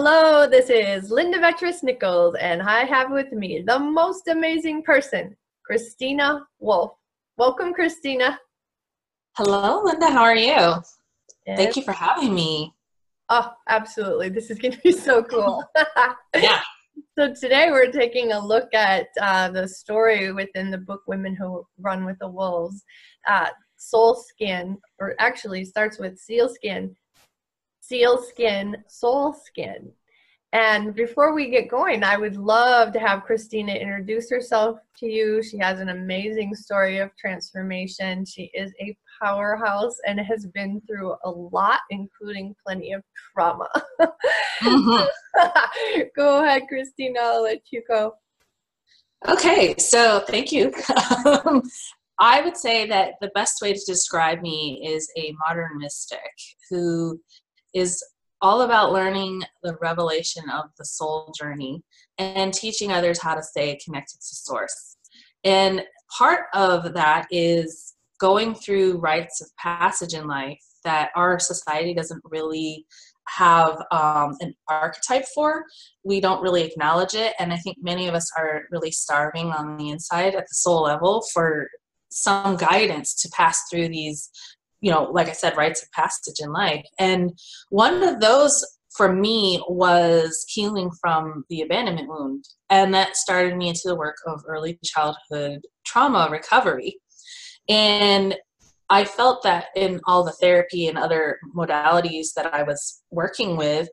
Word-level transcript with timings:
Hello, 0.00 0.46
this 0.48 0.70
is 0.70 1.10
Linda 1.10 1.38
Vectress 1.38 1.82
Nichols, 1.82 2.36
and 2.40 2.62
I 2.62 2.84
have 2.84 3.10
with 3.10 3.32
me 3.32 3.64
the 3.66 3.80
most 3.80 4.28
amazing 4.28 4.84
person, 4.84 5.36
Christina 5.64 6.46
Wolf. 6.60 6.92
Welcome, 7.36 7.74
Christina. 7.74 8.38
Hello, 9.36 9.82
Linda. 9.82 10.08
How 10.08 10.22
are 10.22 10.36
you? 10.36 10.74
Thank 11.44 11.74
you 11.74 11.82
for 11.82 11.90
having 11.90 12.32
me. 12.32 12.72
Oh, 13.28 13.50
absolutely. 13.68 14.28
This 14.28 14.52
is 14.52 14.60
going 14.60 14.74
to 14.74 14.80
be 14.82 14.92
so 14.92 15.20
cool. 15.20 15.64
yeah. 16.36 16.60
So 17.18 17.34
today 17.34 17.72
we're 17.72 17.90
taking 17.90 18.30
a 18.30 18.38
look 18.38 18.72
at 18.74 19.08
uh, 19.20 19.50
the 19.50 19.66
story 19.66 20.32
within 20.32 20.70
the 20.70 20.78
book 20.78 21.02
Women 21.08 21.34
Who 21.34 21.66
Run 21.76 22.04
with 22.04 22.20
the 22.20 22.28
Wolves. 22.28 22.84
Uh, 23.28 23.48
soul 23.78 24.14
skin, 24.14 24.78
or 25.00 25.16
actually 25.18 25.64
starts 25.64 25.98
with 25.98 26.20
seal 26.20 26.48
skin, 26.48 26.94
seal 27.88 28.22
skin, 28.22 28.76
soul 28.86 29.32
skin. 29.32 29.90
And 30.52 30.94
before 30.94 31.34
we 31.34 31.50
get 31.50 31.68
going, 31.68 32.02
I 32.02 32.16
would 32.16 32.36
love 32.36 32.92
to 32.94 32.98
have 32.98 33.24
Christina 33.24 33.72
introduce 33.72 34.30
herself 34.30 34.78
to 34.96 35.06
you. 35.06 35.42
She 35.42 35.58
has 35.58 35.78
an 35.78 35.90
amazing 35.90 36.54
story 36.54 36.98
of 36.98 37.10
transformation. 37.18 38.24
She 38.24 38.50
is 38.54 38.72
a 38.80 38.96
powerhouse 39.22 39.96
and 40.06 40.18
has 40.18 40.46
been 40.54 40.80
through 40.86 41.16
a 41.24 41.30
lot, 41.30 41.80
including 41.90 42.54
plenty 42.66 42.92
of 42.92 43.02
trauma. 43.34 43.68
Mm-hmm. 44.62 46.00
go 46.16 46.42
ahead, 46.42 46.62
Christina. 46.66 47.20
I'll 47.20 47.42
let 47.42 47.60
you 47.70 47.82
go. 47.86 48.14
Okay, 49.28 49.74
so 49.76 50.20
thank 50.26 50.50
you. 50.50 50.72
I 52.20 52.40
would 52.40 52.56
say 52.56 52.86
that 52.86 53.14
the 53.20 53.30
best 53.34 53.60
way 53.60 53.74
to 53.74 53.80
describe 53.86 54.40
me 54.40 54.82
is 54.84 55.08
a 55.16 55.34
modern 55.46 55.78
mystic 55.78 56.18
who 56.70 57.20
is 57.74 58.02
all 58.40 58.62
about 58.62 58.92
learning 58.92 59.42
the 59.62 59.76
revelation 59.80 60.48
of 60.50 60.66
the 60.78 60.84
soul 60.84 61.32
journey 61.38 61.82
and 62.18 62.52
teaching 62.54 62.92
others 62.92 63.20
how 63.20 63.34
to 63.34 63.42
stay 63.42 63.78
connected 63.84 64.16
to 64.16 64.34
source. 64.34 64.96
And 65.44 65.84
part 66.16 66.46
of 66.54 66.94
that 66.94 67.26
is 67.30 67.94
going 68.20 68.54
through 68.54 68.98
rites 68.98 69.40
of 69.40 69.48
passage 69.56 70.14
in 70.14 70.26
life 70.26 70.60
that 70.84 71.10
our 71.14 71.38
society 71.38 71.94
doesn't 71.94 72.22
really 72.24 72.86
have 73.28 73.82
um, 73.90 74.36
an 74.40 74.54
archetype 74.68 75.26
for. 75.34 75.64
We 76.04 76.20
don't 76.20 76.42
really 76.42 76.62
acknowledge 76.62 77.14
it. 77.14 77.34
And 77.38 77.52
I 77.52 77.56
think 77.56 77.76
many 77.80 78.08
of 78.08 78.14
us 78.14 78.30
are 78.36 78.62
really 78.70 78.90
starving 78.90 79.50
on 79.50 79.76
the 79.76 79.90
inside 79.90 80.34
at 80.34 80.44
the 80.44 80.54
soul 80.54 80.82
level 80.82 81.22
for 81.32 81.68
some 82.10 82.56
guidance 82.56 83.14
to 83.22 83.28
pass 83.30 83.62
through 83.70 83.88
these 83.88 84.30
you 84.80 84.90
know, 84.90 85.04
like 85.04 85.28
I 85.28 85.32
said, 85.32 85.56
rites 85.56 85.82
of 85.82 85.90
passage 85.92 86.36
in 86.40 86.52
life. 86.52 86.84
And 86.98 87.32
one 87.70 88.02
of 88.02 88.20
those 88.20 88.64
for 88.96 89.12
me 89.12 89.62
was 89.68 90.44
healing 90.48 90.90
from 91.00 91.44
the 91.48 91.62
abandonment 91.62 92.08
wound. 92.08 92.44
And 92.70 92.92
that 92.94 93.16
started 93.16 93.56
me 93.56 93.68
into 93.68 93.82
the 93.84 93.96
work 93.96 94.16
of 94.26 94.42
early 94.46 94.78
childhood 94.84 95.60
trauma 95.84 96.28
recovery. 96.30 96.96
And 97.68 98.36
I 98.90 99.04
felt 99.04 99.42
that 99.42 99.66
in 99.76 100.00
all 100.06 100.24
the 100.24 100.32
therapy 100.32 100.86
and 100.86 100.96
other 100.96 101.38
modalities 101.54 102.28
that 102.36 102.54
I 102.54 102.62
was 102.62 103.02
working 103.10 103.56
with, 103.56 103.88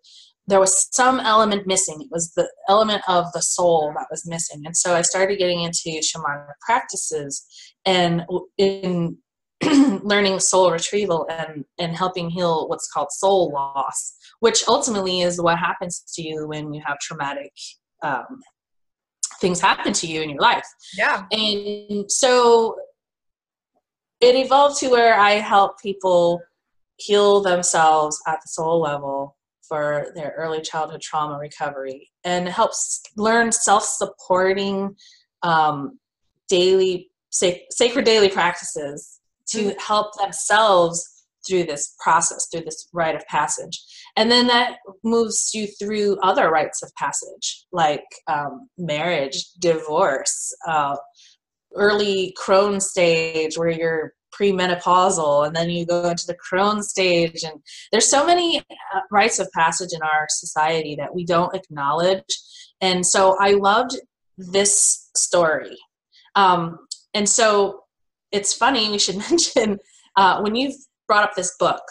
there 0.47 0.59
was 0.59 0.87
some 0.91 1.19
element 1.19 1.67
missing. 1.67 2.01
It 2.01 2.09
was 2.11 2.31
the 2.35 2.49
element 2.69 3.01
of 3.07 3.25
the 3.33 3.41
soul 3.41 3.91
that 3.97 4.07
was 4.11 4.27
missing. 4.27 4.61
And 4.65 4.77
so 4.77 4.95
I 4.95 5.01
started 5.01 5.39
getting 5.39 5.63
into 5.63 6.01
shamanic 6.01 6.53
practices 6.61 7.45
and 7.85 8.23
in 8.57 9.17
learning 10.03 10.39
soul 10.39 10.71
retrieval 10.71 11.27
and 11.29 11.63
and 11.79 11.95
helping 11.95 12.29
heal 12.29 12.67
what's 12.67 12.89
called 12.91 13.07
soul 13.11 13.51
loss 13.51 14.15
which 14.41 14.67
ultimately 14.67 15.21
is 15.21 15.41
what 15.41 15.57
happens 15.57 16.03
to 16.13 16.21
you 16.21 16.47
when 16.47 16.73
you 16.73 16.81
have 16.85 16.99
traumatic 16.99 17.51
um, 18.03 18.41
things 19.39 19.59
happen 19.59 19.93
to 19.93 20.07
you 20.07 20.21
in 20.21 20.29
your 20.29 20.39
life. 20.39 20.65
Yeah. 20.97 21.25
And 21.31 22.09
so 22.11 22.75
it 24.21 24.35
evolved 24.35 24.79
to 24.79 24.89
where 24.89 25.19
i 25.19 25.31
help 25.31 25.79
people 25.81 26.41
heal 26.97 27.41
themselves 27.41 28.17
at 28.27 28.39
the 28.41 28.47
soul 28.47 28.79
level 28.79 29.35
for 29.67 30.11
their 30.15 30.33
early 30.37 30.61
childhood 30.61 31.01
trauma 31.01 31.37
recovery 31.37 32.09
and 32.23 32.47
helps 32.47 33.01
learn 33.17 33.51
self-supporting 33.51 34.95
um, 35.43 35.99
daily 36.47 37.09
sac- 37.29 37.65
sacred 37.71 38.05
daily 38.05 38.29
practices 38.29 39.14
to 39.49 39.57
mm-hmm. 39.59 39.79
help 39.79 40.15
themselves 40.17 41.03
through 41.47 41.63
this 41.63 41.95
process, 41.99 42.47
through 42.51 42.63
this 42.63 42.87
rite 42.93 43.15
of 43.15 43.25
passage. 43.27 43.79
And 44.15 44.31
then 44.31 44.47
that 44.47 44.77
moves 45.03 45.51
you 45.53 45.67
through 45.67 46.17
other 46.21 46.49
rites 46.49 46.81
of 46.81 46.91
passage, 46.95 47.65
like 47.71 48.03
um, 48.27 48.67
marriage, 48.77 49.45
divorce, 49.59 50.55
uh, 50.67 50.95
early 51.75 52.33
crone 52.37 52.79
stage 52.79 53.57
where 53.57 53.69
you're 53.69 54.13
premenopausal, 54.33 55.47
and 55.47 55.55
then 55.55 55.69
you 55.69 55.85
go 55.85 56.09
into 56.09 56.25
the 56.27 56.35
crone 56.35 56.83
stage. 56.83 57.43
And 57.43 57.61
there's 57.91 58.09
so 58.09 58.25
many 58.25 58.59
uh, 58.59 58.99
rites 59.11 59.39
of 59.39 59.49
passage 59.53 59.93
in 59.93 60.01
our 60.01 60.27
society 60.29 60.95
that 60.97 61.13
we 61.13 61.25
don't 61.25 61.55
acknowledge. 61.55 62.23
And 62.81 63.05
so 63.05 63.37
I 63.39 63.51
loved 63.51 63.97
this 64.37 65.09
story. 65.15 65.77
Um, 66.35 66.79
and 67.13 67.29
so 67.29 67.84
it's 68.35 68.53
funny 68.53 68.89
we 68.91 68.99
should 68.99 69.17
mention 69.29 69.79
uh, 70.17 70.39
when 70.41 70.55
you 70.55 70.73
brought 71.07 71.23
up 71.23 71.35
this 71.35 71.55
book 71.57 71.81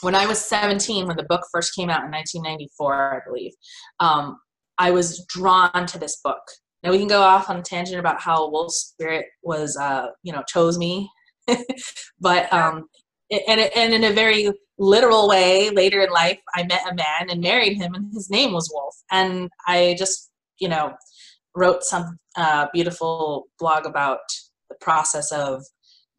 when 0.00 0.14
i 0.14 0.26
was 0.26 0.38
17 0.38 1.06
when 1.06 1.16
the 1.16 1.24
book 1.24 1.42
first 1.52 1.74
came 1.74 1.90
out 1.90 2.04
in 2.04 2.10
1994 2.10 3.16
i 3.16 3.20
believe 3.26 3.52
um, 4.00 4.38
i 4.78 4.90
was 4.90 5.24
drawn 5.26 5.86
to 5.86 5.98
this 5.98 6.20
book. 6.24 6.42
Now 6.82 6.90
we 6.90 6.98
can 6.98 7.06
go 7.06 7.22
off 7.22 7.48
on 7.48 7.58
a 7.58 7.62
tangent 7.62 8.00
about 8.00 8.20
how 8.20 8.50
wolf 8.50 8.72
spirit 8.72 9.26
was 9.42 9.76
uh, 9.76 10.08
you 10.22 10.32
know 10.32 10.42
chose 10.48 10.78
me 10.78 11.10
but 12.20 12.52
um, 12.52 12.84
and, 13.30 13.60
and 13.60 13.94
in 13.94 14.04
a 14.04 14.12
very 14.12 14.50
literal 14.78 15.28
way 15.28 15.70
later 15.70 16.00
in 16.02 16.10
life 16.10 16.40
i 16.56 16.62
met 16.64 16.90
a 16.90 16.94
man 16.94 17.30
and 17.30 17.40
married 17.40 17.76
him 17.76 17.94
and 17.94 18.12
his 18.12 18.30
name 18.30 18.52
was 18.52 18.70
wolf. 18.72 18.96
And 19.10 19.50
i 19.66 19.94
just 19.98 20.30
you 20.58 20.68
know 20.68 20.94
wrote 21.54 21.82
some 21.84 22.18
uh, 22.36 22.66
beautiful 22.72 23.46
blog 23.58 23.86
about 23.86 24.20
the 24.72 24.84
process 24.84 25.30
of 25.32 25.64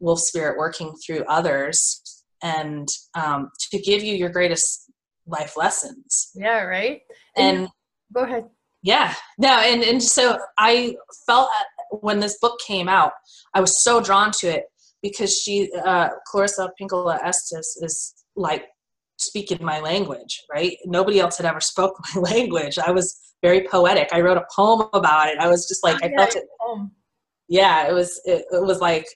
wolf 0.00 0.20
spirit 0.20 0.58
working 0.58 0.92
through 1.04 1.24
others 1.28 2.00
and 2.42 2.88
um, 3.14 3.50
to 3.70 3.78
give 3.78 4.02
you 4.02 4.14
your 4.14 4.28
greatest 4.28 4.90
life 5.26 5.56
lessons. 5.56 6.30
Yeah 6.34 6.62
right? 6.62 7.00
And, 7.36 7.58
and 7.58 7.68
go 8.14 8.22
ahead. 8.22 8.44
Yeah 8.82 9.14
no 9.38 9.48
and, 9.48 9.82
and 9.82 10.02
so 10.02 10.38
i 10.58 10.94
felt 11.26 11.48
when 12.00 12.20
this 12.20 12.38
book 12.38 12.58
came 12.66 12.88
out 12.88 13.12
i 13.54 13.60
was 13.60 13.82
so 13.82 14.00
drawn 14.00 14.30
to 14.30 14.46
it 14.46 14.64
because 15.02 15.38
she 15.38 15.70
uh, 15.84 16.10
clarissa 16.26 16.70
pinkola 16.78 17.18
estes 17.24 17.78
is 17.82 18.14
like 18.36 18.66
speaking 19.16 19.64
my 19.64 19.80
language 19.80 20.42
right? 20.54 20.76
Nobody 20.84 21.20
else 21.20 21.36
had 21.38 21.46
ever 21.46 21.60
spoke 21.60 21.98
my 22.14 22.20
language. 22.20 22.78
I 22.78 22.90
was 22.90 23.18
very 23.42 23.66
poetic. 23.66 24.08
I 24.12 24.20
wrote 24.20 24.38
a 24.38 24.46
poem 24.54 24.88
about 24.92 25.28
it. 25.28 25.38
I 25.38 25.48
was 25.48 25.68
just 25.68 25.84
like 25.84 25.96
oh, 26.02 26.06
i 26.06 26.10
yeah, 26.10 26.16
felt 26.16 26.36
it. 26.36 26.44
Poem 26.60 26.90
yeah, 27.48 27.88
it 27.88 27.92
was 27.92 28.20
it, 28.24 28.44
it 28.50 28.62
was 28.62 28.80
like 28.80 29.06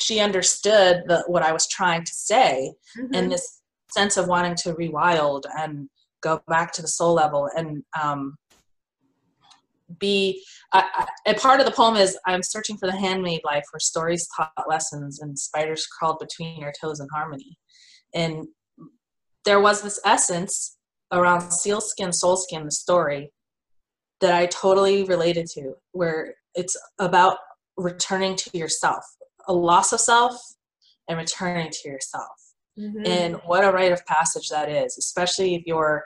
she 0.00 0.20
understood 0.20 1.04
the, 1.06 1.22
what 1.26 1.42
I 1.42 1.52
was 1.52 1.68
trying 1.68 2.04
to 2.04 2.14
say, 2.14 2.72
mm-hmm. 2.98 3.14
and 3.14 3.30
this 3.30 3.60
sense 3.90 4.16
of 4.16 4.26
wanting 4.26 4.54
to 4.56 4.74
rewild 4.74 5.42
and 5.58 5.88
go 6.22 6.42
back 6.48 6.72
to 6.72 6.82
the 6.82 6.88
soul 6.88 7.14
level 7.14 7.48
and 7.56 7.82
um, 8.00 8.36
be 9.98 10.42
I, 10.72 11.06
I, 11.26 11.30
a 11.30 11.34
part 11.34 11.60
of 11.60 11.66
the 11.66 11.72
poem 11.72 11.96
is 11.96 12.18
i'm 12.26 12.42
searching 12.42 12.76
for 12.78 12.86
the 12.86 12.96
handmade 12.96 13.42
life 13.44 13.64
where 13.70 13.80
stories 13.80 14.28
taught 14.34 14.50
lessons 14.68 15.20
and 15.20 15.38
spiders 15.38 15.86
crawled 15.86 16.18
between 16.18 16.64
our 16.64 16.72
toes 16.80 17.00
in 17.00 17.08
harmony 17.12 17.58
and 18.14 18.46
there 19.44 19.60
was 19.60 19.82
this 19.82 20.00
essence 20.04 20.78
around 21.12 21.50
sealskin 21.50 22.10
soulskin 22.10 22.64
the 22.64 22.70
story 22.70 23.32
that 24.20 24.34
i 24.34 24.46
totally 24.46 25.04
related 25.04 25.46
to 25.46 25.74
where 25.92 26.34
it's 26.54 26.76
about 26.98 27.38
returning 27.76 28.36
to 28.36 28.56
yourself 28.56 29.04
a 29.48 29.52
loss 29.52 29.92
of 29.92 30.00
self 30.00 30.40
and 31.08 31.18
returning 31.18 31.70
to 31.70 31.88
yourself. 31.88 32.28
Mm-hmm. 32.78 33.02
and 33.04 33.34
what 33.44 33.64
a 33.64 33.70
rite 33.70 33.92
of 33.92 34.04
passage 34.06 34.48
that 34.48 34.70
is 34.70 34.96
especially 34.96 35.54
if 35.56 35.62
you're 35.66 36.02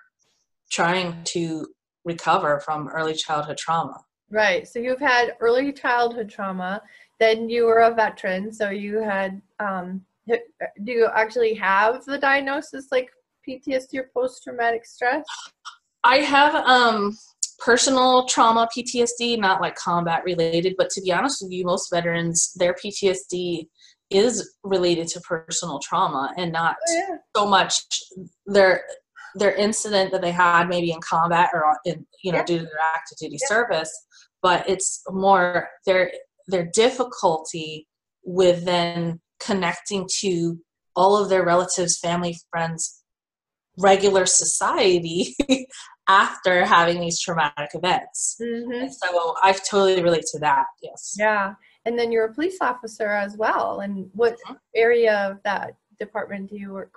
trying 0.68 1.22
to 1.22 1.64
recover 2.04 2.58
from 2.58 2.88
early 2.88 3.14
childhood 3.14 3.56
trauma. 3.56 4.00
Right 4.32 4.66
so 4.66 4.80
you've 4.80 4.98
had 4.98 5.34
early 5.38 5.72
childhood 5.72 6.28
trauma 6.28 6.82
then 7.20 7.48
you 7.48 7.66
were 7.66 7.82
a 7.82 7.94
veteran 7.94 8.52
so 8.52 8.70
you 8.70 8.98
had 8.98 9.40
um, 9.60 10.04
do 10.26 10.92
you 10.92 11.08
actually 11.14 11.54
have 11.54 12.04
the 12.04 12.18
diagnosis 12.18 12.88
like 12.90 13.10
ptsd 13.48 13.94
or 13.94 14.10
post-traumatic 14.12 14.84
stress? 14.84 15.24
I 16.02 16.16
have 16.18 16.54
um 16.54 17.16
personal 17.58 18.26
trauma 18.26 18.68
PTSD, 18.76 19.38
not 19.38 19.60
like 19.60 19.74
combat 19.76 20.22
related. 20.24 20.74
But 20.76 20.90
to 20.90 21.00
be 21.00 21.12
honest 21.12 21.42
with 21.42 21.52
you, 21.52 21.64
most 21.64 21.90
veterans, 21.90 22.52
their 22.56 22.74
PTSD 22.74 23.66
is 24.10 24.54
related 24.62 25.08
to 25.08 25.20
personal 25.20 25.80
trauma 25.80 26.32
and 26.36 26.52
not 26.52 26.76
oh, 26.88 26.94
yeah. 26.94 27.16
so 27.36 27.46
much 27.46 27.82
their 28.46 28.82
their 29.34 29.52
incident 29.54 30.12
that 30.12 30.22
they 30.22 30.30
had 30.30 30.68
maybe 30.68 30.92
in 30.92 31.00
combat 31.00 31.50
or 31.52 31.76
in 31.84 32.06
you 32.22 32.32
know 32.32 32.38
Yeah. 32.38 32.44
due 32.44 32.58
to 32.58 32.64
their 32.64 32.80
active 32.94 33.18
duty 33.18 33.38
Yeah. 33.40 33.48
service 33.48 33.92
but 34.42 34.68
it's 34.68 35.02
more 35.10 35.68
their 35.86 36.12
their 36.46 36.66
difficulty 36.72 37.88
with 38.22 38.64
then 38.64 39.20
connecting 39.40 40.08
to 40.20 40.58
all 40.94 41.16
of 41.16 41.28
their 41.28 41.44
relatives 41.44 41.98
family 41.98 42.38
friends 42.50 43.02
regular 43.76 44.24
society 44.24 45.34
after 46.08 46.64
having 46.64 47.00
these 47.00 47.20
traumatic 47.20 47.70
events 47.74 48.36
hmm 48.40 48.86
so 48.88 49.34
i 49.42 49.52
totally 49.52 50.02
relate 50.02 50.24
to 50.32 50.38
that 50.38 50.66
yes 50.82 51.16
Yeah. 51.18 51.54
And 51.86 51.96
then 51.96 52.10
you're 52.10 52.24
a 52.24 52.34
police 52.34 52.58
officer 52.60 53.10
as 53.10 53.36
well. 53.36 53.78
And 53.78 54.10
what 54.12 54.36
Mhm. 54.48 54.58
area 54.74 55.14
of 55.30 55.40
that 55.44 55.76
department 56.00 56.50
do 56.50 56.56
you 56.56 56.72
work? 56.72 56.94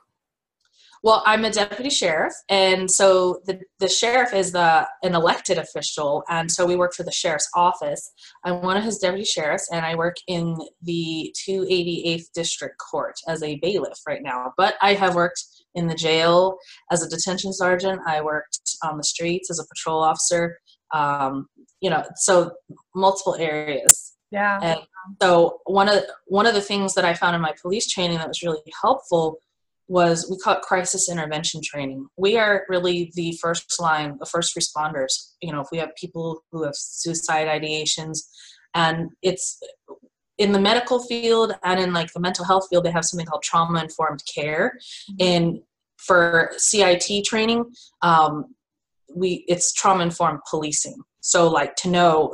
Well, 1.03 1.21
I'm 1.25 1.45
a 1.45 1.51
deputy 1.51 1.89
sheriff, 1.91 2.33
and 2.49 2.89
so 2.91 3.41
the, 3.45 3.61
the 3.79 3.87
sheriff 3.87 4.33
is 4.33 4.51
the 4.51 4.85
an 5.03 5.13
elected 5.15 5.57
official, 5.59 6.23
and 6.27 6.51
so 6.51 6.65
we 6.65 6.75
work 6.75 6.93
for 6.93 7.03
the 7.03 7.11
sheriff's 7.11 7.49
office. 7.55 8.11
I'm 8.43 8.61
one 8.63 8.75
of 8.75 8.83
his 8.83 8.97
deputy 8.97 9.23
sheriffs, 9.23 9.69
and 9.71 9.85
I 9.85 9.95
work 9.95 10.17
in 10.27 10.57
the 10.81 11.33
288th 11.47 12.31
District 12.33 12.75
Court 12.79 13.15
as 13.29 13.43
a 13.43 13.59
bailiff 13.61 13.99
right 14.05 14.23
now. 14.23 14.51
But 14.57 14.73
I 14.81 14.93
have 14.95 15.15
worked 15.15 15.41
in 15.75 15.87
the 15.87 15.95
jail 15.95 16.57
as 16.91 17.03
a 17.03 17.09
detention 17.09 17.53
sergeant. 17.53 18.01
I 18.05 18.21
worked 18.21 18.59
on 18.83 18.97
the 18.97 19.03
streets 19.03 19.49
as 19.49 19.59
a 19.59 19.67
patrol 19.67 20.01
officer. 20.01 20.57
Um, 20.93 21.47
you 21.81 21.89
know, 21.89 22.03
so 22.15 22.51
multiple 22.95 23.35
areas. 23.35 24.13
Yeah. 24.31 24.59
And 24.61 24.79
so 25.21 25.59
one 25.65 25.89
of 25.89 26.03
one 26.27 26.45
of 26.45 26.53
the 26.53 26.61
things 26.61 26.93
that 26.95 27.05
I 27.05 27.13
found 27.13 27.35
in 27.35 27.41
my 27.41 27.53
police 27.61 27.87
training 27.87 28.17
that 28.17 28.27
was 28.27 28.43
really 28.43 28.59
helpful 28.81 29.37
was 29.87 30.27
we 30.29 30.37
call 30.37 30.55
it 30.55 30.61
crisis 30.61 31.09
intervention 31.09 31.61
training. 31.63 32.07
We 32.15 32.37
are 32.37 32.63
really 32.69 33.11
the 33.15 33.37
first 33.41 33.79
line, 33.79 34.17
the 34.19 34.25
first 34.25 34.55
responders. 34.55 35.31
You 35.41 35.51
know, 35.51 35.61
if 35.61 35.67
we 35.71 35.79
have 35.79 35.95
people 35.95 36.43
who 36.51 36.63
have 36.63 36.75
suicide 36.75 37.47
ideations, 37.47 38.19
and 38.75 39.09
it's 39.23 39.59
in 40.39 40.53
the 40.53 40.59
medical 40.59 41.03
field 41.03 41.53
and 41.63 41.79
in 41.79 41.93
like 41.93 42.11
the 42.13 42.19
mental 42.19 42.45
health 42.45 42.67
field, 42.69 42.85
they 42.85 42.91
have 42.91 43.05
something 43.05 43.27
called 43.27 43.43
trauma 43.43 43.79
informed 43.79 44.23
care. 44.25 44.79
And 45.19 45.59
for 45.97 46.51
CIT 46.57 47.25
training, 47.25 47.65
um, 48.01 48.55
we 49.13 49.43
it's 49.47 49.73
trauma 49.73 50.03
informed 50.03 50.39
policing. 50.49 50.97
So 51.21 51.49
like 51.49 51.75
to 51.77 51.89
know 51.89 52.33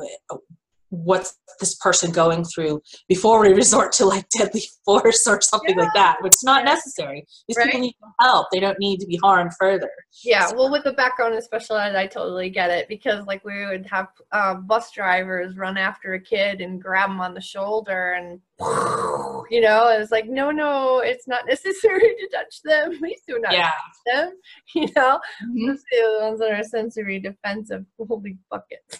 what's 1.03 1.37
this 1.59 1.75
person 1.75 2.11
going 2.11 2.43
through 2.43 2.81
before 3.07 3.39
we 3.39 3.53
resort 3.63 3.91
to 3.93 4.05
like 4.05 4.25
deadly 4.37 4.63
force 4.83 5.25
or 5.27 5.39
something 5.41 5.77
like 5.77 5.93
that 5.93 6.17
which 6.21 6.33
is 6.33 6.43
not 6.43 6.65
necessary. 6.65 7.25
These 7.47 7.57
Right. 7.57 7.65
people 7.67 7.81
need 7.81 7.95
help. 8.19 8.47
They 8.51 8.59
don't 8.59 8.79
need 8.79 8.99
to 8.99 9.05
be 9.05 9.19
harmed 9.23 9.51
further. 9.59 9.89
Yeah, 10.23 10.51
well, 10.53 10.71
with 10.71 10.83
the 10.83 10.93
background 10.93 11.35
in 11.35 11.41
special 11.41 11.77
ed, 11.77 11.95
I 11.95 12.07
totally 12.07 12.49
get 12.49 12.69
it 12.69 12.87
because, 12.87 13.25
like, 13.25 13.43
we 13.45 13.65
would 13.65 13.85
have 13.87 14.07
uh, 14.31 14.55
bus 14.55 14.91
drivers 14.91 15.57
run 15.57 15.77
after 15.77 16.13
a 16.13 16.19
kid 16.19 16.61
and 16.61 16.81
grab 16.81 17.09
him 17.09 17.19
on 17.21 17.33
the 17.33 17.41
shoulder, 17.41 18.13
and 18.13 18.39
you 18.59 19.61
know, 19.61 19.89
it's 19.89 20.11
like, 20.11 20.27
no, 20.27 20.49
no, 20.51 20.99
it's 20.99 21.27
not 21.27 21.45
necessary 21.47 21.99
to 22.15 22.29
touch 22.31 22.61
them. 22.63 22.97
Please 22.99 23.21
do 23.27 23.39
not 23.39 23.53
yeah 23.53 23.71
touch 23.71 23.97
them. 24.05 24.33
You 24.75 24.87
know, 24.95 25.19
Mhm. 25.43 25.67
Let's 25.67 25.83
the 25.91 26.17
ones 26.21 26.39
that 26.39 26.51
are 26.51 26.63
sensory 26.63 27.19
defensive. 27.19 27.85
Holy 27.99 28.37
buckets. 28.49 28.99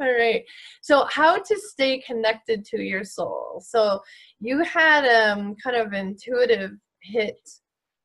All 0.00 0.12
right. 0.12 0.44
So, 0.82 1.06
how 1.10 1.38
to 1.38 1.60
stay 1.60 2.00
connected 2.00 2.64
to 2.66 2.82
your 2.82 3.04
soul? 3.04 3.62
So, 3.64 4.00
you 4.40 4.62
had 4.64 5.04
um 5.06 5.54
kind 5.62 5.76
of 5.76 5.92
intuitive 5.92 6.72
hit 7.02 7.38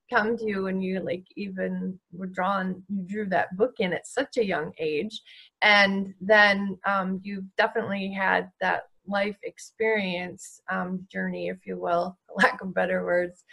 come 0.09 0.37
to 0.37 0.45
you 0.45 0.63
when 0.63 0.81
you 0.81 0.99
like 1.01 1.25
even 1.35 1.99
were 2.13 2.27
drawn 2.27 2.81
you 2.87 3.03
drew 3.05 3.25
that 3.27 3.55
book 3.57 3.73
in 3.79 3.91
at 3.91 4.07
such 4.07 4.37
a 4.37 4.45
young 4.45 4.71
age 4.79 5.21
and 5.61 6.13
then 6.21 6.77
um, 6.85 7.19
you've 7.23 7.43
definitely 7.57 8.09
had 8.11 8.49
that 8.61 8.83
life 9.07 9.37
experience 9.43 10.61
um, 10.69 11.05
journey 11.11 11.47
if 11.49 11.65
you 11.65 11.77
will 11.77 12.17
lack 12.35 12.61
of 12.61 12.73
better 12.73 13.03
words 13.05 13.43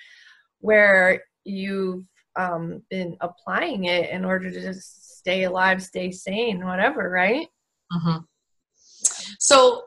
where 0.61 1.23
you've 1.45 2.05
um, 2.37 2.83
been 2.91 3.17
applying 3.21 3.85
it 3.85 4.11
in 4.11 4.25
order 4.25 4.51
to 4.51 4.61
just 4.61 5.19
stay 5.19 5.45
alive 5.45 5.83
stay 5.83 6.11
sane 6.11 6.65
whatever 6.65 7.11
right? 7.11 7.49
Hmm 7.91 8.19
so 9.39 9.83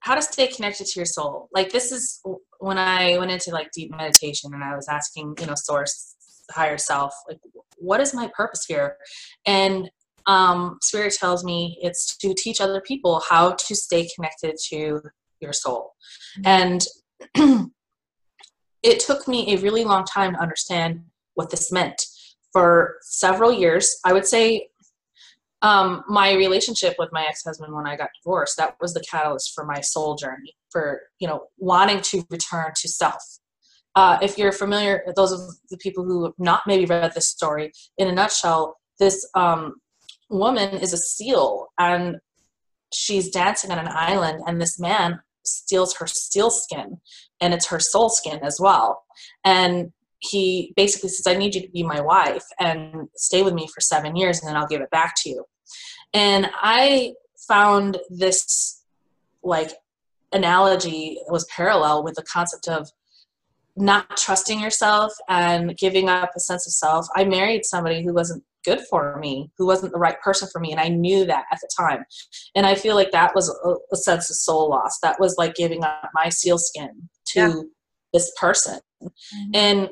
how 0.00 0.14
to 0.14 0.22
stay 0.22 0.48
connected 0.48 0.86
to 0.86 0.98
your 0.98 1.06
soul? 1.06 1.48
Like 1.52 1.70
this 1.70 1.92
is 1.92 2.20
when 2.58 2.78
i 2.78 3.18
went 3.18 3.30
into 3.30 3.50
like 3.50 3.68
deep 3.72 3.90
meditation 3.90 4.54
and 4.54 4.62
i 4.62 4.76
was 4.76 4.86
asking 4.88 5.34
you 5.40 5.46
know 5.46 5.54
source 5.56 6.14
higher 6.52 6.78
self 6.78 7.12
like 7.28 7.38
what 7.82 8.00
is 8.00 8.14
my 8.14 8.30
purpose 8.34 8.64
here? 8.66 8.96
And 9.44 9.90
um 10.26 10.78
spirit 10.82 11.14
tells 11.14 11.44
me 11.44 11.78
it's 11.82 12.16
to 12.16 12.34
teach 12.34 12.60
other 12.60 12.80
people 12.80 13.22
how 13.28 13.52
to 13.52 13.74
stay 13.74 14.08
connected 14.14 14.56
to 14.68 15.00
your 15.40 15.52
soul. 15.52 15.92
And 16.44 16.84
it 18.82 19.00
took 19.00 19.26
me 19.26 19.54
a 19.54 19.58
really 19.58 19.84
long 19.84 20.04
time 20.04 20.34
to 20.34 20.40
understand 20.40 21.02
what 21.34 21.50
this 21.50 21.72
meant. 21.72 22.00
For 22.52 22.96
several 23.02 23.52
years 23.52 23.96
i 24.04 24.12
would 24.12 24.26
say 24.26 24.68
um, 25.62 26.02
my 26.08 26.32
relationship 26.32 26.96
with 26.98 27.10
my 27.12 27.24
ex-husband 27.24 27.72
when 27.72 27.86
I 27.86 27.96
got 27.96 28.10
divorced, 28.20 28.56
that 28.56 28.74
was 28.80 28.94
the 28.94 29.04
catalyst 29.08 29.52
for 29.54 29.64
my 29.64 29.80
soul 29.80 30.16
journey, 30.16 30.54
for 30.70 31.02
you 31.20 31.28
know 31.28 31.44
wanting 31.56 32.00
to 32.02 32.24
return 32.30 32.72
to 32.76 32.88
self. 32.88 33.22
Uh, 33.94 34.18
if 34.20 34.36
you're 34.36 34.52
familiar, 34.52 35.04
those 35.16 35.32
of 35.32 35.40
the 35.70 35.76
people 35.76 36.04
who 36.04 36.24
have 36.24 36.32
not 36.38 36.62
maybe 36.66 36.84
read 36.86 37.12
this 37.14 37.28
story, 37.28 37.70
in 37.96 38.08
a 38.08 38.12
nutshell, 38.12 38.76
this 38.98 39.28
um, 39.34 39.74
woman 40.32 40.78
is 40.78 40.92
a 40.92 40.98
seal 40.98 41.68
and 41.78 42.16
she's 42.92 43.30
dancing 43.30 43.70
on 43.70 43.78
an 43.78 43.88
island, 43.88 44.42
and 44.46 44.60
this 44.60 44.78
man 44.78 45.20
steals 45.44 45.94
her 45.96 46.06
seal 46.06 46.50
skin, 46.50 47.00
and 47.40 47.54
it's 47.54 47.66
her 47.66 47.80
soul 47.80 48.08
skin 48.08 48.40
as 48.42 48.58
well. 48.60 49.04
And 49.44 49.92
he 50.18 50.72
basically 50.76 51.08
says, 51.08 51.26
I 51.26 51.38
need 51.38 51.54
you 51.54 51.62
to 51.62 51.70
be 51.70 51.82
my 51.82 52.00
wife 52.00 52.44
and 52.60 53.08
stay 53.16 53.42
with 53.42 53.54
me 53.54 53.68
for 53.74 53.80
seven 53.80 54.14
years, 54.14 54.40
and 54.40 54.48
then 54.48 54.56
I'll 54.56 54.68
give 54.68 54.80
it 54.80 54.90
back 54.90 55.14
to 55.22 55.30
you. 55.30 55.44
And 56.14 56.48
I 56.54 57.14
found 57.48 57.98
this 58.10 58.82
like 59.42 59.72
analogy 60.32 61.18
was 61.28 61.44
parallel 61.46 62.04
with 62.04 62.14
the 62.14 62.22
concept 62.22 62.68
of 62.68 62.88
not 63.74 64.16
trusting 64.16 64.60
yourself 64.60 65.12
and 65.28 65.76
giving 65.76 66.08
up 66.08 66.30
a 66.36 66.40
sense 66.40 66.66
of 66.66 66.72
self. 66.72 67.06
I 67.16 67.24
married 67.24 67.64
somebody 67.64 68.04
who 68.04 68.12
wasn't 68.12 68.44
good 68.64 68.80
for 68.90 69.18
me, 69.18 69.50
who 69.58 69.66
wasn't 69.66 69.92
the 69.92 69.98
right 69.98 70.20
person 70.20 70.48
for 70.52 70.60
me, 70.60 70.70
and 70.72 70.80
I 70.80 70.88
knew 70.88 71.24
that 71.26 71.44
at 71.52 71.58
the 71.60 71.68
time. 71.78 72.04
And 72.54 72.66
I 72.66 72.74
feel 72.74 72.94
like 72.94 73.10
that 73.12 73.34
was 73.34 73.48
a, 73.64 73.74
a 73.92 73.96
sense 73.96 74.30
of 74.30 74.36
soul 74.36 74.70
loss. 74.70 74.98
That 75.02 75.18
was 75.20 75.36
like 75.38 75.54
giving 75.54 75.84
up 75.84 76.10
my 76.14 76.28
seal 76.28 76.58
skin 76.58 77.08
to 77.28 77.40
Yeah. 77.40 77.54
this 78.12 78.32
person. 78.40 78.80
And 79.54 79.88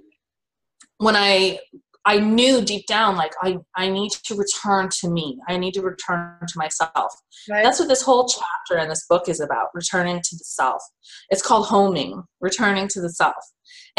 when 0.99 1.17
I 1.17 1.59
I 2.07 2.19
knew 2.19 2.63
deep 2.63 2.87
down 2.87 3.17
like 3.17 3.33
I, 3.43 3.59
I 3.77 3.91
need 3.91 4.11
to 4.25 4.35
return 4.35 4.89
to 5.01 5.11
me. 5.11 5.39
I 5.49 5.59
need 5.59 5.75
to 5.75 5.83
return 5.83 6.39
to 6.49 6.55
myself. 6.59 7.13
right 7.49 7.63
That's 7.63 7.79
what 7.79 7.89
this 7.89 8.01
whole 8.03 8.27
chapter 8.27 8.83
in 8.83 8.89
this 8.89 9.05
book 9.07 9.29
is 9.29 9.39
about, 9.39 9.69
returning 9.75 10.17
to 10.17 10.37
the 10.37 10.45
self. 10.45 10.83
It's 11.29 11.43
called 11.43 11.67
homing, 11.67 12.23
returning 12.41 12.89
to 12.89 13.03
the 13.03 13.11
self. 13.11 13.35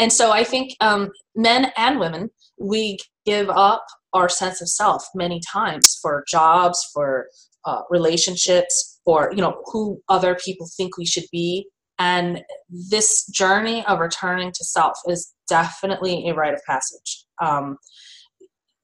And 0.00 0.12
so 0.12 0.32
I 0.32 0.42
think 0.42 0.74
um, 0.80 1.10
men 1.36 1.70
and 1.76 2.00
women, 2.00 2.30
we 2.58 2.98
give 3.24 3.48
up 3.50 3.84
our 4.12 4.28
sense 4.28 4.60
of 4.60 4.68
self 4.68 5.04
many 5.14 5.40
times 5.50 5.98
for 6.00 6.24
jobs, 6.30 6.78
for 6.92 7.28
uh, 7.64 7.82
relationships, 7.90 9.00
for 9.04 9.32
you 9.34 9.42
know 9.42 9.62
who 9.66 10.00
other 10.08 10.36
people 10.44 10.68
think 10.76 10.96
we 10.96 11.06
should 11.06 11.26
be. 11.32 11.66
And 11.98 12.42
this 12.90 13.26
journey 13.26 13.84
of 13.86 14.00
returning 14.00 14.50
to 14.52 14.64
self 14.64 14.98
is 15.06 15.32
definitely 15.48 16.28
a 16.28 16.34
rite 16.34 16.54
of 16.54 16.60
passage. 16.66 17.24
Um, 17.40 17.76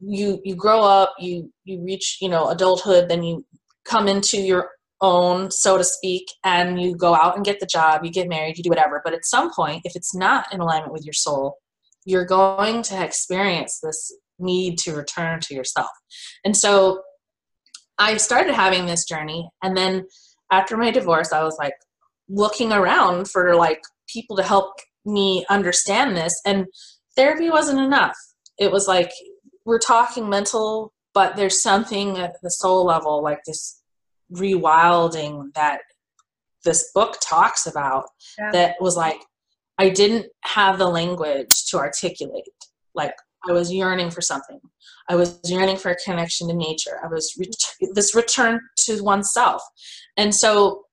you 0.00 0.40
you 0.44 0.54
grow 0.54 0.80
up, 0.80 1.14
you 1.18 1.52
you 1.64 1.82
reach 1.84 2.18
you 2.20 2.28
know 2.28 2.48
adulthood, 2.48 3.08
then 3.08 3.22
you 3.22 3.44
come 3.84 4.08
into 4.08 4.38
your 4.38 4.70
own, 5.00 5.50
so 5.50 5.78
to 5.78 5.84
speak, 5.84 6.26
and 6.44 6.80
you 6.80 6.96
go 6.96 7.14
out 7.14 7.36
and 7.36 7.44
get 7.44 7.60
the 7.60 7.66
job, 7.66 8.04
you 8.04 8.10
get 8.10 8.28
married, 8.28 8.56
you 8.58 8.64
do 8.64 8.70
whatever. 8.70 9.00
But 9.04 9.14
at 9.14 9.24
some 9.24 9.52
point, 9.52 9.82
if 9.84 9.94
it's 9.94 10.14
not 10.14 10.52
in 10.52 10.60
alignment 10.60 10.92
with 10.92 11.04
your 11.04 11.12
soul, 11.12 11.56
you're 12.04 12.26
going 12.26 12.82
to 12.82 13.04
experience 13.04 13.80
this 13.82 14.12
need 14.38 14.78
to 14.78 14.94
return 14.94 15.40
to 15.40 15.54
yourself. 15.54 15.90
And 16.44 16.56
so 16.56 17.02
I 17.98 18.16
started 18.16 18.54
having 18.54 18.86
this 18.86 19.04
journey, 19.04 19.48
and 19.62 19.76
then 19.76 20.06
after 20.52 20.76
my 20.76 20.90
divorce, 20.90 21.32
I 21.32 21.42
was 21.42 21.56
like 21.58 21.74
looking 22.28 22.72
around 22.72 23.28
for 23.28 23.54
like 23.56 23.82
people 24.08 24.36
to 24.36 24.42
help 24.42 24.74
me 25.04 25.44
understand 25.50 26.16
this, 26.16 26.40
and 26.46 26.66
therapy 27.16 27.50
wasn't 27.50 27.80
enough. 27.80 28.16
It 28.58 28.70
was 28.70 28.86
like 28.88 29.10
we're 29.64 29.78
talking 29.78 30.28
mental, 30.28 30.92
but 31.12 31.36
there's 31.36 31.60
something 31.62 32.16
at 32.18 32.34
the 32.42 32.50
soul 32.50 32.84
level, 32.84 33.22
like 33.22 33.40
this 33.46 33.82
rewilding 34.32 35.52
that 35.54 35.80
this 36.64 36.90
book 36.94 37.16
talks 37.20 37.66
about 37.66 38.04
Yeah. 38.38 38.50
that 38.52 38.76
was 38.80 38.96
like 38.96 39.20
I 39.78 39.88
didn't 39.90 40.26
have 40.42 40.78
the 40.78 40.88
language 40.88 41.66
to 41.70 41.78
articulate 41.78 42.44
like 42.94 43.14
I 43.48 43.52
was 43.52 43.72
yearning 43.72 44.10
for 44.10 44.20
something. 44.20 44.60
I 45.08 45.16
was 45.16 45.38
yearning 45.44 45.76
for 45.76 45.90
a 45.90 45.96
connection 45.96 46.48
to 46.48 46.54
nature. 46.54 47.00
I 47.02 47.08
was 47.08 47.34
ret- 47.38 47.90
this 47.94 48.14
return 48.14 48.60
to 48.86 49.02
oneself. 49.02 49.62
And 50.16 50.34
so 50.34 50.84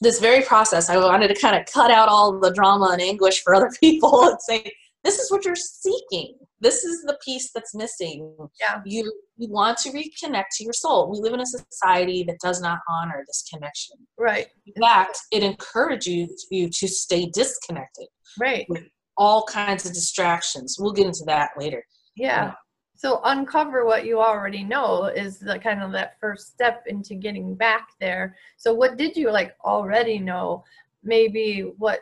this 0.00 0.20
very 0.20 0.42
process, 0.42 0.88
I 0.88 0.96
wanted 0.98 1.28
to 1.28 1.40
kind 1.40 1.56
of 1.56 1.66
cut 1.72 1.90
out 1.90 2.08
all 2.08 2.38
the 2.38 2.52
drama 2.52 2.90
and 2.92 3.00
anguish 3.02 3.42
for 3.42 3.54
other 3.54 3.70
people 3.80 4.22
and 4.28 4.40
say, 4.40 4.70
this 5.04 5.18
is 5.18 5.30
what 5.30 5.44
you're 5.44 5.56
seeking. 5.56 6.34
This 6.60 6.82
is 6.84 7.02
the 7.02 7.16
piece 7.24 7.52
that's 7.52 7.74
missing. 7.74 8.34
Yeah. 8.60 8.80
You 8.84 9.12
you 9.36 9.48
want 9.48 9.78
to 9.78 9.90
reconnect 9.90 10.46
to 10.56 10.64
your 10.64 10.72
soul. 10.72 11.08
We 11.08 11.20
live 11.20 11.32
in 11.32 11.40
a 11.40 11.46
society 11.46 12.24
that 12.24 12.38
does 12.42 12.60
not 12.60 12.80
honor 12.88 13.22
this 13.28 13.44
connection. 13.48 13.96
Right. 14.18 14.48
In 14.66 14.82
fact, 14.82 15.18
it 15.30 15.44
encourages 15.44 16.48
you 16.50 16.68
to 16.68 16.88
stay 16.88 17.26
disconnected 17.26 18.08
Right. 18.40 18.66
with 18.68 18.82
all 19.18 19.44
kinds 19.44 19.84
of 19.84 19.92
distractions. 19.92 20.76
We'll 20.78 20.92
get 20.92 21.06
into 21.06 21.24
that 21.26 21.50
later. 21.58 21.84
Yeah. 22.16 22.54
So 22.96 23.20
uncover 23.24 23.84
what 23.84 24.06
you 24.06 24.20
already 24.20 24.64
know 24.64 25.04
is 25.04 25.38
the 25.38 25.58
kind 25.58 25.82
of 25.82 25.92
that 25.92 26.16
first 26.20 26.48
step 26.48 26.84
into 26.86 27.14
getting 27.14 27.54
back 27.54 27.88
there. 28.00 28.34
So 28.56 28.72
what 28.72 28.96
did 28.96 29.16
you 29.16 29.30
like 29.30 29.54
already 29.64 30.18
know? 30.18 30.64
Maybe 31.04 31.72
what 31.78 32.00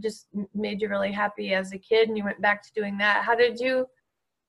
just 0.00 0.28
made 0.54 0.80
you 0.80 0.88
really 0.88 1.12
happy 1.12 1.52
as 1.52 1.72
a 1.72 1.78
kid 1.78 2.08
and 2.08 2.16
you 2.16 2.24
went 2.24 2.40
back 2.40 2.62
to 2.62 2.72
doing 2.72 2.96
that. 2.98 3.24
How 3.24 3.34
did 3.34 3.58
you 3.58 3.86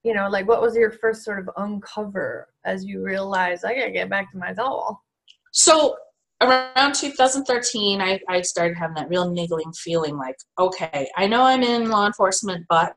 you 0.03 0.13
know, 0.13 0.29
like 0.29 0.47
what 0.47 0.61
was 0.61 0.75
your 0.75 0.91
first 0.91 1.23
sort 1.23 1.39
of 1.39 1.49
uncover 1.57 2.47
as 2.65 2.85
you 2.85 3.03
realized 3.03 3.65
I 3.65 3.75
gotta 3.75 3.91
get 3.91 4.09
back 4.09 4.31
to 4.31 4.37
my 4.37 4.53
soul? 4.53 4.99
So 5.51 5.97
around 6.41 6.95
2013, 6.95 8.01
I, 8.01 8.19
I 8.29 8.41
started 8.41 8.77
having 8.77 8.95
that 8.95 9.09
real 9.09 9.29
niggling 9.29 9.71
feeling 9.73 10.17
like, 10.17 10.37
okay, 10.57 11.09
I 11.17 11.27
know 11.27 11.43
I'm 11.43 11.63
in 11.63 11.89
law 11.89 12.05
enforcement, 12.05 12.65
but 12.69 12.95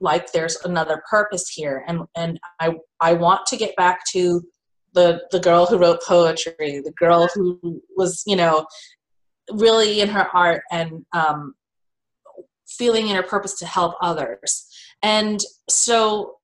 like 0.00 0.32
there's 0.32 0.56
another 0.64 1.02
purpose 1.08 1.48
here. 1.48 1.84
And, 1.86 2.00
and 2.16 2.40
I, 2.60 2.74
I 3.00 3.12
want 3.14 3.46
to 3.46 3.56
get 3.56 3.76
back 3.76 4.04
to 4.12 4.42
the, 4.94 5.22
the 5.30 5.40
girl 5.40 5.66
who 5.66 5.78
wrote 5.78 6.00
poetry, 6.02 6.80
the 6.84 6.94
girl 6.98 7.28
who 7.34 7.82
was, 7.96 8.22
you 8.26 8.36
know, 8.36 8.66
really 9.52 10.00
in 10.00 10.08
her 10.08 10.28
art 10.34 10.62
and 10.70 11.04
um, 11.12 11.54
feeling 12.66 13.08
in 13.08 13.16
her 13.16 13.22
purpose 13.22 13.58
to 13.58 13.66
help 13.66 13.94
others. 14.00 14.66
And 15.02 15.40
so 15.68 16.36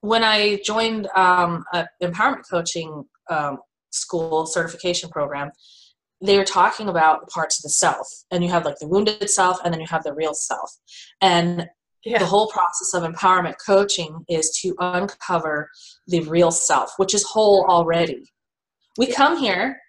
when 0.00 0.24
I 0.24 0.60
joined 0.64 1.08
um, 1.16 1.64
empowerment 2.02 2.42
coaching 2.50 3.04
um, 3.30 3.58
school 3.94 4.46
certification 4.46 5.08
program, 5.10 5.50
they 6.20 6.36
were 6.38 6.44
talking 6.44 6.88
about 6.88 7.28
parts 7.28 7.58
of 7.58 7.62
the 7.62 7.68
self. 7.68 8.08
And 8.30 8.42
you 8.42 8.50
have 8.50 8.64
like 8.64 8.78
the 8.78 8.88
wounded 8.88 9.28
self, 9.30 9.58
and 9.64 9.72
then 9.72 9.80
you 9.80 9.86
have 9.88 10.04
the 10.04 10.14
real 10.14 10.34
self. 10.34 10.70
And 11.20 11.68
Yeah. 12.04 12.18
the 12.18 12.26
whole 12.26 12.48
process 12.48 12.92
of 12.94 13.02
empowerment 13.02 13.56
coaching 13.64 14.24
is 14.28 14.50
to 14.60 14.74
uncover 14.78 15.70
the 16.06 16.20
real 16.20 16.50
self, 16.50 16.92
which 16.98 17.14
is 17.14 17.24
whole 17.24 17.64
already. 17.66 18.30
We 18.98 19.06
come 19.06 19.36
here 19.38 19.80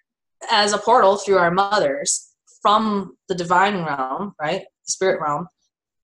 as 0.50 0.72
a 0.72 0.78
portal 0.78 1.16
through 1.16 1.38
our 1.38 1.50
mothers 1.50 2.32
from 2.62 3.16
the 3.28 3.34
divine 3.34 3.84
realm, 3.84 4.34
right? 4.40 4.62
The 4.86 4.90
spirit 4.90 5.20
realm, 5.20 5.48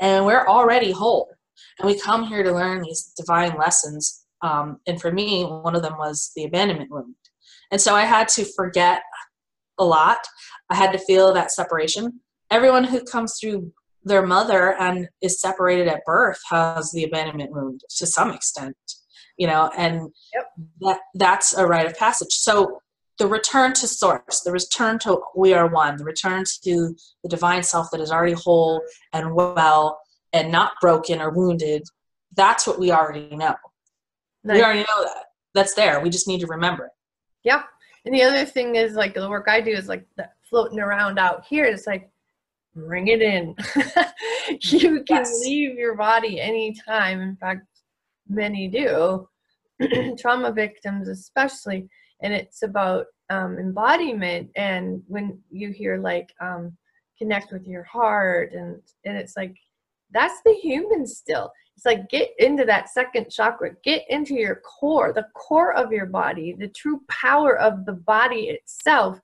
and 0.00 0.26
we're 0.26 0.46
already 0.46 0.92
whole. 0.92 1.30
And 1.78 1.86
we 1.86 1.98
come 1.98 2.24
here 2.24 2.42
to 2.42 2.52
learn 2.52 2.82
these 2.82 3.12
divine 3.16 3.56
lessons. 3.58 4.24
Um, 4.42 4.80
and 4.86 5.00
for 5.00 5.10
me, 5.12 5.44
one 5.44 5.74
of 5.74 5.82
them 5.82 5.96
was 5.98 6.32
the 6.36 6.44
abandonment 6.44 6.90
wound. 6.90 7.14
And 7.72 7.80
so 7.80 7.96
I 7.96 8.02
had 8.02 8.28
to 8.28 8.44
forget 8.44 9.02
a 9.78 9.84
lot. 9.84 10.18
I 10.70 10.76
had 10.76 10.92
to 10.92 10.98
feel 10.98 11.32
that 11.32 11.50
separation. 11.50 12.20
Everyone 12.50 12.84
who 12.84 13.02
comes 13.02 13.38
through 13.40 13.72
their 14.04 14.24
mother 14.24 14.74
and 14.78 15.08
is 15.22 15.40
separated 15.40 15.88
at 15.88 16.04
birth 16.04 16.38
has 16.50 16.92
the 16.92 17.04
abandonment 17.04 17.50
wound 17.50 17.80
to 17.96 18.06
some 18.06 18.30
extent, 18.30 18.76
you 19.38 19.46
know, 19.46 19.70
and 19.76 20.12
Yep. 20.34 20.46
that 20.80 20.98
that's 21.14 21.56
a 21.56 21.66
rite 21.66 21.86
of 21.86 21.96
passage. 21.96 22.32
So 22.32 22.80
the 23.18 23.26
return 23.26 23.72
to 23.74 23.86
source, 23.86 24.40
the 24.40 24.52
return 24.52 24.98
to 25.00 25.20
we 25.36 25.54
are 25.54 25.68
one, 25.68 25.96
the 25.96 26.04
return 26.04 26.44
to 26.64 26.96
the 27.22 27.28
divine 27.28 27.62
self 27.62 27.90
that 27.92 28.00
is 28.00 28.10
already 28.10 28.32
whole 28.32 28.82
and 29.12 29.34
well 29.34 30.00
and 30.32 30.50
not 30.50 30.72
broken 30.80 31.20
or 31.20 31.30
wounded, 31.30 31.84
that's 32.34 32.66
what 32.66 32.78
we 32.78 32.90
already 32.90 33.34
know. 33.36 33.54
Nice. 34.44 34.56
We 34.56 34.64
already 34.64 34.80
know 34.80 35.04
that. 35.04 35.24
That's 35.54 35.74
there. 35.74 36.00
We 36.00 36.10
just 36.10 36.26
need 36.26 36.40
to 36.40 36.46
remember 36.46 36.86
it. 36.86 36.92
Yeah. 37.44 37.62
And 38.04 38.14
the 38.14 38.22
other 38.22 38.44
thing 38.44 38.76
is 38.76 38.94
like 38.94 39.14
the 39.14 39.28
work 39.28 39.46
I 39.48 39.60
do 39.60 39.70
is 39.70 39.88
like 39.88 40.06
floating 40.48 40.80
around 40.80 41.18
out 41.18 41.44
here. 41.44 41.64
It's 41.64 41.86
like 41.86 42.10
bring 42.74 43.08
it 43.08 43.22
in. 43.22 43.54
you 44.60 45.04
can 45.04 45.18
Yes. 45.18 45.40
leave 45.44 45.76
your 45.76 45.94
body 45.94 46.40
anytime. 46.40 47.20
In 47.20 47.36
fact, 47.36 47.66
many 48.28 48.68
do. 48.68 49.28
Trauma 50.18 50.52
victims 50.52 51.08
especially. 51.08 51.88
And 52.22 52.32
it's 52.32 52.62
about 52.62 53.06
um, 53.30 53.58
embodiment. 53.58 54.50
And 54.56 55.02
when 55.06 55.38
you 55.50 55.70
hear 55.70 55.98
like 55.98 56.32
um, 56.40 56.76
connect 57.18 57.52
with 57.52 57.66
your 57.66 57.84
heart 57.84 58.52
and 58.52 58.80
and 59.04 59.16
it's 59.16 59.36
like 59.36 59.54
that's 60.12 60.40
the 60.44 60.54
human 60.54 61.06
still 61.06 61.52
it's 61.76 61.86
like 61.86 62.08
get 62.10 62.30
into 62.38 62.64
that 62.64 62.90
second 62.90 63.30
chakra. 63.30 63.70
Get 63.82 64.04
into 64.08 64.34
your 64.34 64.56
core 64.56 65.12
the 65.12 65.26
core 65.34 65.72
of 65.74 65.92
your 65.92 66.06
body 66.06 66.54
the 66.58 66.68
true 66.68 67.00
power 67.08 67.58
of 67.58 67.84
the 67.86 67.94
body 67.94 68.50
itself. 68.50 69.18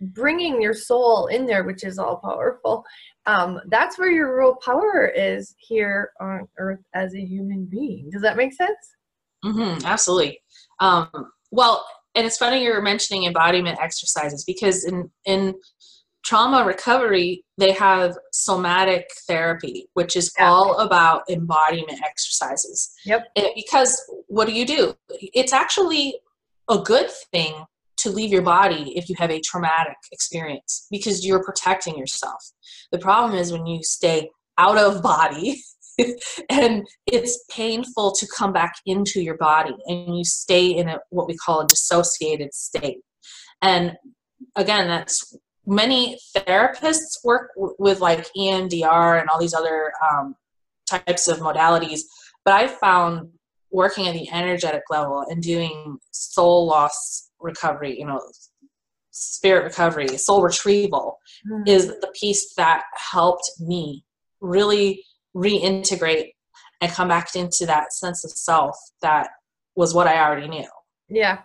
Bringing 0.00 0.62
your 0.62 0.74
soul 0.74 1.26
in 1.26 1.46
there 1.46 1.64
which 1.64 1.84
is 1.84 1.98
all 1.98 2.16
powerful. 2.16 2.84
Um, 3.26 3.60
that's 3.68 3.98
where 3.98 4.10
your 4.10 4.38
real 4.38 4.56
power 4.56 5.06
is 5.06 5.54
here 5.58 6.10
on 6.20 6.46
earth 6.58 6.84
as 6.94 7.14
a 7.14 7.20
human 7.20 7.64
being. 7.64 8.10
Does 8.10 8.22
that 8.22 8.36
make 8.36 8.52
sense? 8.52 8.76
Mm-hmm, 9.44 9.86
absolutely. 9.86 10.40
Um, 10.80 11.08
well, 11.50 11.84
and 12.14 12.26
it's 12.26 12.36
funny 12.36 12.62
you're 12.62 12.82
mentioning 12.82 13.24
embodiment 13.24 13.78
exercises 13.80 14.44
because 14.44 14.84
in 14.84 15.10
in 15.24 15.54
trauma 16.24 16.64
recovery 16.64 17.44
they 17.58 17.72
have 17.72 18.16
somatic 18.32 19.08
therapy, 19.28 19.88
which 19.94 20.16
is 20.16 20.32
Yeah. 20.38 20.50
all 20.50 20.78
about 20.78 21.22
embodiment 21.28 22.00
exercises. 22.02 22.92
Yep. 23.04 23.28
It- 23.36 23.54
because 23.54 24.02
what 24.26 24.46
do 24.46 24.52
you 24.52 24.66
do? 24.66 24.96
It's 25.10 25.52
actually 25.52 26.20
a 26.68 26.78
good 26.78 27.10
thing 27.32 27.64
to 27.98 28.10
leave 28.10 28.32
your 28.32 28.42
body 28.42 28.96
if 28.96 29.08
you 29.08 29.14
have 29.18 29.30
a 29.30 29.40
traumatic 29.40 29.96
experience 30.10 30.86
because 30.90 31.24
you're 31.24 31.44
protecting 31.44 31.96
yourself. 31.96 32.42
The 32.90 32.98
problem 32.98 33.38
is 33.38 33.52
when 33.52 33.66
you 33.66 33.82
stay 33.82 34.30
out 34.58 34.78
of 34.78 35.02
body 35.02 35.62
and 36.50 36.84
it's 37.06 37.44
painful 37.50 38.12
to 38.12 38.26
come 38.36 38.52
back 38.52 38.74
into 38.86 39.22
your 39.22 39.36
body 39.36 39.76
and 39.86 40.18
you 40.18 40.24
stay 40.24 40.66
in 40.66 40.88
a 40.88 40.98
what 41.10 41.28
we 41.28 41.36
call 41.36 41.60
a 41.60 41.66
dissociated 41.68 42.52
state 42.52 42.98
and 43.62 43.96
again 44.56 44.88
that's 44.88 45.36
many 45.66 46.18
therapists 46.36 47.18
work 47.24 47.50
w- 47.56 47.74
with 47.78 48.00
like 48.00 48.26
emdr 48.36 49.20
and 49.20 49.28
all 49.28 49.38
these 49.38 49.54
other 49.54 49.92
um, 50.10 50.34
types 50.88 51.28
of 51.28 51.38
modalities 51.38 52.00
but 52.44 52.54
i 52.54 52.66
found 52.66 53.28
working 53.70 54.06
at 54.06 54.14
the 54.14 54.30
energetic 54.30 54.82
level 54.90 55.24
and 55.28 55.42
doing 55.42 55.96
soul 56.10 56.66
loss 56.66 57.30
recovery 57.40 57.98
you 57.98 58.06
know 58.06 58.20
spirit 59.10 59.64
recovery 59.64 60.08
soul 60.18 60.42
retrieval 60.42 61.18
is 61.66 61.86
the 61.86 62.12
piece 62.20 62.54
that 62.54 62.82
helped 62.96 63.48
me 63.60 64.04
really 64.40 65.04
reintegrate 65.36 66.32
and 66.80 66.92
come 66.92 67.08
back 67.08 67.34
into 67.34 67.64
that 67.64 67.92
sense 67.92 68.24
of 68.24 68.30
self 68.30 68.76
that 69.02 69.28
was 69.76 69.94
what 69.94 70.06
I 70.06 70.24
already 70.24 70.48
knew. 70.48 70.68
Yeah. 71.08 71.40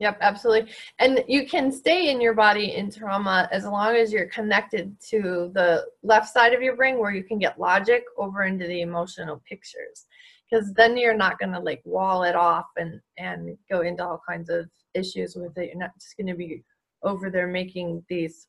Yep, 0.00 0.18
absolutely. 0.22 0.72
And 0.98 1.22
you 1.28 1.46
can 1.46 1.70
stay 1.70 2.10
in 2.10 2.22
your 2.22 2.32
body 2.32 2.74
in 2.74 2.90
trauma 2.90 3.48
as 3.52 3.64
long 3.66 3.94
as 3.94 4.10
you're 4.10 4.26
connected 4.26 4.96
to 5.10 5.50
the 5.54 5.86
left 6.02 6.32
side 6.32 6.54
of 6.54 6.62
your 6.62 6.74
brain 6.74 6.98
where 6.98 7.12
you 7.12 7.22
can 7.22 7.38
get 7.38 7.60
logic 7.60 8.04
over 8.16 8.44
into 8.44 8.66
the 8.66 8.80
emotional 8.80 9.42
pictures. 9.46 10.06
Because 10.50 10.72
then 10.72 10.96
you're 10.96 11.14
not 11.14 11.38
going 11.38 11.52
to 11.52 11.60
like 11.60 11.82
wall 11.84 12.22
it 12.22 12.34
off 12.34 12.66
and, 12.78 12.98
and 13.18 13.56
go 13.70 13.82
into 13.82 14.02
all 14.02 14.22
kinds 14.26 14.48
of 14.48 14.66
issues 14.94 15.36
with 15.36 15.56
it. 15.58 15.68
You're 15.68 15.78
not 15.78 15.94
just 16.00 16.16
going 16.16 16.28
to 16.28 16.34
be 16.34 16.64
over 17.02 17.30
there 17.30 17.46
making 17.46 18.02
these 18.08 18.48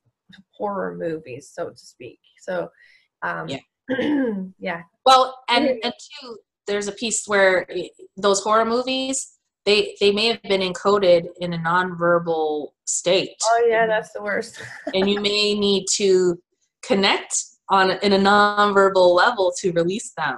horror 0.52 0.96
movies, 0.96 1.52
so 1.54 1.70
to 1.70 1.78
speak. 1.78 2.20
So, 2.40 2.70
um, 3.24 3.50
Yeah. 3.50 3.60
yeah. 4.60 4.84
Well, 5.06 5.38
and 5.50 5.68
and 5.84 5.94
two, 6.22 6.38
there's 6.66 6.88
a 6.88 6.94
piece 6.94 7.28
where 7.28 7.68
those 8.16 8.42
horror 8.42 8.64
movies 8.64 9.38
they 9.66 9.96
they 10.00 10.12
may 10.12 10.28
have 10.28 10.42
been 10.44 10.62
encoded 10.62 11.28
in 11.40 11.54
a 11.54 11.58
nonverbal 11.58 12.70
state, 12.86 13.36
Oh, 13.46 13.66
yeah, 13.70 13.86
that's 13.88 14.12
the 14.14 14.22
worst. 14.22 14.62
and 14.94 15.10
you 15.10 15.20
may 15.22 15.54
need 15.54 15.86
to 15.96 16.40
connect 16.84 17.44
on 17.70 17.92
in 18.04 18.14
a 18.14 18.18
nonverbal 18.18 19.16
level 19.16 19.54
to 19.60 19.72
release 19.74 20.12
them. 20.18 20.38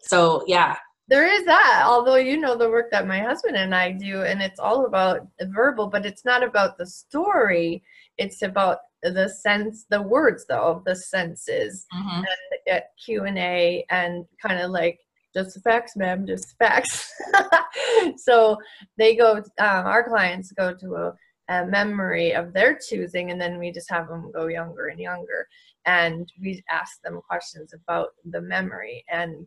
So 0.00 0.44
yeah, 0.46 0.76
There 1.08 1.26
is 1.26 1.44
that, 1.46 1.82
although 1.86 2.16
you 2.16 2.36
know 2.38 2.56
the 2.56 2.70
work 2.70 2.90
that 2.90 3.06
my 3.06 3.20
husband 3.20 3.56
and 3.56 3.74
I 3.74 3.92
do, 3.92 4.22
and 4.22 4.40
it's 4.40 4.60
all 4.60 4.86
about 4.86 5.26
the 5.38 5.46
verbal, 5.46 5.88
but 5.88 6.06
it's 6.06 6.24
not 6.24 6.42
about 6.42 6.78
the 6.78 6.86
story. 6.86 7.82
It's 8.16 8.42
about 8.42 8.78
the 9.02 9.28
sense, 9.28 9.84
the 9.90 10.00
words 10.00 10.46
though, 10.48 10.62
of 10.72 10.84
the 10.84 10.96
senses 10.96 11.86
Mhm. 11.92 12.24
at 12.68 12.84
Q 13.04 13.24
and 13.24 13.36
A, 13.38 13.84
and 13.90 14.24
kind 14.40 14.60
of 14.60 14.70
like 14.70 14.98
just 15.34 15.62
facts, 15.62 15.96
ma'am, 15.96 16.26
just 16.26 16.56
facts. 16.58 17.12
so 18.16 18.56
they 18.96 19.16
go, 19.16 19.36
um, 19.36 19.44
our 19.58 20.08
clients 20.08 20.52
go 20.52 20.72
to 20.74 20.94
a, 20.94 21.14
a, 21.48 21.66
memory 21.66 22.32
of 22.34 22.52
their 22.52 22.78
choosing, 22.78 23.30
and 23.30 23.40
then 23.40 23.58
we 23.58 23.72
just 23.72 23.90
have 23.90 24.08
them 24.08 24.30
go 24.32 24.46
younger 24.46 24.86
and 24.86 25.00
younger. 25.00 25.48
And 25.86 26.30
we 26.40 26.62
ask 26.70 27.02
them 27.02 27.20
questions 27.28 27.74
about 27.74 28.10
the 28.24 28.40
memory. 28.40 29.04
And 29.10 29.46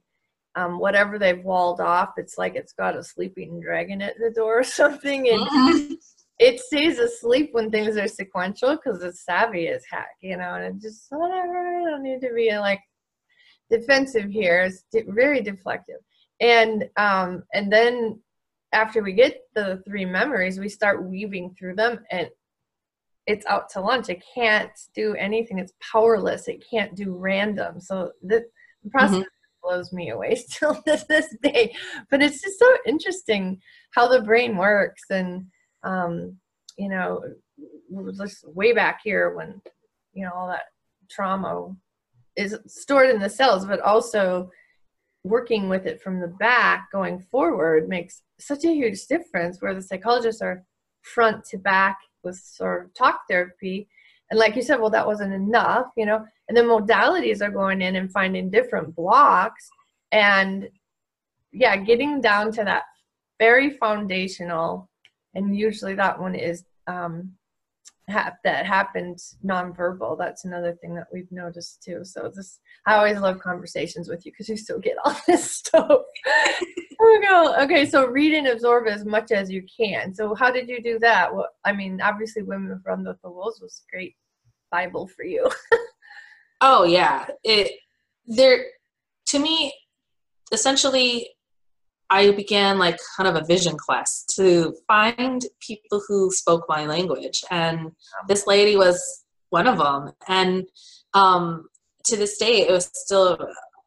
um, 0.56 0.79
whatever 0.79 1.17
they've 1.17 1.44
walled 1.44 1.79
off, 1.79 2.13
it's 2.17 2.38
like 2.38 2.56
it's 2.56 2.74
got 2.74 2.98
a 2.98 3.03
sleeping 3.03 3.60
dragon 3.62 4.01
at 4.01 4.17
the 4.20 4.32
door 4.32 4.60
or 4.60 4.63
something. 4.82 5.29
And 5.29 5.48
mm-hmm. 5.48 5.94
it 6.39 6.60
stays 6.60 7.00
asleep 7.00 7.50
when 7.53 7.72
things 7.72 7.98
are 7.98 8.08
sequential 8.08 8.75
because 8.75 9.01
it's 9.01 9.24
savvy 9.24 9.70
as 9.70 9.84
heck, 9.89 10.10
you 10.22 10.38
know, 10.38 10.56
and 10.56 10.75
it 10.75 10.82
just, 10.82 11.08
whatever, 11.10 11.58
I 11.58 11.89
don't 11.89 12.03
need 12.03 12.22
to 12.22 12.34
be 12.34 12.56
like 12.58 12.82
defensive 13.70 14.30
here. 14.30 14.62
It's 14.62 14.84
very 15.08 15.42
deflective. 15.42 16.02
And, 16.40 16.90
um, 16.98 17.44
and 17.54 17.72
then 17.72 18.20
after 18.74 19.02
we 19.02 19.14
get 19.14 19.42
the 19.56 19.82
three 19.88 20.06
memories, 20.06 20.60
we 20.60 20.70
start 20.70 21.04
weaving 21.04 21.56
through 21.58 21.76
them 21.76 22.00
and 22.12 22.30
it's 23.26 23.46
out 23.46 23.70
to 23.72 23.82
lunch. 23.82 24.10
It 24.10 24.24
can't 24.34 24.72
do 24.96 25.14
anything. 25.16 25.60
It's 25.60 25.74
powerless. 25.92 26.48
It 26.48 26.64
can't 26.70 26.96
do 26.96 27.16
random. 27.16 27.82
So 27.82 28.12
the, 28.22 28.46
the 28.84 28.90
process 28.90 29.18
mm-hmm 29.18 29.24
blows 29.68 29.92
me 29.92 30.10
away 30.10 30.36
still 30.48 30.76
to 30.76 31.06
this 31.08 31.36
day. 31.42 31.76
But 32.10 32.22
it's 32.22 32.42
just 32.42 32.60
so 32.60 32.78
interesting 32.86 33.62
how 33.92 34.08
the 34.08 34.22
brain 34.22 34.58
works, 34.58 35.04
and 35.10 35.48
um, 35.84 36.38
you 36.78 36.90
know, 36.90 37.22
just 38.18 38.48
way 38.48 38.74
back 38.74 39.02
here 39.04 39.36
when 39.36 39.62
you 40.14 40.26
know 40.26 40.32
all 40.34 40.48
that 40.48 40.64
trauma 41.10 41.74
is 42.38 42.58
stored 42.67 43.10
in 43.10 43.20
the 43.20 43.29
cells, 43.29 43.65
but 43.65 43.82
also 43.82 44.50
working 45.24 45.67
with 45.67 45.86
it 45.86 46.01
from 46.01 46.22
the 46.22 46.27
back 46.27 46.89
going 46.91 47.20
forward 47.20 47.89
makes 47.89 48.22
such 48.39 48.63
a 48.63 48.74
huge 48.74 49.08
difference. 49.08 49.62
Where 49.62 49.74
the 49.74 49.82
psychologists 49.82 50.41
are 50.41 50.63
front 51.01 51.44
to 51.46 51.58
back 51.58 51.98
with 52.24 52.38
sort 52.38 52.86
of 52.86 52.94
talk 52.94 53.22
therapy 53.29 53.88
and 54.29 54.39
like 54.39 54.56
you 54.56 54.62
said 54.62 54.79
well 54.79 54.89
that 54.89 55.06
wasn't 55.06 55.34
enough 55.34 55.88
you 55.96 56.06
know 56.06 56.24
and 56.48 56.58
then 56.58 56.65
modalities 56.65 57.41
are 57.41 57.51
going 57.51 57.82
in 57.82 57.96
and 57.96 58.12
finding 58.12 58.50
different 58.50 58.96
blocks 58.96 59.70
and 60.12 60.70
yeah 61.51 61.75
getting 61.75 62.22
down 62.22 62.51
to 62.51 62.63
that 62.63 62.84
very 63.39 63.72
foundational 63.72 64.89
and 65.36 65.56
usually 65.58 65.96
that 65.96 66.20
one 66.20 66.36
is 66.36 66.63
um 66.88 67.32
ha- 68.10 68.34
that 68.44 68.66
happens 68.66 69.38
nonverbal 69.46 70.18
that's 70.18 70.46
another 70.46 70.74
thing 70.74 70.96
that 70.96 71.08
we've 71.12 71.32
noticed 71.32 71.84
too. 71.84 72.04
So 72.04 72.32
this 72.34 72.60
i 72.86 72.96
always 72.96 73.20
love 73.20 73.40
conversations 73.40 74.10
with 74.10 74.26
you 74.26 74.32
because 74.32 74.50
you 74.50 74.58
still 74.58 74.80
get 74.80 74.98
all 75.06 75.16
this 75.28 75.52
stuff. 75.52 76.02
Oh 77.00 77.56
okay 77.64 77.86
so 77.86 78.08
read 78.08 78.34
and 78.34 78.48
absorb 78.48 78.88
as 78.88 79.06
much 79.06 79.32
as 79.32 79.52
you 79.52 79.64
can. 79.80 80.16
So 80.16 80.34
how 80.34 80.52
did 80.52 80.68
you 80.68 80.82
do 80.82 80.98
that? 81.00 81.34
Well 81.34 81.48
i 81.66 81.72
mean 81.72 82.02
obviously 82.02 82.42
women 82.42 82.82
from 82.84 83.04
the 83.04 83.16
wolves 83.24 83.62
was 83.62 83.84
great 83.92 84.16
bible 84.72 85.08
for 85.08 85.24
you. 85.24 85.50
Oh 86.62 86.84
yeah. 86.84 87.28
It 87.44 87.72
there 88.26 88.66
to 89.28 89.40
me 89.40 89.74
essentially 90.52 91.30
I 92.10 92.32
began 92.32 92.78
like 92.78 92.98
kind 93.16 93.28
of 93.28 93.36
a 93.36 93.46
vision 93.46 93.78
quest 93.78 94.34
to 94.38 94.76
find 94.88 95.42
people 95.60 96.02
who 96.08 96.32
spoke 96.32 96.66
my 96.70 96.86
language, 96.86 97.44
and 97.52 97.92
this 98.28 98.48
lady 98.48 98.78
was 98.78 99.26
one 99.50 99.68
of 99.68 99.78
them. 99.78 100.12
And 100.28 100.66
um, 101.13 101.67
to 102.06 102.15
this 102.15 102.38
day, 102.38 102.67
it 102.67 102.72
was 102.72 102.89
still 102.93 103.38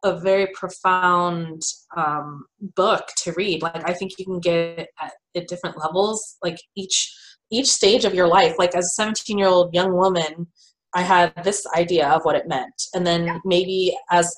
a 0.03 0.19
very 0.19 0.49
profound 0.55 1.63
um, 1.97 2.45
book 2.75 3.09
to 3.19 3.33
read. 3.33 3.63
Like 3.63 3.89
I 3.89 3.93
think 3.93 4.13
you 4.19 4.25
can 4.25 4.41
get 4.41 4.89
at, 5.01 5.13
at 5.35 5.49
different 5.49 5.79
levels, 5.79 6.37
like 6.43 6.59
each 6.77 7.15
each 7.51 7.69
stage 7.69 8.05
of 8.05 8.15
your 8.15 8.29
life. 8.29 8.55
Like 8.59 8.75
as 8.77 8.85
a 8.87 9.03
17 9.03 9.39
year 9.39 9.49
old 9.49 9.75
young 9.75 9.95
woman, 9.95 10.47
I 10.95 11.03
had 11.03 11.33
this 11.45 11.67
idea 11.77 12.09
of 12.09 12.23
what 12.25 12.37
it 12.37 12.49
meant, 12.49 12.83
and 12.95 13.07
then 13.07 13.41
maybe 13.45 13.97
as 14.11 14.35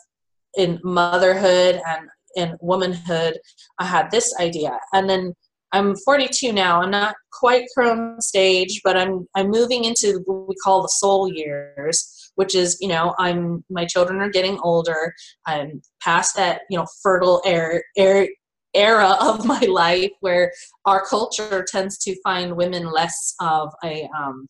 in 0.56 0.80
motherhood 0.84 1.80
and 1.86 2.08
in 2.36 2.56
womanhood, 2.60 3.38
I 3.78 3.86
had 3.86 4.10
this 4.10 4.34
idea. 4.40 4.78
And 4.92 5.08
then 5.08 5.34
I'm 5.72 5.96
42 5.96 6.52
now. 6.52 6.82
I'm 6.82 6.90
not 6.90 7.14
quite 7.32 7.64
from 7.74 8.20
stage, 8.20 8.80
but 8.84 8.96
I'm 8.96 9.26
I'm 9.34 9.48
moving 9.48 9.84
into 9.84 10.22
what 10.26 10.48
we 10.48 10.54
call 10.56 10.82
the 10.82 10.88
soul 10.88 11.32
years, 11.32 12.30
which 12.34 12.54
is 12.54 12.76
you 12.80 12.88
know 12.88 13.14
I'm 13.18 13.64
my 13.70 13.86
children 13.86 14.20
are 14.20 14.28
getting 14.28 14.58
older. 14.62 15.14
I'm 15.46 15.80
past 16.02 16.36
that 16.36 16.62
you 16.68 16.78
know 16.78 16.86
fertile 17.02 17.40
air, 17.46 17.82
air 17.96 18.28
era 18.74 19.16
of 19.20 19.46
my 19.54 19.60
life 19.60 20.10
where 20.20 20.52
our 20.84 21.04
culture 21.06 21.64
tends 21.66 21.96
to 21.98 22.20
find 22.22 22.56
women 22.56 22.90
less 22.90 23.34
of 23.40 23.72
a 23.82 24.08
um, 24.16 24.46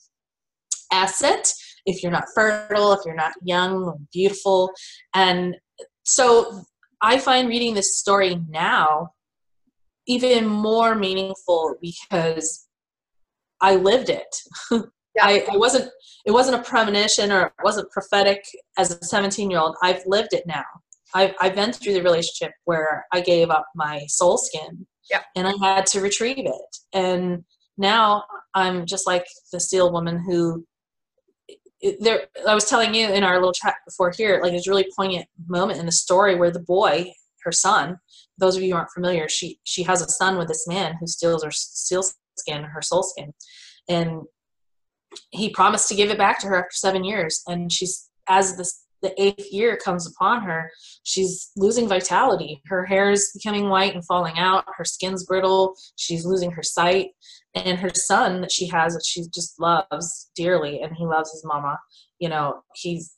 asset 0.92 1.53
if 1.87 2.03
you're 2.03 2.12
not 2.12 2.29
fertile, 2.35 2.92
if 2.92 3.01
you're 3.05 3.14
not 3.14 3.33
young, 3.42 4.07
beautiful, 4.12 4.71
and 5.14 5.57
so 6.05 6.62
I 7.03 7.19
find 7.19 7.49
reading 7.49 7.75
this 7.75 7.99
story 7.99 8.41
now 8.49 9.11
even 10.07 10.47
more 10.47 10.95
meaningful 10.95 11.75
because 11.81 12.67
I 13.61 13.77
lived 13.77 14.09
it. 14.09 14.37
Yeah. 15.15 15.27
I, 15.27 15.47
I, 15.53 15.57
wasn't 15.59 15.91
it 16.25 16.31
wasn't 16.31 16.59
a 16.59 16.62
premonition 16.62 17.31
or 17.31 17.49
it 17.49 17.53
wasn't 17.62 17.91
prophetic 17.91 18.43
as 18.79 18.93
a 18.93 19.05
17 19.05 19.51
year 19.51 19.61
old. 19.61 19.77
I've 19.83 20.03
lived 20.07 20.33
it 20.33 20.45
now. 20.47 20.65
I've, 21.12 21.35
I've 21.38 21.55
been 21.55 21.71
through 21.71 21.93
the 21.93 22.03
relationship 22.03 22.55
where 22.65 23.05
I 23.12 23.21
gave 23.21 23.51
up 23.51 23.67
my 23.75 24.07
soul 24.09 24.38
skin 24.38 24.87
yeah. 25.11 25.21
and 25.37 25.47
I 25.47 25.53
had 25.61 25.85
to 25.88 26.01
retrieve 26.01 26.38
it. 26.38 26.77
And 26.95 27.45
now 27.77 28.25
I'm 28.55 28.87
just 28.87 29.07
like 29.07 29.27
the 29.53 29.61
steel 29.61 29.93
woman 29.93 30.25
who 30.27 30.65
there 32.01 32.27
i 32.49 32.55
was 32.55 32.64
telling 32.64 32.95
you 32.95 33.09
in 33.09 33.25
our 33.25 33.37
little 33.37 33.53
chat 33.53 33.77
before 33.85 34.12
here 34.16 34.40
like 34.42 34.53
it's 34.53 34.68
really 34.68 34.87
poignant 34.97 35.27
moment 35.49 35.79
in 35.79 35.87
the 35.87 35.92
story 35.92 36.35
where 36.35 36.51
the 36.51 36.61
boy 36.61 37.12
her 37.45 37.53
son 37.53 37.99
those 38.38 38.57
of 38.57 38.62
you 38.62 38.75
aren't 38.75 38.90
familiar 38.90 39.29
she 39.29 39.59
she 39.64 39.83
has 39.83 40.01
a 40.01 40.09
son 40.09 40.38
with 40.38 40.49
this 40.49 40.66
man 40.66 40.95
who 41.01 41.07
steals 41.07 41.42
her 41.42 41.51
seal 41.51 42.03
skin 42.37 42.64
her 42.64 42.83
soul 42.83 43.03
skin. 43.03 43.33
And 43.88 44.23
he 45.31 45.51
promised 45.51 45.88
to 45.88 45.95
give 45.95 46.11
it 46.11 46.18
back 46.18 46.40
to 46.40 46.47
her 46.49 46.57
after 46.57 46.75
seven 46.75 47.05
years. 47.05 47.42
And 47.47 47.71
she's 47.71 48.09
as 48.29 48.57
this 48.57 48.85
the 49.03 49.21
eighth 49.23 49.53
year 49.53 49.77
comes 49.77 50.07
upon 50.07 50.43
her 50.43 50.71
she's 51.03 51.51
losing 51.57 51.88
vitality. 51.88 52.62
Her 52.67 52.85
hair 52.85 53.11
is 53.11 53.31
becoming 53.35 53.69
white 53.69 53.95
and 53.95 54.05
falling 54.07 54.38
out. 54.38 54.65
Her 54.77 54.85
skin's 54.85 55.25
brittle. 55.25 55.75
She's 55.97 56.25
losing 56.25 56.51
her 56.53 56.62
sight. 56.62 57.11
And 57.55 57.79
her 57.79 57.91
son 57.95 58.41
that 58.41 58.53
she 58.53 58.67
has 58.69 58.95
that 58.95 59.05
she 59.07 59.25
just 59.35 59.61
loves 59.61 60.31
dearly 60.35 60.81
and 60.81 60.97
he 60.97 61.05
loves 61.05 61.31
his 61.33 61.45
mama 61.45 61.79
you 62.23 62.29
know 62.29 62.62
he's 62.75 63.15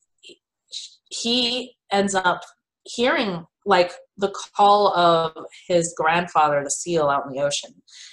he 1.10 1.76
ends 1.92 2.14
up 2.14 2.40
hearing 2.84 3.44
like 3.66 3.92
the 4.16 4.34
call 4.56 4.94
of 4.94 5.32
his 5.68 5.94
grandfather 5.96 6.62
the 6.62 6.70
seal 6.70 7.08
out 7.08 7.24
in 7.26 7.32
the 7.32 7.42
ocean. 7.42 7.70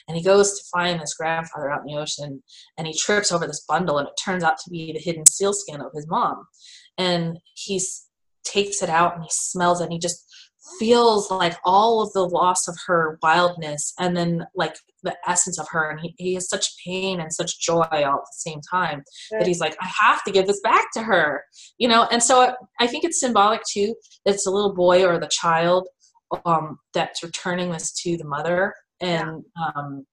And 0.07 0.15
he 0.15 0.23
goes 0.23 0.57
to 0.57 0.65
find 0.71 0.99
his 0.99 1.13
grandfather 1.13 1.69
out 1.69 1.81
in 1.81 1.87
the 1.87 1.99
ocean 1.99 2.43
and 2.77 2.87
he 2.87 2.97
trips 2.97 3.31
over 3.31 3.47
this 3.47 3.65
bundle 3.67 3.97
and 3.97 4.07
it 4.07 4.13
turns 4.23 4.43
out 4.43 4.57
to 4.63 4.69
be 4.69 4.93
the 4.93 4.99
hidden 4.99 5.25
seal 5.25 5.53
skin 5.53 5.81
of 5.81 5.91
his 5.93 6.07
mom 6.07 6.45
and 6.97 7.37
he 7.53 7.81
takes 8.43 8.81
it 8.81 8.89
out 8.89 9.15
and 9.15 9.23
he 9.23 9.29
smells 9.31 9.81
it 9.81 9.85
and 9.85 9.93
he 9.93 9.99
just 9.99 10.25
feels 10.79 11.29
like 11.31 11.57
all 11.65 12.01
of 12.01 12.13
the 12.13 12.25
loss 12.25 12.67
of 12.67 12.77
her 12.85 13.17
wildness 13.21 13.93
and 13.99 14.15
then 14.15 14.45
like 14.55 14.75
the 15.03 15.15
essence 15.27 15.59
of 15.59 15.67
her. 15.69 15.89
And 15.89 15.99
he, 15.99 16.13
he 16.17 16.33
has 16.35 16.47
such 16.47 16.67
pain 16.85 17.19
and 17.19 17.33
such 17.33 17.59
joy 17.59 17.81
all 17.81 17.95
at 17.95 18.03
the 18.03 18.27
same 18.31 18.61
time 18.69 19.03
that 19.31 19.47
he's 19.47 19.59
like 19.59 19.75
i 19.81 19.89
have 20.01 20.23
to 20.23 20.31
give 20.31 20.47
this 20.47 20.61
back 20.61 20.85
to 20.93 21.01
her 21.01 21.43
you 21.77 21.87
know? 21.87 22.07
And 22.11 22.21
so 22.21 22.53
i 22.79 22.87
think 22.87 23.03
it's 23.03 23.19
symbolic 23.19 23.61
too 23.69 23.95
that 24.25 24.35
it's 24.35 24.47
a 24.47 24.51
little 24.51 24.73
boy 24.73 25.05
or 25.05 25.19
the 25.19 25.29
child 25.31 25.87
um, 26.45 26.79
that's 26.93 27.23
returning 27.23 27.71
this 27.71 27.91
to 28.03 28.17
the 28.17 28.25
mother 28.25 28.73
and 29.01 29.43
um, 29.75 30.05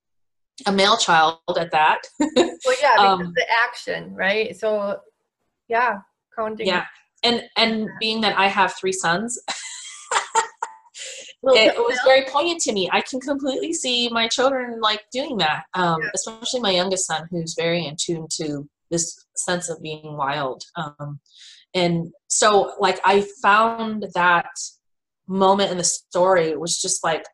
a 0.67 0.73
male 0.73 0.97
child 0.97 1.39
at 1.57 1.71
that. 1.71 2.01
Well 2.21 2.77
yeah 2.83 2.95
because 2.97 3.21
um, 3.21 3.33
the 3.37 3.47
action 3.65 4.15
right? 4.15 4.57
So 4.57 4.99
yeah 5.69 5.99
counting 6.39 6.67
yeah 6.67 6.85
and 7.25 7.43
and 7.57 7.89
being 7.99 8.21
that 8.21 8.39
i 8.39 8.47
have 8.47 8.75
three 8.75 8.93
sons 8.93 9.39
it 11.43 11.77
was 11.77 11.99
very 12.05 12.25
poignant 12.29 12.61
to 12.63 12.73
me. 12.73 12.89
I 12.93 13.01
can 13.01 13.21
completely 13.21 13.73
see 13.73 14.09
my 14.09 14.29
children 14.29 14.81
like 14.81 15.05
doing 15.13 15.37
that, 15.39 15.65
um, 15.75 16.03
yeah. 16.03 16.11
especially 16.15 16.61
my 16.61 16.71
youngest 16.71 17.07
son, 17.07 17.29
who's 17.31 17.55
very 17.55 17.87
in 17.87 17.97
tune 18.01 18.27
to 18.41 18.69
this 18.91 19.25
sense 19.37 19.69
of 19.69 19.81
being 19.83 20.17
wild. 20.17 20.65
Um, 20.77 21.21
and 21.75 22.13
so, 22.29 22.73
like, 22.81 22.99
I 23.05 23.27
found 23.43 24.07
that 24.15 24.51
moment 25.27 25.71
in 25.71 25.79
the 25.79 25.85
story 25.85 26.57
was 26.57 26.81
just 26.81 27.05
like 27.05 27.25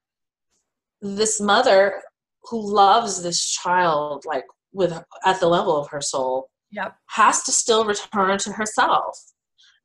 this 1.01 1.40
mother 1.40 2.03
who 2.45 2.61
loves 2.61 3.23
this 3.23 3.49
child, 3.49 4.25
like, 4.27 4.45
with 4.73 4.93
at 5.25 5.40
the 5.40 5.49
level 5.49 5.77
of 5.77 5.88
her 5.90 6.01
soul, 6.01 6.51
yep. 6.75 6.97
has 7.07 7.43
to 7.45 7.53
still 7.53 7.85
return 7.85 8.39
to 8.39 8.53
herself. 8.53 9.19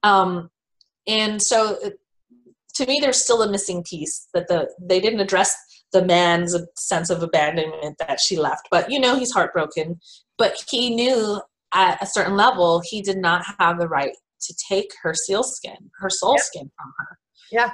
Um, 0.03 0.49
and 1.07 1.41
so 1.41 1.77
to 2.75 2.85
me 2.85 2.99
there's 3.01 3.21
still 3.21 3.41
a 3.41 3.51
missing 3.51 3.83
piece 3.83 4.27
that 4.33 4.47
the 4.47 4.69
they 4.79 4.99
didn't 4.99 5.19
address 5.19 5.55
the 5.91 6.05
man's 6.05 6.55
sense 6.77 7.09
of 7.09 7.21
abandonment 7.23 7.97
that 7.99 8.19
she 8.19 8.37
left 8.37 8.67
but 8.71 8.89
you 8.89 8.99
know 8.99 9.17
he's 9.17 9.31
heartbroken 9.31 9.99
but 10.37 10.55
he 10.69 10.95
knew 10.95 11.41
at 11.73 12.01
a 12.01 12.05
certain 12.05 12.35
level 12.37 12.81
he 12.85 13.01
did 13.01 13.17
not 13.17 13.43
have 13.59 13.79
the 13.79 13.87
right 13.87 14.15
to 14.39 14.53
take 14.69 14.89
her 15.01 15.13
seal 15.13 15.43
skin 15.43 15.91
her 15.99 16.09
soul 16.09 16.35
Yeah. 16.37 16.43
skin 16.43 16.71
from 16.77 16.93
her 16.99 17.19
Yeah. 17.51 17.71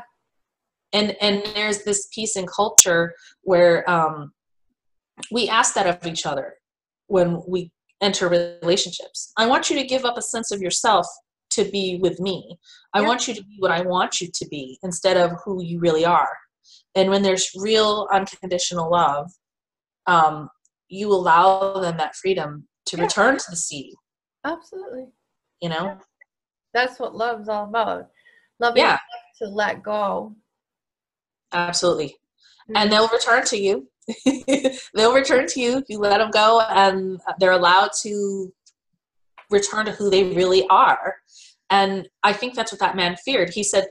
and 0.94 1.16
and 1.22 1.44
there's 1.54 1.84
this 1.84 2.08
piece 2.14 2.36
in 2.36 2.48
culture 2.48 3.14
where 3.42 3.88
um, 3.90 4.32
we 5.32 5.48
ask 5.48 5.76
that 5.76 5.88
of 5.88 6.06
each 6.08 6.26
other 6.26 6.56
when 7.08 7.42
we 7.48 7.72
enter 8.02 8.28
relationships 8.28 9.32
i 9.38 9.46
want 9.48 9.70
you 9.70 9.76
to 9.76 9.86
give 9.86 10.06
up 10.06 10.18
a 10.18 10.22
sense 10.22 10.52
of 10.52 10.62
yourself 10.62 11.06
to 11.50 11.64
be 11.72 11.98
with 12.02 12.20
me 12.20 12.58
i 12.94 13.02
Yeah. 13.02 13.08
want 13.08 13.28
you 13.28 13.34
to 13.34 13.44
be 13.44 13.56
what 13.60 13.72
i 13.72 13.82
want 13.82 14.20
you 14.22 14.30
to 14.34 14.48
be 14.50 14.78
instead 14.84 15.18
of 15.18 15.32
who 15.44 15.64
you 15.64 15.80
really 15.80 16.06
are 16.06 16.30
and 16.96 17.10
when 17.10 17.22
there's 17.24 17.50
real 17.56 18.08
unconditional 18.12 18.90
love 18.92 19.32
um, 20.08 20.50
you 20.88 21.12
allow 21.12 21.80
them 21.80 21.98
that 21.98 22.16
freedom 22.16 22.68
to 22.88 22.98
Yeah. 22.98 23.04
return 23.04 23.38
to 23.38 23.46
the 23.50 23.56
sea 23.56 23.94
Absolutely. 24.44 25.06
you 25.62 25.70
know 25.70 25.98
That's 26.74 27.00
what 27.00 27.16
love's 27.16 27.48
all 27.48 27.64
about. 27.70 28.10
Loving 28.60 28.84
Yeah. 28.84 29.00
to 29.42 29.48
let 29.48 29.82
go. 29.82 30.36
absolutely 31.54 32.16
and 32.76 32.92
they'll 32.92 33.08
return 33.08 33.46
to 33.46 33.58
you 33.58 33.88
they'll 34.94 35.14
return 35.14 35.48
to 35.48 35.60
you 35.60 35.78
if 35.78 35.86
you 35.90 36.00
let 36.00 36.20
them 36.20 36.32
go 36.32 36.62
and 36.62 37.20
they're 37.40 37.52
allowed 37.52 37.90
to 38.02 38.54
return 39.50 39.86
to 39.86 39.92
who 39.92 40.10
they 40.10 40.36
really 40.36 40.66
are. 40.70 41.16
And 41.70 42.08
i 42.24 42.32
think 42.34 42.54
that's 42.54 42.72
what 42.72 42.80
that 42.80 42.96
man 42.96 43.16
feared. 43.18 43.50
He 43.50 43.64
said 43.64 43.88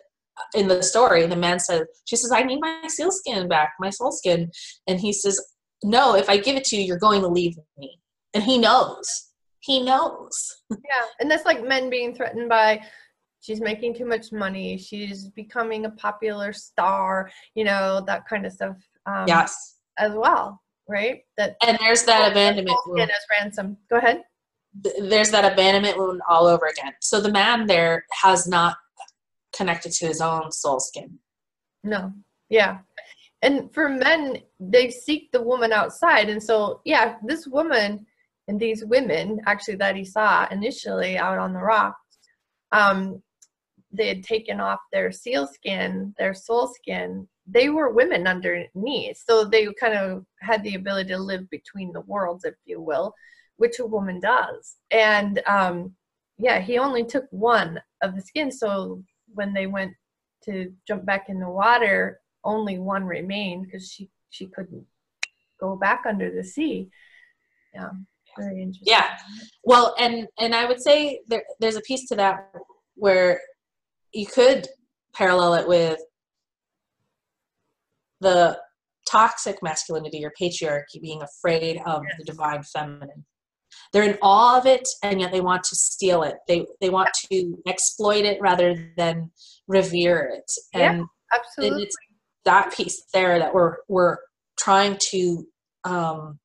in 0.54 0.68
the 0.68 0.82
story 0.82 1.26
the 1.26 1.36
man 1.36 1.60
said 1.60 1.86
she 2.06 2.16
says 2.16 2.32
i 2.32 2.42
need 2.42 2.58
my 2.60 2.82
seal 2.88 3.12
skin 3.12 3.48
back 3.48 3.74
my 3.80 3.90
soul 3.90 4.12
skin. 4.12 4.50
And 4.86 5.00
he 5.00 5.12
says 5.12 5.40
no 5.82 6.14
if 6.14 6.28
i 6.28 6.36
give 6.36 6.56
it 6.56 6.64
to 6.64 6.76
you 6.76 6.82
you're 6.82 6.98
going 6.98 7.20
to 7.22 7.28
leave 7.28 7.56
me. 7.78 7.98
And 8.32 8.42
he 8.42 8.58
knows. 8.58 9.30
He 9.60 9.82
knows. 9.82 10.56
Yeah, 10.70 11.06
and 11.20 11.30
that's 11.30 11.44
like 11.44 11.62
men 11.62 11.88
being 11.88 12.14
threatened 12.14 12.48
by 12.48 12.82
she's 13.40 13.60
making 13.60 13.94
too 13.94 14.06
much 14.06 14.32
money, 14.32 14.76
she's 14.76 15.28
becoming 15.28 15.84
a 15.84 15.90
popular 15.90 16.52
star, 16.52 17.30
you 17.54 17.64
know, 17.64 18.02
that 18.06 18.26
kind 18.26 18.44
of 18.44 18.52
stuff. 18.52 18.76
Um, 19.06 19.28
yes 19.28 19.73
as 19.98 20.12
well, 20.12 20.60
right? 20.88 21.20
That 21.36 21.56
and 21.66 21.78
there's 21.80 22.04
that 22.04 22.30
abandonment 22.30 22.78
as 22.98 23.10
ransom. 23.30 23.76
Go 23.90 23.96
ahead. 23.98 24.22
there's 25.00 25.30
that 25.30 25.50
abandonment 25.50 25.98
wound 25.98 26.20
all 26.28 26.46
over 26.46 26.66
again. 26.66 26.92
So 27.00 27.20
the 27.20 27.32
man 27.32 27.66
there 27.66 28.04
has 28.22 28.46
not 28.46 28.76
connected 29.56 29.92
to 29.92 30.06
his 30.06 30.20
own 30.20 30.50
soul 30.52 30.80
skin. 30.80 31.18
No. 31.82 32.12
Yeah. 32.48 32.78
And 33.42 33.72
for 33.74 33.88
men, 33.88 34.38
they 34.58 34.90
seek 34.90 35.30
the 35.30 35.42
woman 35.42 35.72
outside. 35.72 36.28
And 36.28 36.42
so, 36.42 36.80
yeah, 36.84 37.16
this 37.24 37.46
woman 37.46 38.06
and 38.48 38.58
these 38.58 38.84
women 38.84 39.40
actually 39.46 39.76
that 39.76 39.96
he 39.96 40.04
saw 40.04 40.46
initially 40.50 41.18
out 41.18 41.38
on 41.38 41.52
the 41.52 41.60
rocks, 41.60 42.00
um, 42.72 43.22
they 43.92 44.08
had 44.08 44.24
taken 44.24 44.60
off 44.60 44.80
their 44.92 45.12
seal 45.12 45.46
skin, 45.46 46.14
their 46.18 46.34
soul 46.34 46.68
skin. 46.74 47.28
They 47.46 47.68
were 47.68 47.90
women 47.90 48.26
underneath. 48.26 49.22
So 49.26 49.44
they 49.44 49.68
kind 49.78 49.94
of 49.94 50.24
had 50.40 50.62
the 50.62 50.76
ability 50.76 51.10
to 51.10 51.18
live 51.18 51.48
between 51.50 51.92
the 51.92 52.00
worlds, 52.02 52.44
if 52.44 52.54
you 52.64 52.80
will, 52.80 53.14
which 53.56 53.78
a 53.78 53.86
woman 53.86 54.20
does. 54.20 54.76
And 54.90 55.42
um, 55.46 55.94
yeah, 56.38 56.60
he 56.60 56.78
only 56.78 57.04
took 57.04 57.26
one 57.30 57.80
of 58.02 58.14
the 58.14 58.22
skin. 58.22 58.50
So 58.50 59.02
when 59.34 59.52
they 59.52 59.66
went 59.66 59.92
to 60.44 60.72
jump 60.86 61.04
back 61.04 61.28
in 61.28 61.38
the 61.38 61.48
water, 61.48 62.20
only 62.44 62.78
one 62.78 63.04
remained 63.04 63.66
because 63.66 63.90
she 63.90 64.10
she 64.30 64.46
couldn't 64.46 64.84
go 65.60 65.76
back 65.76 66.04
under 66.06 66.30
the 66.30 66.44
sea. 66.44 66.90
Yeah, 67.72 67.90
very 68.36 68.62
interesting. 68.62 68.86
Yeah. 68.86 69.16
Well, 69.62 69.94
and 69.98 70.28
and 70.38 70.54
I 70.54 70.66
would 70.66 70.80
say 70.80 71.20
there 71.26 71.44
there's 71.60 71.76
a 71.76 71.82
piece 71.82 72.08
to 72.08 72.16
that 72.16 72.52
where 72.94 73.40
you 74.12 74.26
could 74.26 74.68
parallel 75.14 75.54
it 75.54 75.66
with 75.66 76.00
the 78.24 78.58
toxic 79.08 79.62
masculinity 79.62 80.24
or 80.24 80.32
patriarchy 80.40 81.00
being 81.00 81.22
afraid 81.22 81.80
of 81.86 82.02
the 82.18 82.24
divine 82.24 82.62
feminine. 82.62 83.24
They're 83.92 84.04
in 84.04 84.18
awe 84.22 84.58
of 84.58 84.66
it 84.66 84.88
and 85.02 85.20
yet 85.20 85.30
they 85.30 85.40
want 85.40 85.62
to 85.64 85.76
steal 85.76 86.22
it. 86.22 86.36
They 86.48 86.66
they 86.80 86.90
want 86.90 87.10
to 87.30 87.56
exploit 87.68 88.24
it 88.24 88.40
rather 88.40 88.92
than 88.96 89.30
revere 89.68 90.30
it. 90.34 90.50
Yeah. 90.72 90.90
And 90.90 91.00
and 91.00 91.08
absolutely. 91.32 91.84
it's 91.84 91.96
that 92.44 92.72
piece 92.74 93.04
there 93.12 93.38
that 93.38 93.54
we're 93.54 93.76
we're 93.88 94.18
trying 94.58 94.96
to 95.10 95.46
um, 95.84 96.38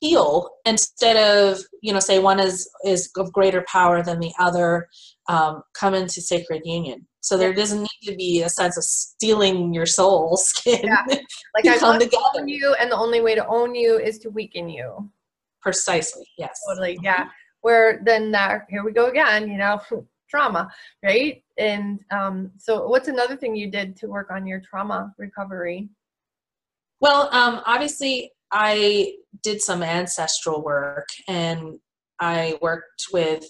heal 0.00 0.50
instead 0.64 1.16
of 1.16 1.60
you 1.82 1.92
know 1.92 2.00
say 2.00 2.18
one 2.18 2.40
is 2.40 2.68
is 2.84 3.10
of 3.16 3.32
greater 3.32 3.64
power 3.68 4.02
than 4.02 4.18
the 4.20 4.32
other 4.38 4.88
um, 5.28 5.62
come 5.72 5.94
into 5.94 6.20
sacred 6.20 6.62
union 6.64 7.06
so 7.20 7.38
there 7.38 7.54
doesn't 7.54 7.80
need 7.80 8.02
to 8.10 8.14
be 8.16 8.42
a 8.42 8.48
sense 8.48 8.76
of 8.76 8.84
stealing 8.84 9.72
your 9.72 9.86
soul 9.86 10.36
skin 10.48 10.80
Yeah. 10.84 11.04
Like 11.54 11.66
I 11.66 11.78
come 11.78 11.98
together 11.98 12.46
you, 12.46 12.74
and 12.80 12.90
the 12.90 12.96
only 12.96 13.20
way 13.20 13.34
to 13.34 13.46
own 13.46 13.74
you 13.74 13.98
is 13.98 14.18
to 14.20 14.30
weaken 14.30 14.68
you. 14.68 15.10
precisely 15.62 16.26
yes 16.36 16.58
Totally. 16.68 16.98
Yeah. 17.02 17.28
Where 17.62 18.02
then 18.04 18.30
that 18.32 18.66
here 18.68 18.84
we 18.84 18.92
go 18.92 19.06
again. 19.06 19.48
You 19.50 19.56
know, 19.56 19.80
trauma, 20.30 20.68
right? 21.02 21.42
And 21.58 22.00
um, 22.10 22.50
so, 22.58 22.86
what's 22.88 23.08
another 23.08 23.36
thing 23.36 23.54
you 23.54 23.70
did 23.70 23.96
to 23.98 24.06
work 24.08 24.30
on 24.30 24.46
your 24.46 24.60
trauma 24.60 25.14
recovery? 25.16 25.88
Well, 27.00 27.28
um, 27.32 27.62
obviously, 27.64 28.32
I 28.50 29.14
did 29.42 29.62
some 29.62 29.82
ancestral 29.82 30.62
work 30.62 31.08
and 31.28 31.78
I 32.20 32.58
worked 32.60 33.06
with 33.12 33.44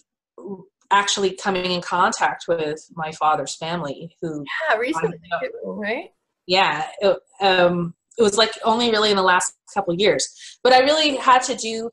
actually 0.91 1.37
coming 1.37 1.71
in 1.71 1.81
contact 1.81 2.45
with 2.49 2.79
my 2.95 3.13
father's 3.13 3.57
family 3.57 4.15
who, 4.21 4.45
Yeah, 4.71 4.77
recently 4.77 5.19
too, 5.41 5.51
right? 5.65 6.11
yeah, 6.47 6.87
it, 7.01 7.17
um, 7.41 7.95
it 8.19 8.23
was 8.23 8.37
like 8.37 8.53
only 8.65 8.91
really 8.91 9.11
in 9.11 9.17
the 9.17 9.23
last 9.23 9.55
couple 9.73 9.93
of 9.95 10.01
years. 10.01 10.29
But 10.63 10.73
I 10.73 10.81
really 10.81 11.17
had 11.17 11.43
to 11.45 11.57
do 11.57 11.91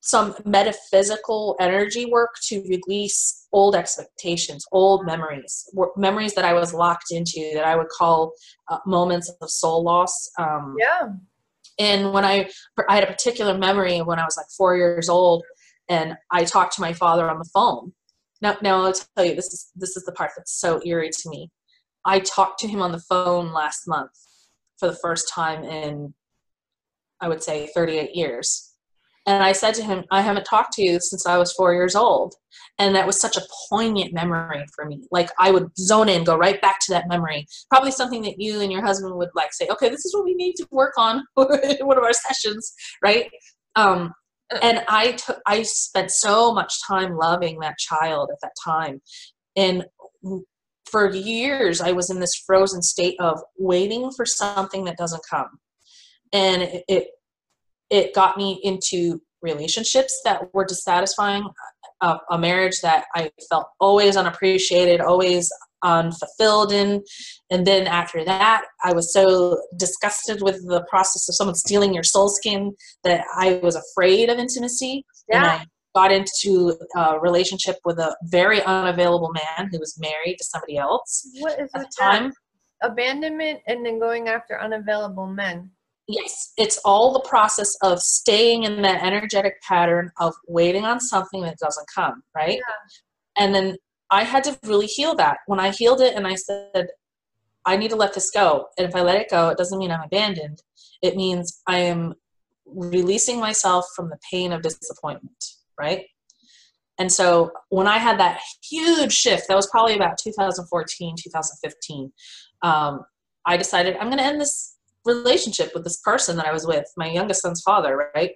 some 0.00 0.34
metaphysical 0.44 1.56
energy 1.58 2.06
work 2.06 2.30
to 2.40 2.62
release 2.68 3.48
old 3.52 3.74
expectations, 3.74 4.64
old 4.70 5.04
memories, 5.04 5.68
memories 5.96 6.32
that 6.34 6.44
I 6.44 6.52
was 6.52 6.72
locked 6.72 7.10
into 7.10 7.50
that 7.54 7.64
I 7.64 7.74
would 7.74 7.88
call 7.88 8.32
uh, 8.68 8.78
moments 8.86 9.28
of 9.40 9.50
soul 9.50 9.82
loss. 9.82 10.30
Um, 10.38 10.76
Yeah. 10.78 11.08
and 11.78 12.12
when 12.12 12.24
I 12.24 12.48
I 12.88 12.94
had 12.94 13.04
a 13.04 13.08
particular 13.08 13.58
memory 13.58 14.00
when 14.00 14.18
I 14.20 14.24
was 14.24 14.36
like 14.36 14.46
four 14.56 14.76
years 14.76 15.08
old, 15.08 15.42
and 15.88 16.14
I 16.30 16.44
talked 16.44 16.74
to 16.74 16.80
my 16.80 16.92
father 16.92 17.28
on 17.30 17.38
the 17.38 17.50
phone. 17.52 17.92
Now, 18.42 18.56
now 18.62 18.82
I'll 18.82 18.92
tell 18.92 19.24
you 19.24 19.34
this 19.34 19.52
is 19.52 19.70
this 19.74 19.96
is 19.96 20.04
the 20.04 20.12
part 20.12 20.32
that's 20.36 20.58
so 20.58 20.80
eerie 20.84 21.10
to 21.10 21.28
me. 21.30 21.50
I 22.04 22.20
talked 22.20 22.60
to 22.60 22.68
him 22.68 22.82
on 22.82 22.92
the 22.92 23.00
phone 23.00 23.52
last 23.52 23.88
month 23.88 24.12
for 24.78 24.88
the 24.88 24.96
first 24.96 25.28
time 25.28 25.64
in 25.64 26.14
I 27.20 27.28
would 27.28 27.42
say 27.42 27.70
38 27.74 28.14
years. 28.14 28.72
And 29.26 29.42
I 29.42 29.52
said 29.52 29.74
to 29.74 29.82
him, 29.82 30.04
I 30.12 30.20
haven't 30.20 30.44
talked 30.44 30.72
to 30.74 30.82
you 30.82 31.00
since 31.00 31.26
I 31.26 31.36
was 31.36 31.52
four 31.52 31.74
years 31.74 31.96
old. 31.96 32.34
And 32.78 32.94
that 32.94 33.06
was 33.06 33.20
such 33.20 33.36
a 33.36 33.42
poignant 33.68 34.12
memory 34.12 34.64
for 34.74 34.84
me. 34.84 35.02
Like 35.10 35.30
I 35.38 35.50
would 35.50 35.76
zone 35.76 36.08
in, 36.08 36.22
go 36.22 36.36
right 36.36 36.60
back 36.60 36.78
to 36.80 36.92
that 36.92 37.08
memory. 37.08 37.46
Probably 37.68 37.90
something 37.90 38.22
that 38.22 38.40
you 38.40 38.60
and 38.60 38.70
your 38.70 38.84
husband 38.84 39.16
would 39.16 39.30
like 39.34 39.52
say, 39.52 39.66
okay, 39.68 39.88
this 39.88 40.04
is 40.04 40.14
what 40.14 40.24
we 40.24 40.34
need 40.34 40.54
to 40.56 40.68
work 40.70 40.92
on 40.96 41.24
in 41.36 41.78
one 41.86 41.98
of 41.98 42.04
our 42.04 42.12
sessions, 42.12 42.72
right? 43.02 43.28
Um, 43.74 44.12
Mm-hmm. 44.52 44.66
and 44.66 44.84
I 44.88 45.12
took, 45.12 45.40
I 45.46 45.62
spent 45.62 46.10
so 46.10 46.52
much 46.52 46.72
time 46.86 47.16
loving 47.16 47.58
that 47.60 47.78
child 47.78 48.30
at 48.30 48.38
that 48.42 48.52
time. 48.64 49.02
And 49.56 49.86
for 50.84 51.12
years, 51.12 51.80
I 51.80 51.92
was 51.92 52.10
in 52.10 52.20
this 52.20 52.34
frozen 52.46 52.82
state 52.82 53.16
of 53.18 53.42
waiting 53.58 54.10
for 54.12 54.24
something 54.24 54.84
that 54.84 54.96
doesn't 54.96 55.22
come. 55.28 55.58
And 56.32 56.62
it, 56.88 57.08
it 57.90 58.14
got 58.14 58.36
me 58.36 58.60
into 58.62 59.20
relationships 59.42 60.20
that 60.24 60.52
were 60.54 60.64
dissatisfying 60.64 61.44
uh, 62.00 62.18
a, 62.30 62.34
a 62.34 62.38
marriage 62.38 62.80
that 62.80 63.04
i 63.14 63.30
felt 63.48 63.66
always 63.80 64.16
unappreciated 64.16 65.00
always 65.00 65.50
unfulfilled 65.86 66.72
in 66.72 67.02
and 67.50 67.66
then 67.66 67.86
after 67.86 68.24
that 68.24 68.64
i 68.84 68.92
was 68.92 69.12
so 69.12 69.28
disgusted 69.76 70.42
with 70.42 70.56
the 70.68 70.82
process 70.90 71.28
of 71.28 71.34
someone 71.34 71.54
stealing 71.54 71.94
your 71.94 72.02
soul 72.02 72.28
skin 72.28 72.72
that 73.04 73.24
i 73.36 73.60
was 73.62 73.76
afraid 73.76 74.28
of 74.28 74.38
intimacy 74.38 75.04
and 75.30 75.44
Yeah. 75.44 75.60
i 75.60 75.64
got 75.94 76.12
into 76.12 76.76
a 76.96 77.18
relationship 77.20 77.76
with 77.86 77.98
a 77.98 78.14
very 78.24 78.60
unavailable 78.62 79.32
man 79.32 79.68
who 79.70 79.78
was 79.78 79.98
married 79.98 80.36
to 80.38 80.44
somebody 80.44 80.76
else 80.76 81.12
What 81.40 81.58
is 81.60 81.70
at 81.72 81.72
the 81.72 81.78
with 81.80 81.88
that? 81.98 82.12
time 82.20 82.32
Abandonment 82.82 83.60
and 83.66 83.84
then 83.86 83.98
going 83.98 84.28
after 84.28 84.60
unavailable 84.60 85.26
men. 85.26 85.70
Yes, 86.08 86.52
it's 86.58 86.78
all 86.84 87.12
the 87.12 87.20
process 87.28 87.74
of 87.82 88.00
staying 88.00 88.64
in 88.64 88.82
that 88.82 89.02
energetic 89.02 89.54
pattern 89.62 90.10
of 90.20 90.34
waiting 90.46 90.84
on 90.84 91.00
something 91.00 91.40
that 91.40 91.56
doesn't 91.58 91.86
come, 91.92 92.22
right? 92.36 92.58
Yeah. 92.58 93.42
And 93.42 93.54
then 93.54 93.76
I 94.10 94.24
had 94.24 94.44
to 94.44 94.58
really 94.64 94.86
heal 94.86 95.14
that. 95.16 95.38
When 95.46 95.60
I 95.60 95.70
healed 95.70 96.00
it 96.00 96.14
and 96.14 96.26
I 96.26 96.34
said, 96.34 96.88
I 97.64 97.76
need 97.76 97.90
to 97.90 97.96
let 97.96 98.14
this 98.14 98.30
go. 98.30 98.66
And 98.78 98.88
if 98.88 98.94
I 98.94 99.02
let 99.02 99.20
it 99.20 99.30
go, 99.30 99.48
it 99.48 99.58
doesn't 99.58 99.78
mean 99.78 99.90
I'm 99.90 100.02
abandoned. 100.02 100.62
It 101.02 101.16
means 101.16 101.60
I 101.66 101.78
am 101.78 102.14
releasing 102.64 103.40
myself 103.40 103.86
from 103.94 104.08
the 104.08 104.18
pain 104.30 104.52
of 104.52 104.62
disappointment, 104.62 105.44
right? 105.78 106.06
And 106.98 107.12
so 107.12 107.50
when 107.68 107.86
I 107.86 107.98
had 107.98 108.18
that 108.20 108.40
huge 108.62 109.12
shift, 109.12 109.48
that 109.48 109.56
was 109.56 109.68
probably 109.68 109.94
about 109.94 110.18
2014, 110.18 111.16
2015, 111.22 112.12
um, 112.62 113.00
I 113.44 113.56
decided 113.56 113.96
I'm 113.96 114.08
going 114.08 114.18
to 114.18 114.24
end 114.24 114.40
this 114.40 114.76
relationship 115.04 115.72
with 115.74 115.84
this 115.84 116.00
person 116.00 116.36
that 116.36 116.46
I 116.46 116.52
was 116.52 116.66
with, 116.66 116.84
my 116.96 117.08
youngest 117.08 117.42
son's 117.42 117.62
father, 117.62 118.10
right? 118.14 118.32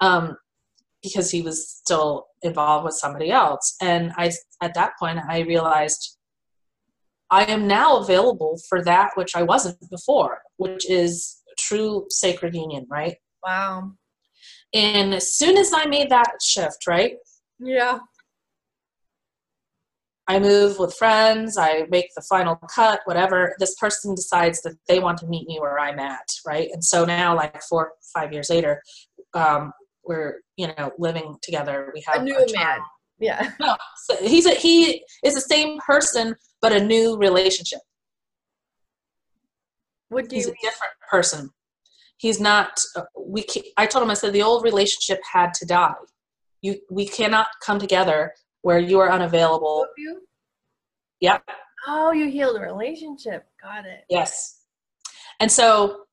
Um, 0.00 0.36
because 1.02 1.30
he 1.30 1.42
was 1.42 1.68
still 1.68 2.26
involved 2.42 2.84
with 2.84 2.94
somebody 2.94 3.30
else. 3.30 3.76
And 3.80 4.12
I, 4.16 4.32
at 4.62 4.74
that 4.74 4.92
point, 4.98 5.18
I 5.28 5.40
realized 5.40 6.18
I 7.30 7.44
am 7.44 7.66
now 7.66 7.98
available 7.98 8.58
for 8.68 8.82
that 8.84 9.10
which 9.14 9.36
I 9.36 9.42
wasn't 9.42 9.78
before, 9.90 10.42
which 10.56 10.88
is 10.90 11.42
true 11.58 12.06
sacred 12.10 12.54
union, 12.54 12.86
right? 12.90 13.16
Wow. 13.44 13.92
And 14.74 15.14
as 15.14 15.32
soon 15.36 15.56
as 15.56 15.72
I 15.74 15.86
made 15.86 16.10
that 16.10 16.38
shift, 16.42 16.86
right? 16.86 17.16
Yeah. 17.58 18.00
I 20.28 20.38
move 20.38 20.78
with 20.78 20.94
friends, 20.94 21.58
I 21.58 21.86
make 21.90 22.10
the 22.14 22.22
final 22.22 22.54
cut, 22.72 23.00
whatever. 23.04 23.56
This 23.58 23.74
person 23.74 24.14
decides 24.14 24.62
that 24.62 24.76
they 24.86 25.00
want 25.00 25.18
to 25.18 25.26
meet 25.26 25.48
me 25.48 25.58
where 25.58 25.78
I'm 25.78 25.98
at, 25.98 26.28
right? 26.46 26.68
And 26.72 26.84
so 26.84 27.04
now, 27.04 27.34
like 27.34 27.60
four, 27.62 27.92
five 28.14 28.32
years 28.32 28.48
later, 28.48 28.80
um, 29.34 29.72
we're 30.10 30.40
you 30.56 30.66
know 30.66 30.90
living 30.98 31.36
together. 31.40 31.92
We 31.94 32.02
have 32.08 32.22
a 32.22 32.24
new 32.24 32.44
man. 32.52 32.80
Yeah. 33.20 33.50
No, 33.60 33.76
so 34.04 34.16
he's 34.16 34.46
a, 34.46 34.54
he 34.54 35.04
is 35.22 35.34
the 35.34 35.40
same 35.42 35.78
person, 35.86 36.34
but 36.62 36.72
a 36.72 36.82
new 36.82 37.16
relationship. 37.18 37.80
What 40.08 40.28
do 40.28 40.36
he's 40.36 40.46
you 40.46 40.52
a 40.52 40.66
different 40.66 40.94
person. 41.10 41.50
He's 42.16 42.40
not. 42.40 42.80
Uh, 42.96 43.02
we. 43.16 43.44
I 43.76 43.86
told 43.86 44.02
him. 44.02 44.10
I 44.10 44.14
said 44.14 44.32
the 44.32 44.42
old 44.42 44.64
relationship 44.64 45.20
had 45.32 45.54
to 45.54 45.66
die. 45.66 45.94
You. 46.60 46.80
We 46.90 47.06
cannot 47.06 47.48
come 47.64 47.78
together 47.78 48.32
where 48.62 48.80
you 48.80 48.98
are 48.98 49.10
unavailable. 49.10 49.86
You? 49.96 50.22
Yep. 51.20 51.42
Oh, 51.86 52.12
you 52.12 52.28
healed 52.28 52.56
a 52.56 52.60
relationship. 52.60 53.44
Got 53.62 53.86
it. 53.86 54.00
Yes. 54.08 54.60
And 55.38 55.52
so, 55.52 56.04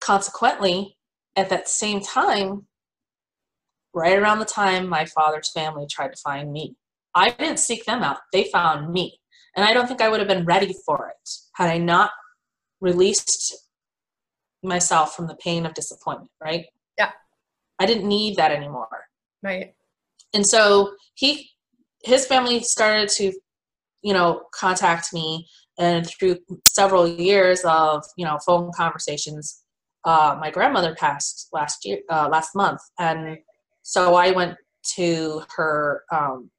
consequently, 0.00 0.98
at 1.36 1.48
that 1.48 1.68
same 1.68 2.00
time, 2.00 2.66
right 3.94 4.18
around 4.18 4.38
the 4.38 4.44
time 4.44 4.88
my 4.88 5.04
father's 5.04 5.50
family 5.50 5.86
tried 5.90 6.12
to 6.14 6.20
find 6.22 6.52
me, 6.52 6.76
I 7.14 7.30
didn't 7.30 7.58
seek 7.58 7.84
them 7.84 8.02
out. 8.02 8.18
They 8.32 8.44
found 8.44 8.92
me. 8.92 9.18
And 9.56 9.64
I 9.64 9.74
don't 9.74 9.86
think 9.86 10.00
I 10.00 10.08
would 10.08 10.20
have 10.20 10.28
been 10.28 10.46
ready 10.46 10.74
for 10.86 11.08
it 11.08 11.30
had 11.54 11.68
I 11.68 11.78
not 11.78 12.10
released 12.80 13.54
myself 14.62 15.14
from 15.14 15.26
the 15.26 15.36
pain 15.36 15.66
of 15.66 15.74
disappointment, 15.74 16.30
right? 16.42 16.66
Yeah. 16.98 17.10
I 17.78 17.86
didn't 17.86 18.08
need 18.08 18.36
that 18.36 18.50
anymore. 18.50 18.88
Right. 19.42 19.74
And 20.32 20.46
so 20.46 20.94
he 21.14 21.50
his 22.04 22.26
family 22.26 22.60
started 22.62 23.08
to 23.08 23.32
you 24.02 24.12
know 24.12 24.42
contact 24.54 25.12
me 25.12 25.46
and 25.78 26.06
through 26.06 26.38
several 26.66 27.06
years 27.06 27.62
of 27.64 28.04
you 28.16 28.24
know 28.24 28.38
phone 28.44 28.70
conversations 28.74 29.62
uh, 30.04 30.36
my 30.40 30.50
grandmother 30.50 30.96
passed 30.96 31.48
last 31.52 31.84
year 31.84 31.98
uh, 32.10 32.28
last 32.30 32.54
month 32.54 32.80
and 32.98 33.38
so 33.82 34.14
i 34.14 34.30
went 34.30 34.56
to 34.96 35.42
her 35.56 36.02
um, 36.12 36.50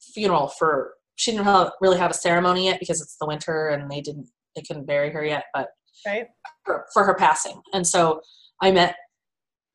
funeral 0.00 0.48
for 0.48 0.94
she 1.16 1.30
didn't 1.30 1.44
have, 1.44 1.70
really 1.80 1.98
have 1.98 2.10
a 2.10 2.14
ceremony 2.14 2.66
yet 2.66 2.80
because 2.80 3.00
it's 3.00 3.16
the 3.20 3.26
winter 3.26 3.68
and 3.68 3.90
they 3.90 4.00
didn't 4.00 4.28
they 4.54 4.62
couldn't 4.62 4.86
bury 4.86 5.10
her 5.10 5.24
yet 5.24 5.44
but 5.54 5.68
right 6.06 6.26
for, 6.64 6.84
for 6.92 7.04
her 7.04 7.14
passing 7.14 7.60
and 7.72 7.86
so 7.86 8.20
i 8.60 8.70
met 8.70 8.96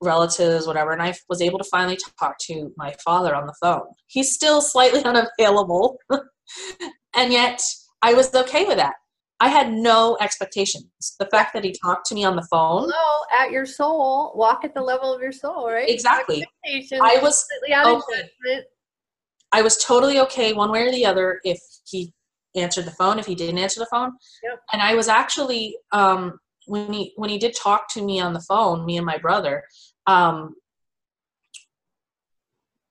relatives, 0.02 0.67
whatever, 0.67 0.91
and 0.91 1.02
I 1.02 1.13
was 1.28 1.41
able 1.41 1.60
to 1.60 1.65
finally 1.65 1.97
talk 2.19 2.38
to 2.41 2.71
my 2.78 2.95
father 3.04 3.36
on 3.36 3.47
the 3.47 3.56
phone. 3.62 3.88
He's 4.08 4.34
still 4.34 4.62
slightly 4.62 5.04
unavailable, 5.06 5.97
and 7.15 7.32
yet 7.32 7.62
I 8.02 8.13
was 8.13 8.34
okay 8.34 8.65
with 8.65 8.78
that. 8.78 8.95
I 9.39 9.47
had 9.47 9.71
no 9.71 10.17
expectations. 10.19 11.15
The 11.19 11.25
fact 11.28 11.54
that 11.54 11.63
he 11.63 11.73
talked 11.73 12.06
to 12.08 12.15
me 12.15 12.25
on 12.25 12.36
the 12.36 12.45
phone. 12.52 12.89
Hello, 12.91 13.25
at 13.39 13.52
your 13.52 13.65
soul, 13.65 14.34
walk 14.36 14.65
at 14.65 14.73
the 14.73 14.82
level 14.82 15.13
of 15.13 15.21
your 15.21 15.32
soul, 15.32 15.69
right? 15.69 15.89
Exactly. 15.89 16.45
I 16.65 17.19
was 17.21 17.45
okay. 17.71 18.63
I 19.52 19.62
was 19.62 19.78
totally 19.78 20.19
okay 20.19 20.54
one 20.54 20.71
way 20.71 20.88
or 20.88 20.91
the 20.91 21.06
other 21.06 21.39
if 21.43 21.60
he 21.86 22.13
answered 22.56 22.86
the 22.86 22.91
phone, 22.91 23.17
if 23.17 23.25
he 23.25 23.36
didn't 23.36 23.58
answer 23.58 23.80
the 23.80 23.88
phone. 23.88 24.12
Yep. 24.43 24.60
And 24.73 24.82
I 24.82 24.95
was 24.95 25.08
actually 25.08 25.78
um, 25.91 26.39
when 26.67 26.91
he 26.93 27.13
when 27.15 27.30
he 27.30 27.38
did 27.38 27.56
talk 27.56 27.91
to 27.93 28.04
me 28.04 28.19
on 28.19 28.34
the 28.34 28.41
phone, 28.41 28.86
me 28.86 28.97
and 28.97 29.06
my 29.06 29.17
brother, 29.17 29.63
um, 30.06 30.56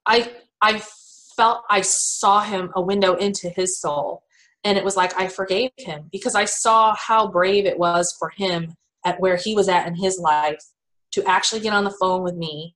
I 0.06 0.32
I 0.62 0.82
felt 1.36 1.62
I 1.70 1.82
saw 1.82 2.40
him 2.40 2.70
a 2.74 2.80
window 2.80 3.14
into 3.14 3.48
his 3.48 3.78
soul, 3.80 4.22
and 4.64 4.76
it 4.76 4.84
was 4.84 4.96
like 4.96 5.18
I 5.18 5.28
forgave 5.28 5.70
him 5.76 6.08
because 6.12 6.34
I 6.34 6.44
saw 6.44 6.94
how 6.96 7.28
brave 7.28 7.66
it 7.66 7.78
was 7.78 8.14
for 8.18 8.30
him 8.30 8.74
at 9.04 9.20
where 9.20 9.36
he 9.36 9.54
was 9.54 9.68
at 9.68 9.86
in 9.86 9.94
his 9.94 10.18
life 10.18 10.62
to 11.12 11.24
actually 11.24 11.60
get 11.60 11.72
on 11.72 11.84
the 11.84 11.96
phone 12.00 12.22
with 12.22 12.34
me 12.34 12.74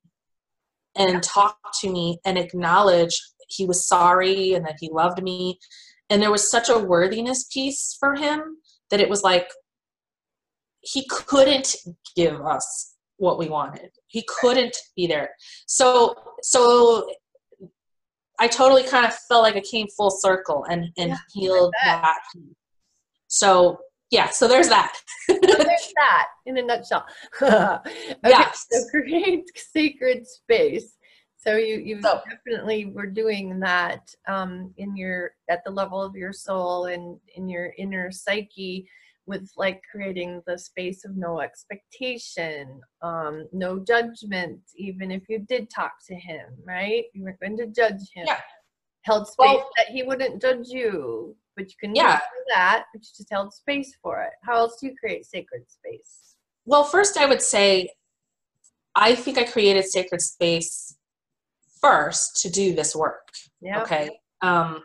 and 0.97 1.23
talk 1.23 1.59
to 1.81 1.90
me 1.90 2.18
and 2.25 2.38
acknowledge 2.38 3.21
he 3.49 3.66
was 3.66 3.87
sorry 3.87 4.55
and 4.55 4.64
that 4.64 4.77
he 4.81 4.90
loved 4.90 5.23
me 5.23 5.59
and 6.11 6.23
there 6.23 6.31
was 6.31 6.51
such 6.51 6.68
a 6.68 6.79
worthiness 6.79 7.45
piece 7.45 7.97
for 7.99 8.14
him 8.14 8.59
that 8.90 9.01
it 9.01 9.09
was 9.09 9.23
like 9.23 9.49
he 10.83 11.07
couldn't 11.09 11.77
give 12.14 12.40
us 12.40 12.97
what 13.16 13.38
we 13.38 13.49
wanted. 13.49 13.90
He 14.09 14.25
couldn't 14.29 14.77
be 14.97 15.07
there. 15.07 15.31
So 15.66 16.14
so 16.42 17.09
I 18.38 18.49
totally 18.49 18.83
kind 18.83 19.07
of 19.07 19.14
felt 19.14 19.42
like 19.42 19.57
it 19.57 19.64
came 19.64 19.87
full 19.88 20.11
circle 20.11 20.64
and 20.64 20.90
and 20.99 21.11
yeah, 21.11 21.16
healed 21.33 21.75
that. 21.85 22.18
So 23.29 23.79
yeah, 24.11 24.29
so 24.29 24.47
there's 24.47 24.68
that. 24.68 24.95
so 25.27 25.38
there's 25.40 25.92
that 25.97 26.29
in 26.47 26.59
a 26.59 26.62
nutshell. 26.62 27.07
okay, 27.42 27.81
yes. 28.25 28.66
So 28.71 28.88
create 28.90 29.45
sacred 29.57 30.27
space. 30.27 30.97
So 31.37 31.57
you 31.57 31.77
you 31.77 32.01
so, 32.03 32.21
definitely 32.29 32.87
were 32.87 33.07
doing 33.07 33.59
that 33.61 34.14
um, 34.29 34.73
in 34.77 34.97
your 34.97 35.33
at 35.51 35.64
the 35.64 35.71
level 35.71 36.01
of 36.01 36.14
your 36.14 36.33
soul 36.33 36.87
and 36.87 37.18
in 37.35 37.49
your 37.49 37.73
inner 37.79 38.12
psyche 38.12 38.88
with 39.26 39.50
like 39.56 39.80
creating 39.90 40.42
the 40.46 40.58
space 40.58 41.04
of 41.04 41.16
no 41.16 41.40
expectation, 41.40 42.80
um, 43.02 43.46
no 43.52 43.78
judgment, 43.78 44.61
even 44.76 45.11
if 45.11 45.22
you 45.28 45.38
did 45.48 45.70
talk 45.70 45.92
to 46.08 46.14
him, 46.14 46.46
right? 46.66 47.04
You 47.14 47.24
weren't 47.24 47.40
going 47.40 47.56
to 47.58 47.66
judge 47.66 48.02
him. 48.14 48.24
Yeah. 48.26 48.40
Held 49.02 49.26
space 49.26 49.37
well, 49.38 49.70
that 49.76 49.87
he 49.88 50.02
wouldn't 50.02 50.40
judge 50.40 50.68
you, 50.68 51.37
but 51.56 51.66
you 51.66 51.74
can 51.80 51.94
yeah. 51.94 52.18
do 52.18 52.44
that, 52.54 52.85
but 52.92 53.02
you 53.02 53.08
just 53.16 53.28
held 53.30 53.52
space 53.52 53.96
for 54.00 54.22
it. 54.22 54.32
How 54.44 54.56
else 54.58 54.78
do 54.80 54.87
you 54.87 54.94
create 54.98 55.26
sacred 55.26 55.64
space? 55.68 56.37
Well, 56.64 56.85
first 56.85 57.16
I 57.16 57.26
would 57.26 57.42
say 57.42 57.90
I 58.94 59.14
think 59.14 59.38
I 59.38 59.44
created 59.44 59.85
sacred 59.85 60.20
space 60.20 60.96
first 61.80 62.40
to 62.42 62.50
do 62.50 62.74
this 62.74 62.94
work. 62.94 63.28
Yeah. 63.61 63.82
Okay. 63.82 64.11
Um, 64.40 64.82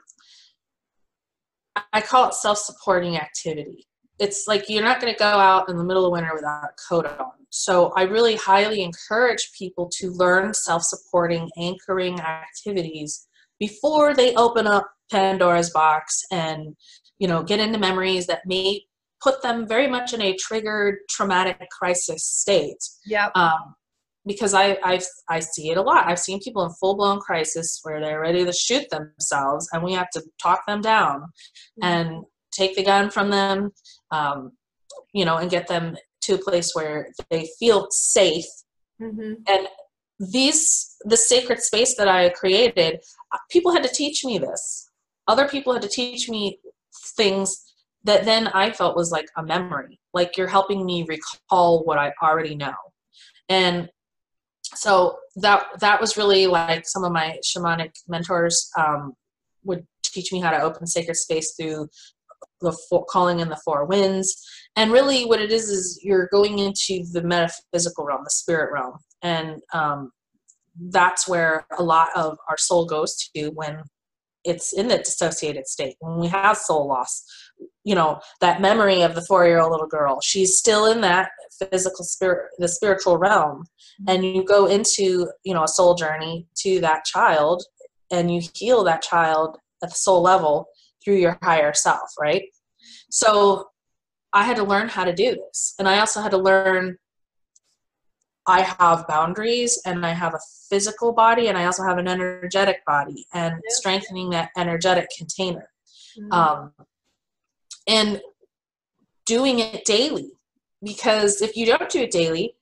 I 1.94 2.02
call 2.02 2.28
it 2.28 2.34
self-supporting 2.34 3.18
activity 3.18 3.88
it's 4.20 4.48
like 4.48 4.66
you're 4.68 4.84
not 4.84 5.00
going 5.00 5.14
to 5.14 5.20
go 5.20 5.26
out 5.26 5.70
in 5.70 5.78
the 5.78 5.84
middle 5.84 6.06
of 6.06 6.12
winter 6.12 6.32
without 6.34 6.64
a 6.64 6.90
coat 6.90 7.06
on. 7.06 7.32
So 7.50 7.94
I 7.96 8.04
really 8.04 8.36
highly 8.36 8.82
encourage 8.82 9.52
people 9.58 9.90
to 9.98 10.12
learn 10.12 10.54
self-supporting 10.54 11.50
anchoring 11.58 12.20
activities 12.20 13.28
before 13.60 14.14
they 14.14 14.36
open 14.36 14.68
up 14.68 14.90
Pandora's 15.12 15.70
box 15.70 16.24
and 16.32 16.76
you 17.20 17.28
know 17.28 17.44
get 17.44 17.60
into 17.60 17.80
memories 17.80 18.28
that 18.28 18.42
may 18.46 18.84
put 19.22 19.42
them 19.42 19.68
very 19.68 19.88
much 19.88 20.14
in 20.14 20.22
a 20.22 20.36
triggered 20.36 20.98
traumatic 21.10 21.60
crisis 21.72 22.26
state. 22.26 22.78
Yeah. 23.06 23.30
Um, 23.36 23.76
because 24.26 24.54
I, 24.54 24.78
I 24.84 25.00
I 25.30 25.40
see 25.40 25.72
it 25.72 25.78
a 25.78 25.82
lot. 25.82 26.06
I've 26.06 26.20
seen 26.20 26.42
people 26.42 26.64
in 26.64 26.72
full 26.72 26.98
blown 26.98 27.20
crisis 27.20 27.80
where 27.84 28.02
they're 28.02 28.20
ready 28.20 28.44
to 28.44 28.52
shoot 28.52 28.90
themselves, 28.90 29.70
and 29.72 29.82
we 29.82 29.94
have 29.94 30.10
to 30.12 30.24
talk 30.42 30.66
them 30.68 30.82
down 30.82 31.22
mm-hmm. 31.22 31.84
and 31.84 32.26
take 32.58 32.76
the 32.76 32.84
gun 32.84 33.10
from 33.10 33.30
them 33.30 33.72
um, 34.12 34.52
you 35.14 35.26
know, 35.26 35.38
and 35.38 35.50
get 35.50 35.68
them 35.68 35.98
to 36.22 36.36
a 36.36 36.38
place 36.38 36.74
where 36.74 37.10
they 37.30 37.50
feel 37.60 37.88
safe. 37.90 38.46
Mm-hmm. 39.02 39.34
And 39.48 39.68
these, 40.20 40.96
the 41.04 41.18
sacred 41.18 41.60
space 41.62 41.96
that 41.98 42.08
I 42.08 42.30
created, 42.30 43.04
people 43.50 43.74
had 43.74 43.84
to 43.84 43.90
teach 43.90 44.26
me 44.26 44.38
this. 44.38 44.90
Other 45.28 45.48
people 45.48 45.74
had 45.74 45.82
to 45.82 45.88
teach 45.88 46.30
me 46.30 46.60
things 47.16 47.74
that 48.04 48.26
then 48.26 48.48
I 48.48 48.72
felt 48.72 48.96
was 48.96 49.12
like 49.12 49.28
a 49.38 49.44
memory. 49.44 50.00
Like 50.14 50.38
you're 50.38 50.48
helping 50.48 50.86
me 50.86 51.06
recall 51.08 51.84
what 51.84 51.98
I 51.98 52.14
already 52.22 52.56
know. 52.56 52.74
And 53.50 53.90
so 54.64 55.18
that 55.38 55.66
that 55.80 56.02
was 56.02 56.18
really 56.18 56.46
like 56.48 56.88
some 56.88 57.04
of 57.04 57.12
my 57.12 57.40
shamanic 57.44 57.92
mentors 58.08 58.70
um, 58.78 59.14
would 59.64 59.86
teach 60.04 60.32
me 60.32 60.40
how 60.40 60.52
to 60.52 60.62
open 60.62 60.88
sacred 60.88 61.16
space 61.16 61.54
through 61.56 61.90
the 62.62 62.78
four, 62.90 63.06
calling 63.06 63.40
in 63.40 63.50
the 63.50 63.60
four 63.64 63.86
winds. 63.86 64.44
And 64.76 64.92
really, 64.92 65.26
what 65.26 65.42
it 65.42 65.52
is 65.52 65.70
is 65.70 66.00
you're 66.04 66.30
going 66.32 66.60
into 66.60 67.04
the 67.12 67.22
metaphysical 67.22 68.06
realm, 68.06 68.22
the 68.24 68.30
spirit 68.30 68.72
realm, 68.74 68.98
and 69.22 69.62
um, 69.74 70.12
that's 70.90 71.28
where 71.28 71.66
a 71.78 71.84
lot 71.84 72.10
of 72.16 72.38
our 72.50 72.58
soul 72.58 72.86
goes 72.86 73.16
to 73.36 73.50
when 73.50 73.82
it's 74.44 74.74
in 74.74 74.88
the 74.88 74.98
dissociated 74.98 75.68
state 75.68 75.96
when 76.00 76.20
we 76.20 76.28
have 76.28 76.58
soul 76.58 76.88
loss. 76.88 77.24
You 77.84 77.96
know 77.96 78.20
that 78.42 78.62
memory 78.62 79.02
of 79.02 79.16
the 79.16 79.22
four 79.22 79.46
year 79.48 79.60
old 79.60 79.72
little 79.72 79.88
girl 79.88 80.22
she's 80.22 80.58
still 80.58 80.86
in 80.86 81.02
that 81.02 81.30
physical 81.72 82.06
spirit 82.06 82.52
the 82.60 82.68
spiritual 82.68 83.18
realm. 83.18 83.66
And 84.08 84.24
you 84.24 84.44
go 84.44 84.68
into 84.68 85.28
you 85.44 85.54
know 85.54 85.64
a 85.64 85.68
soul 85.68 85.96
journey 85.96 86.48
to 86.58 86.80
that 86.82 87.06
child 87.06 87.64
and 88.12 88.34
you 88.34 88.42
heal 88.54 88.84
that 88.84 89.02
child 89.02 89.58
at 89.84 89.90
the 89.90 89.96
soul 89.96 90.22
level 90.22 90.68
through 91.08 91.16
your 91.16 91.38
higher 91.42 91.74
self 91.74 92.10
right 92.20 92.44
so 93.10 93.70
i 94.34 94.44
had 94.44 94.58
to 94.58 94.64
learn 94.64 94.90
how 94.90 95.06
to 95.06 95.14
do 95.14 95.34
this 95.36 95.74
and 95.80 95.88
i 95.88 96.00
also 96.00 96.22
had 96.22 96.32
to 96.32 96.38
learn 96.38 96.98
I 98.50 98.62
have 98.62 99.06
boundaries 99.08 99.80
and 99.86 100.06
I 100.06 100.12
have 100.12 100.34
a 100.34 100.40
physical 100.70 101.12
body 101.12 101.50
and 101.50 101.58
I 101.58 101.66
also 101.66 101.84
have 101.84 101.98
an 101.98 102.08
energetic 102.08 102.84
body 102.86 103.26
and 103.34 103.56
yeah. 103.56 103.60
strengthening 103.68 104.30
that 104.30 104.52
energetic 104.56 105.10
container. 105.16 105.70
Mm-hmm. 106.18 106.32
Um, 106.32 106.74
and 107.88 108.22
doing 109.26 109.60
it 109.60 109.84
daily 109.84 110.32
because 110.82 111.42
if 111.42 111.58
you 111.58 111.66
don't 111.66 111.90
do 111.90 112.02
it 112.02 112.12
daily, 112.12 112.56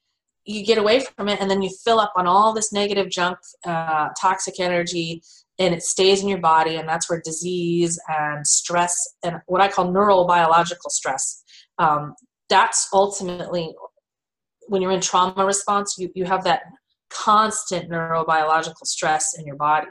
you 0.46 0.66
get 0.66 0.80
away 0.80 1.02
from 1.02 1.30
it 1.30 1.40
and 1.40 1.50
then 1.50 1.62
you 1.62 1.70
fill 1.84 2.00
up 2.00 2.14
on 2.16 2.26
all 2.26 2.54
this 2.54 2.74
negative 2.74 3.10
junk, 3.10 3.38
uh, 3.66 4.10
toxic 4.20 4.60
energy, 4.60 5.22
and 5.60 5.74
it 5.74 5.84
stays 5.84 6.22
in 6.22 6.28
your 6.28 6.40
body. 6.40 6.76
And 6.76 6.88
that's 6.88 7.10
where 7.10 7.22
disease 7.24 8.00
and 8.08 8.46
stress 8.46 8.96
and 9.24 9.38
what 9.48 9.62
I 9.62 9.68
call 9.68 9.92
neurobiological 9.92 10.90
stress. 10.90 11.44
Um, 11.78 12.14
that's 12.50 12.88
ultimately 12.94 13.74
when 14.68 14.82
you're 14.82 14.92
in 14.92 15.02
trauma 15.02 15.46
response, 15.46 15.96
you, 15.98 16.10
you 16.16 16.26
have 16.26 16.44
that 16.44 16.62
constant 17.10 17.90
neurobiological 17.90 18.86
stress 18.86 19.38
in 19.38 19.46
your 19.46 19.56
body. 19.56 19.88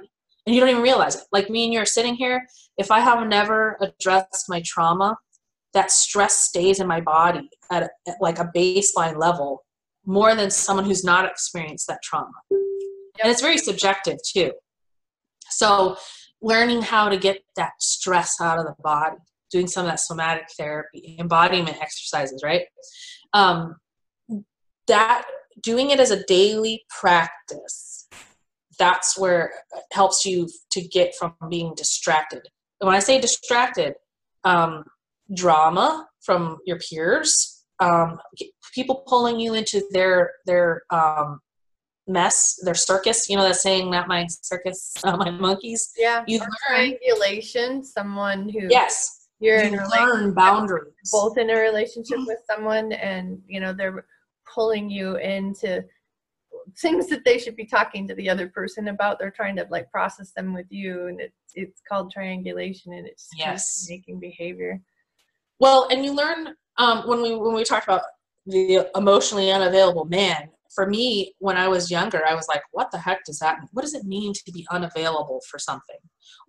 And 0.47 0.55
you 0.55 0.61
don't 0.61 0.71
even 0.71 0.83
realize 0.83 1.17
it. 1.17 1.23
Like 1.33 1.49
me 1.49 1.65
and 1.65 1.73
you 1.73 1.81
are 1.81 1.87
sitting 1.87 2.15
here, 2.15 2.47
if 2.77 2.91
I 2.91 3.01
have 3.01 3.27
never 3.27 3.79
addressed 3.81 4.45
my 4.49 4.63
trauma, 4.65 5.17
that 5.73 5.91
stress 5.91 6.37
stays 6.37 6.81
in 6.81 6.87
my 6.87 7.01
body 7.01 7.49
at, 7.73 7.91
at 8.07 8.17
like 8.21 8.39
a 8.39 8.51
baseline 8.55 9.19
level 9.19 9.65
more 10.07 10.35
than 10.35 10.51
someone 10.51 10.85
who's 10.85 11.05
not 11.05 11.25
experienced 11.25 11.87
that 11.89 12.01
trauma. 12.03 12.31
And 12.51 13.31
it's 13.31 13.41
very 13.41 13.59
subjective 13.59 14.19
too. 14.33 14.53
So 15.51 15.97
learning 16.43 16.83
how 16.83 17.09
to 17.09 17.17
get 17.17 17.43
that 17.57 17.73
stress 17.81 18.41
out 18.41 18.59
of 18.59 18.67
the 18.67 18.75
body, 18.83 19.17
doing 19.51 19.67
some 19.67 19.87
of 19.87 19.91
that 19.91 20.01
somatic 20.01 20.45
therapy, 20.57 21.17
embodiment 21.19 21.81
exercises, 21.81 22.43
right? 22.45 22.67
Um, 23.33 23.77
that 24.87 25.25
doing 25.63 25.91
it 25.91 26.01
as 26.01 26.11
a 26.11 26.25
daily 26.25 26.85
practice 26.89 28.09
that's 28.79 29.17
where 29.19 29.53
it 29.75 29.85
helps 29.93 30.25
you 30.25 30.49
to 30.71 30.81
get 30.81 31.15
from 31.15 31.35
being 31.49 31.73
distracted 31.77 32.43
and 32.81 32.89
when 32.89 32.97
i 32.97 32.99
say 32.99 33.21
distracted 33.21 33.95
um, 34.45 34.85
drama 35.35 36.07
from 36.21 36.59
your 36.67 36.79
peers 36.79 37.65
um, 37.81 38.19
people 38.75 39.03
pulling 39.07 39.39
you 39.41 39.55
into 39.55 39.83
their 39.93 40.33
their 40.47 40.83
um, 40.91 41.41
mess 42.07 42.59
their 42.63 42.75
circus 42.75 43.29
you 43.31 43.37
know 43.37 43.43
that 43.43 43.57
saying 43.57 43.91
not 43.91 44.07
my 44.07 44.27
circus 44.43 44.93
uh, 45.05 45.17
my 45.17 45.31
monkeys 45.31 45.93
yeah 45.97 46.23
you 46.27 46.39
learn 46.39 46.49
triangulation 46.69 47.83
someone 47.83 48.49
who 48.49 48.67
yes 48.69 49.29
you're 49.41 49.65
you 49.65 49.81
learn 49.89 50.35
boundaries 50.35 50.93
both 51.11 51.39
in 51.39 51.49
a 51.51 51.55
relationship 51.59 52.19
with 52.27 52.39
someone 52.49 52.93
and 52.93 53.41
you 53.47 53.59
know 53.59 53.73
they're 53.73 54.05
pulling 54.55 54.91
you 54.91 55.17
into 55.17 55.83
things 56.79 57.09
that 57.09 57.25
they 57.25 57.39
should 57.39 57.57
be 57.57 57.67
talking 57.67 58.09
to 58.09 58.15
the 58.15 58.29
other 58.29 58.49
person 58.49 58.89
about. 58.89 59.19
They're 59.19 59.31
trying 59.31 59.57
to 59.57 59.67
like 59.71 59.91
process 59.91 60.33
them 60.33 60.55
with 60.55 60.67
you, 60.71 61.07
and 61.07 61.21
it's 61.21 61.35
it's 61.55 61.81
called 61.89 62.11
triangulation, 62.11 62.93
and 62.93 63.07
it's 63.07 63.29
yes 63.37 63.87
making 63.89 64.21
behavior. 64.21 64.81
Well, 65.61 65.89
and 65.91 66.05
you 66.05 66.13
learn 66.13 66.55
um, 66.79 67.07
when 67.07 67.23
we 67.23 67.37
when 67.37 67.55
we 67.55 67.65
talked 67.65 67.85
about 67.85 68.03
the 68.47 68.89
emotionally 68.95 69.51
unavailable 69.51 70.05
man. 70.07 70.51
For 70.75 70.87
me, 70.87 71.35
when 71.39 71.57
I 71.57 71.69
was 71.69 71.91
younger, 71.91 72.27
I 72.27 72.35
was 72.35 72.47
like, 72.49 72.63
"What 72.73 72.91
the 72.91 72.99
heck 72.99 73.25
does 73.25 73.39
that? 73.39 73.59
Mean? 73.59 73.69
What 73.73 73.83
does 73.83 73.95
it 73.95 74.05
mean 74.05 74.33
to 74.33 74.53
be 74.53 74.67
unavailable 74.71 75.41
for 75.49 75.59
something?" 75.59 75.99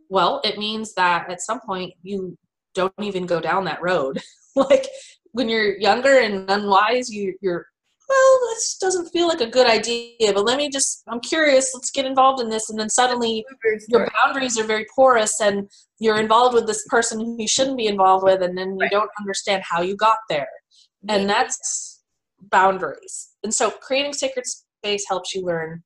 Well, 0.10 0.42
it 0.44 0.58
means 0.58 0.94
that 0.96 1.30
at 1.30 1.42
some 1.42 1.60
point 1.62 1.94
you 2.04 2.38
don't 2.74 2.94
even 3.02 3.26
go 3.26 3.40
down 3.40 3.66
that 3.66 3.82
road. 3.82 4.22
like 4.56 4.88
when 5.32 5.50
you're 5.50 5.78
younger 5.78 6.20
and 6.20 6.50
unwise, 6.50 7.10
you, 7.10 7.36
you're 7.42 7.66
well, 8.08 8.40
this 8.50 8.78
doesn't 8.80 9.10
feel 9.10 9.28
like 9.28 9.42
a 9.42 9.50
good 9.50 9.68
idea, 9.68 10.32
but 10.34 10.46
let 10.46 10.58
me 10.58 10.70
just, 10.70 11.02
I'm 11.08 11.20
curious, 11.20 11.72
let's 11.74 11.90
get 11.90 12.06
involved 12.06 12.42
in 12.42 12.50
this. 12.50 12.70
And 12.70 12.80
then 12.80 12.90
suddenly 12.90 13.44
your 13.88 14.08
boundaries 14.24 14.60
are 14.60 14.64
very 14.64 14.86
porous 14.96 15.42
and 15.42 15.70
you're 16.00 16.20
involved 16.20 16.54
with 16.54 16.68
this 16.68 16.86
person 16.88 17.20
who 17.20 17.36
you 17.40 17.48
shouldn't 17.48 17.78
be 17.78 17.88
involved 17.88 18.24
with, 18.24 18.42
and 18.42 18.58
then 18.58 18.78
you 18.80 18.90
don't 18.90 19.10
understand 19.20 19.64
how 19.64 19.82
you 19.82 19.96
got 19.96 20.18
there. 20.30 20.50
And 21.08 21.30
that's 21.30 22.04
boundaries. 22.42 23.30
And 23.46 23.54
so 23.54 23.70
creating 23.70 24.14
sacred 24.14 24.48
space 24.48 25.06
helps 25.08 25.36
you 25.36 25.46
learn 25.46 25.84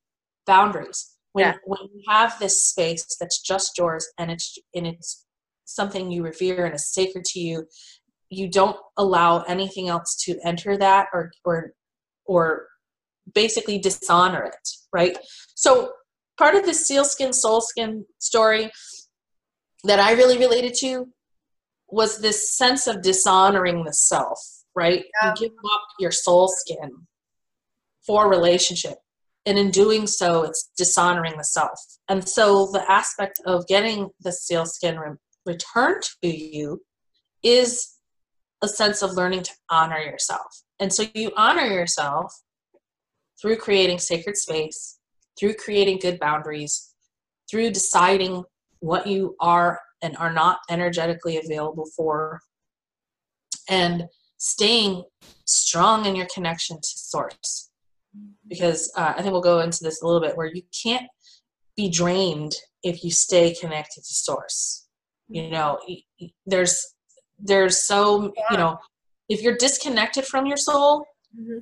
boundaries. 0.48 1.18
When, 1.34 1.46
yeah. 1.46 1.54
when 1.66 1.82
you 1.94 2.02
have 2.08 2.40
this 2.40 2.64
space 2.64 3.06
that's 3.20 3.42
just 3.42 3.78
yours 3.78 4.08
and 4.18 4.32
it's 4.32 4.58
and 4.74 4.88
it's 4.88 5.26
something 5.66 6.10
you 6.10 6.24
revere 6.24 6.66
and 6.66 6.74
is 6.74 6.92
sacred 6.92 7.26
to 7.26 7.40
you, 7.42 7.68
you 8.30 8.50
don't 8.50 8.78
allow 8.96 9.42
anything 9.42 9.90
else 9.90 10.16
to 10.24 10.40
enter 10.46 10.78
that 10.78 11.08
or 11.14 11.32
or 11.44 11.74
or 12.26 12.68
basically 13.34 13.78
dishonor 13.78 14.44
it, 14.46 14.70
right? 14.94 15.18
So 15.56 15.92
part 16.38 16.56
of 16.56 16.66
the 16.66 16.74
sealskin, 16.74 17.32
soulskin 17.32 18.06
story 18.20 18.72
that 19.84 20.00
I 20.00 20.14
really 20.14 20.38
related 20.38 20.76
to 20.80 21.10
was 21.90 22.20
this 22.20 22.58
sense 22.58 22.88
of 22.88 23.02
dishonoring 23.02 23.84
the 23.84 23.94
self, 23.94 24.40
right? 24.76 25.04
Yeah. 25.22 25.34
You 25.38 25.50
give 25.50 25.58
up 25.74 25.82
your 26.00 26.12
soul 26.12 26.48
skin 26.48 27.08
for 28.06 28.30
relationship. 28.30 28.98
And 29.46 29.58
in 29.58 29.72
doing 29.72 30.06
so, 30.06 30.44
it's 30.44 30.70
dishonoring 30.78 31.38
the 31.38 31.44
self. 31.44 31.80
And 32.08 32.28
so 32.28 32.70
the 32.72 32.90
aspect 32.92 33.40
of 33.46 33.68
getting 33.68 34.10
the 34.22 34.32
sealskin 34.32 35.00
re- 35.00 35.16
returned 35.46 36.04
to 36.24 36.30
you 36.30 36.82
is 37.42 37.96
a 38.62 38.68
sense 38.68 39.02
of 39.02 39.14
learning 39.14 39.44
to 39.44 39.52
honor 39.70 40.00
yourself. 40.00 40.64
And 40.80 40.94
so 40.94 41.06
you 41.14 41.32
honor 41.38 41.66
yourself 41.66 42.34
through 43.42 43.58
creating 43.58 44.00
sacred 44.00 44.36
space, 44.36 45.00
through 45.40 45.54
creating 45.54 46.00
good 46.00 46.20
boundaries, 46.20 46.94
through 47.50 47.72
deciding 47.72 48.44
what 48.80 49.08
you 49.08 49.36
are 49.40 49.80
and 50.02 50.16
are 50.18 50.34
not 50.34 50.60
energetically 50.70 51.38
available 51.38 51.86
for, 51.96 52.40
and 53.70 54.06
staying 54.38 55.04
strong 55.46 56.06
in 56.06 56.16
your 56.16 56.28
connection 56.34 56.78
to 56.78 56.88
source. 56.88 57.69
Because 58.48 58.92
uh, 58.96 59.14
I 59.16 59.22
think 59.22 59.32
we'll 59.32 59.42
go 59.42 59.60
into 59.60 59.80
this 59.84 60.02
a 60.02 60.06
little 60.06 60.22
bit 60.22 60.36
where 60.36 60.48
you 60.48 60.64
can't 60.84 61.08
be 61.76 61.90
drained 61.90 62.54
if 62.84 63.04
you 63.04 63.12
stay 63.12 63.54
connected 63.54 64.02
to 64.02 64.14
source. 64.14 64.88
You 65.28 65.50
know, 65.50 65.80
there's 66.46 66.96
there's 67.38 67.86
so 67.86 68.34
you 68.50 68.58
know 68.58 68.80
if 69.30 69.44
you're 69.44 69.56
disconnected 69.56 70.26
from 70.26 70.48
your 70.48 70.58
soul, 70.58 71.06
mm-hmm. 71.40 71.60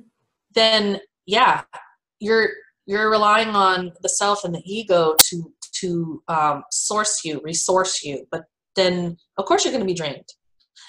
then 0.54 1.00
yeah, 1.26 1.62
you're 2.18 2.48
you're 2.86 3.10
relying 3.10 3.48
on 3.48 3.92
the 4.00 4.08
self 4.08 4.44
and 4.44 4.54
the 4.54 4.62
ego 4.64 5.14
to 5.28 5.52
to 5.80 6.22
um, 6.28 6.64
source 6.70 7.24
you, 7.24 7.40
resource 7.44 8.02
you. 8.02 8.26
But 8.30 8.44
then, 8.74 9.16
of 9.36 9.44
course, 9.44 9.64
you're 9.64 9.72
going 9.72 9.86
to 9.86 9.86
be 9.86 9.94
drained. 9.94 10.28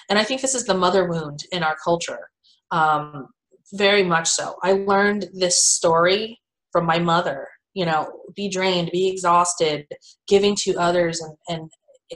And 0.08 0.18
I 0.18 0.24
think 0.24 0.40
this 0.40 0.54
is 0.54 0.64
the 0.64 0.74
mother 0.74 1.08
wound 1.08 1.44
in 1.52 1.62
our 1.62 1.76
culture, 1.82 2.30
um, 2.70 3.28
very 3.72 4.02
much 4.02 4.28
so. 4.28 4.56
I 4.62 4.72
learned 4.72 5.28
this 5.32 5.62
story 5.62 6.40
from 6.72 6.86
my 6.86 6.98
mother. 6.98 7.48
You 7.74 7.86
know, 7.86 8.10
be 8.34 8.48
drained, 8.48 8.90
be 8.92 9.08
exhausted, 9.08 9.86
giving 10.26 10.56
to 10.56 10.74
others, 10.76 11.20
and 11.20 11.36
and 11.48 11.70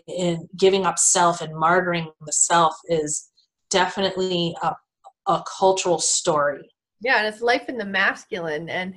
and 0.09 0.49
giving 0.57 0.85
up 0.85 0.99
self 0.99 1.41
and 1.41 1.55
martyring 1.55 2.07
the 2.21 2.33
self 2.33 2.75
is 2.87 3.31
definitely 3.71 4.55
a, 4.63 4.75
a 5.27 5.45
cultural 5.59 5.99
story. 5.99 6.69
Yeah, 7.01 7.19
and 7.19 7.27
it's 7.27 7.43
life 7.43 7.69
in 7.69 7.79
the 7.79 7.85
masculine. 7.85 8.69
And 8.69 8.95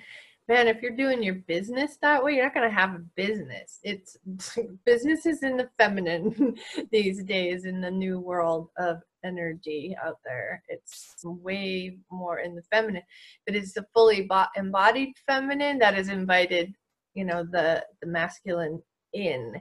man, 0.48 0.68
if 0.68 0.82
you're 0.82 0.96
doing 0.96 1.22
your 1.22 1.36
business 1.36 1.98
that 2.02 2.24
way, 2.24 2.36
you're 2.36 2.46
not 2.46 2.54
going 2.54 2.70
to 2.70 2.76
have 2.76 2.96
a 2.96 3.04
business. 3.16 3.80
It's 3.84 4.18
business 4.86 5.26
is 5.26 5.44
in 5.44 5.58
the 5.58 5.70
feminine 5.78 6.56
these 6.92 7.24
days 7.24 7.66
in 7.66 7.82
the 7.82 7.92
new 7.92 8.20
world 8.20 8.70
of 8.78 9.02
energy 9.24 9.96
out 10.04 10.18
there. 10.26 10.64
It's 10.70 11.16
way 11.24 11.98
more 12.12 12.40
in 12.40 12.56
the 12.56 12.62
feminine, 12.64 13.04
but 13.46 13.56
it's 13.56 13.74
the 13.74 13.86
fully 13.94 14.28
embodied 14.56 15.14
feminine 15.26 15.80
that 15.80 15.94
has 15.96 16.10
invited, 16.10 16.74
you 17.14 17.26
know, 17.26 17.44
the 17.44 17.84
the 18.02 18.08
masculine 18.08 18.82
in 19.14 19.54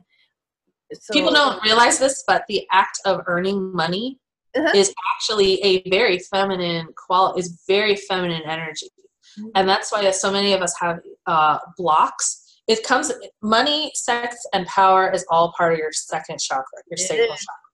So, 0.92 1.12
People 1.12 1.32
don't 1.32 1.62
realize 1.64 1.98
this, 1.98 2.22
but 2.26 2.44
the 2.48 2.66
act 2.72 3.00
of 3.04 3.22
earning 3.26 3.74
money 3.74 4.20
Uh-huh. 4.56 4.72
is 4.74 4.94
actually 5.14 5.60
a 5.62 5.88
very 5.90 6.18
feminine 6.18 6.86
quality, 7.04 7.40
is 7.40 7.62
very 7.66 7.96
feminine 7.96 8.42
energy. 8.56 8.90
Mhm. 9.38 9.50
And 9.56 9.68
that's 9.68 9.90
why 9.92 10.08
so 10.12 10.30
many 10.30 10.52
of 10.52 10.62
us 10.62 10.74
have 10.80 11.00
uh, 11.26 11.58
blocks. 11.76 12.26
It 12.68 12.82
comes, 12.84 13.12
money, 13.42 13.90
sex, 13.94 14.36
and 14.54 14.66
power 14.66 15.10
is 15.16 15.24
all 15.30 15.52
part 15.56 15.72
of 15.74 15.78
your 15.78 15.92
second 15.92 16.38
chakra, 16.40 16.78
your 16.90 16.96
sacral 16.96 17.36
chakra. 17.36 17.65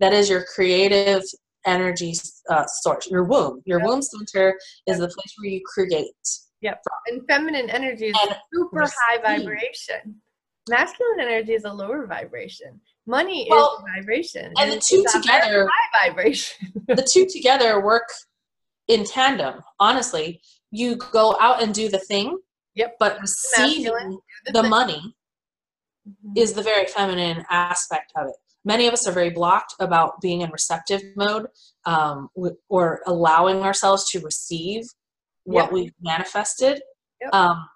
That 0.00 0.12
is 0.12 0.28
your 0.30 0.44
creative 0.54 1.22
energy 1.66 2.14
uh, 2.48 2.64
source, 2.66 3.08
your 3.10 3.24
womb. 3.24 3.62
Your 3.64 3.80
Yep. 3.80 3.88
womb 3.88 4.02
center 4.02 4.58
is 4.86 4.98
the 4.98 5.08
place 5.08 5.34
where 5.38 5.50
you 5.50 5.60
create. 5.66 6.14
Yep. 6.60 6.82
And 7.08 7.26
feminine 7.26 7.70
energy 7.70 8.06
is 8.06 8.16
And 8.22 8.36
super 8.52 8.82
high 8.82 9.18
vibration. 9.18 10.20
Masculine 10.68 11.20
energy 11.20 11.54
is 11.54 11.64
a 11.64 11.72
lower 11.72 12.06
vibration. 12.06 12.80
Money 13.06 13.46
Well, 13.50 13.78
is 13.78 13.82
a 13.82 14.00
vibration. 14.00 14.52
And 14.58 14.72
the 14.72 14.80
two 14.80 15.04
together 15.10 15.68
high 15.70 16.08
vibration. 16.08 16.72
the 16.88 17.02
two 17.02 17.26
together 17.26 17.80
work 17.82 18.08
in 18.88 19.04
tandem. 19.04 19.62
Honestly, 19.80 20.40
you 20.70 20.96
go 20.96 21.36
out 21.40 21.62
and 21.62 21.72
do 21.74 21.88
the 21.88 21.98
thing, 21.98 22.38
Yep. 22.74 22.96
but 22.98 23.20
receiving 23.20 24.18
the 24.46 24.60
thing. 24.60 24.70
money 24.70 25.14
is 26.36 26.52
the 26.52 26.62
very 26.62 26.86
feminine 26.86 27.44
aspect 27.50 28.12
of 28.16 28.28
it. 28.28 28.34
Many 28.68 28.86
of 28.86 28.92
us 28.92 29.08
are 29.08 29.12
very 29.12 29.30
blocked 29.30 29.74
about 29.80 30.20
being 30.20 30.42
in 30.42 30.50
receptive 30.50 31.00
mode 31.16 31.46
um, 31.86 32.28
or 32.68 33.00
allowing 33.06 33.62
ourselves 33.62 34.10
to 34.10 34.20
receive 34.20 34.84
what 35.44 35.64
Yep. 35.64 35.72
we've 35.72 35.94
manifested. 36.02 36.82
Yep. 37.22 37.34
Um, 37.34 37.66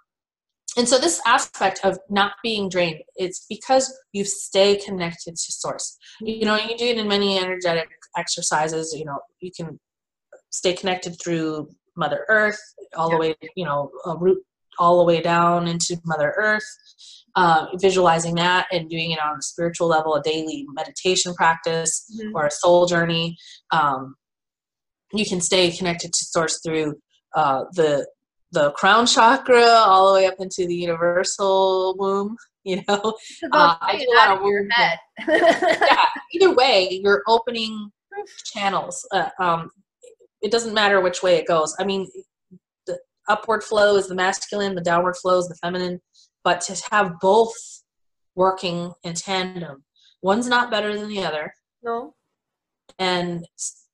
and 0.77 0.87
so 0.87 0.99
this 0.99 1.19
aspect 1.25 1.81
of 1.83 1.99
not 2.11 2.33
being 2.43 2.69
drained, 2.69 3.01
it's 3.17 3.47
because 3.49 3.91
you 4.13 4.27
stay 4.27 4.77
connected 4.77 5.33
to 5.37 5.53
source. 5.53 5.97
You 6.21 6.45
know, 6.45 6.57
you 6.57 6.77
do 6.77 6.85
it 6.85 6.99
in 6.99 7.09
many 7.09 7.39
energetic 7.39 7.89
exercises. 8.17 8.95
You 8.95 9.07
know, 9.07 9.19
you 9.41 9.51
can 9.51 9.81
stay 10.51 10.75
connected 10.75 11.17
through 11.23 11.71
Mother 11.97 12.27
Earth, 12.29 12.61
all 12.97 13.11
the 13.11 13.17
way, 13.17 13.35
you 13.57 13.65
know, 13.65 13.91
a 14.05 14.17
root 14.17 14.43
all 14.79 14.99
the 14.99 15.05
way 15.05 15.21
down 15.21 15.69
into 15.69 15.99
Mother 16.05 16.35
Earth, 16.37 16.65
uh, 17.35 17.67
visualizing 17.77 18.35
that 18.35 18.67
and 18.73 18.89
doing 18.91 19.11
it 19.13 19.19
on 19.21 19.39
a 19.39 19.43
spiritual 19.43 19.89
level, 19.89 20.15
a 20.15 20.23
daily 20.23 20.67
meditation 20.75 21.35
practice 21.35 22.05
Mhm. 22.21 22.33
or 22.35 22.47
a 22.47 22.51
soul 22.51 22.87
journey. 22.87 23.37
Um, 23.71 24.17
you 25.13 25.25
can 25.27 25.41
stay 25.41 25.71
connected 25.71 26.13
to 26.13 26.25
source 26.25 26.61
through 26.65 26.97
uh, 27.35 27.65
the 27.73 28.07
the 28.53 28.71
crown 28.73 29.07
chakra 29.07 29.65
all 29.65 30.09
the 30.09 30.13
way 30.13 30.27
up 30.27 30.35
into 30.39 30.67
the 30.67 30.75
universal 30.75 31.95
womb. 31.99 32.37
You 32.65 32.77
know, 32.87 33.15
Uh, 33.51 33.75
I 33.81 33.97
do 33.99 34.07
a 34.09 34.15
lot 34.15 34.39
of 34.39 34.71
head. 34.71 34.99
yeah. 35.83 36.05
Either 36.33 36.55
way, 36.55 37.01
you're 37.03 37.25
opening 37.27 37.91
channels. 38.55 39.05
Uh, 39.13 39.31
um, 39.41 39.69
it 40.43 40.53
doesn't 40.53 40.73
matter 40.73 41.01
which 41.01 41.25
way 41.25 41.35
it 41.39 41.49
goes. 41.49 41.75
I 41.81 41.85
mean, 41.85 42.09
the 42.87 43.01
upward 43.29 43.65
flow 43.65 43.97
is 43.97 44.07
the 44.07 44.15
masculine, 44.15 44.77
the 44.77 44.81
downward 44.81 45.17
flow 45.17 45.39
is 45.39 45.49
the 45.49 45.57
feminine. 45.57 46.01
But 46.45 46.61
to 46.63 46.83
have 46.91 47.21
both 47.21 47.55
working 48.35 48.93
in 49.05 49.15
tandem, 49.15 49.85
one's 50.23 50.49
not 50.49 50.71
better 50.71 50.97
than 50.99 51.09
the 51.09 51.25
other. 51.25 51.53
no. 51.83 52.15
And 52.99 53.47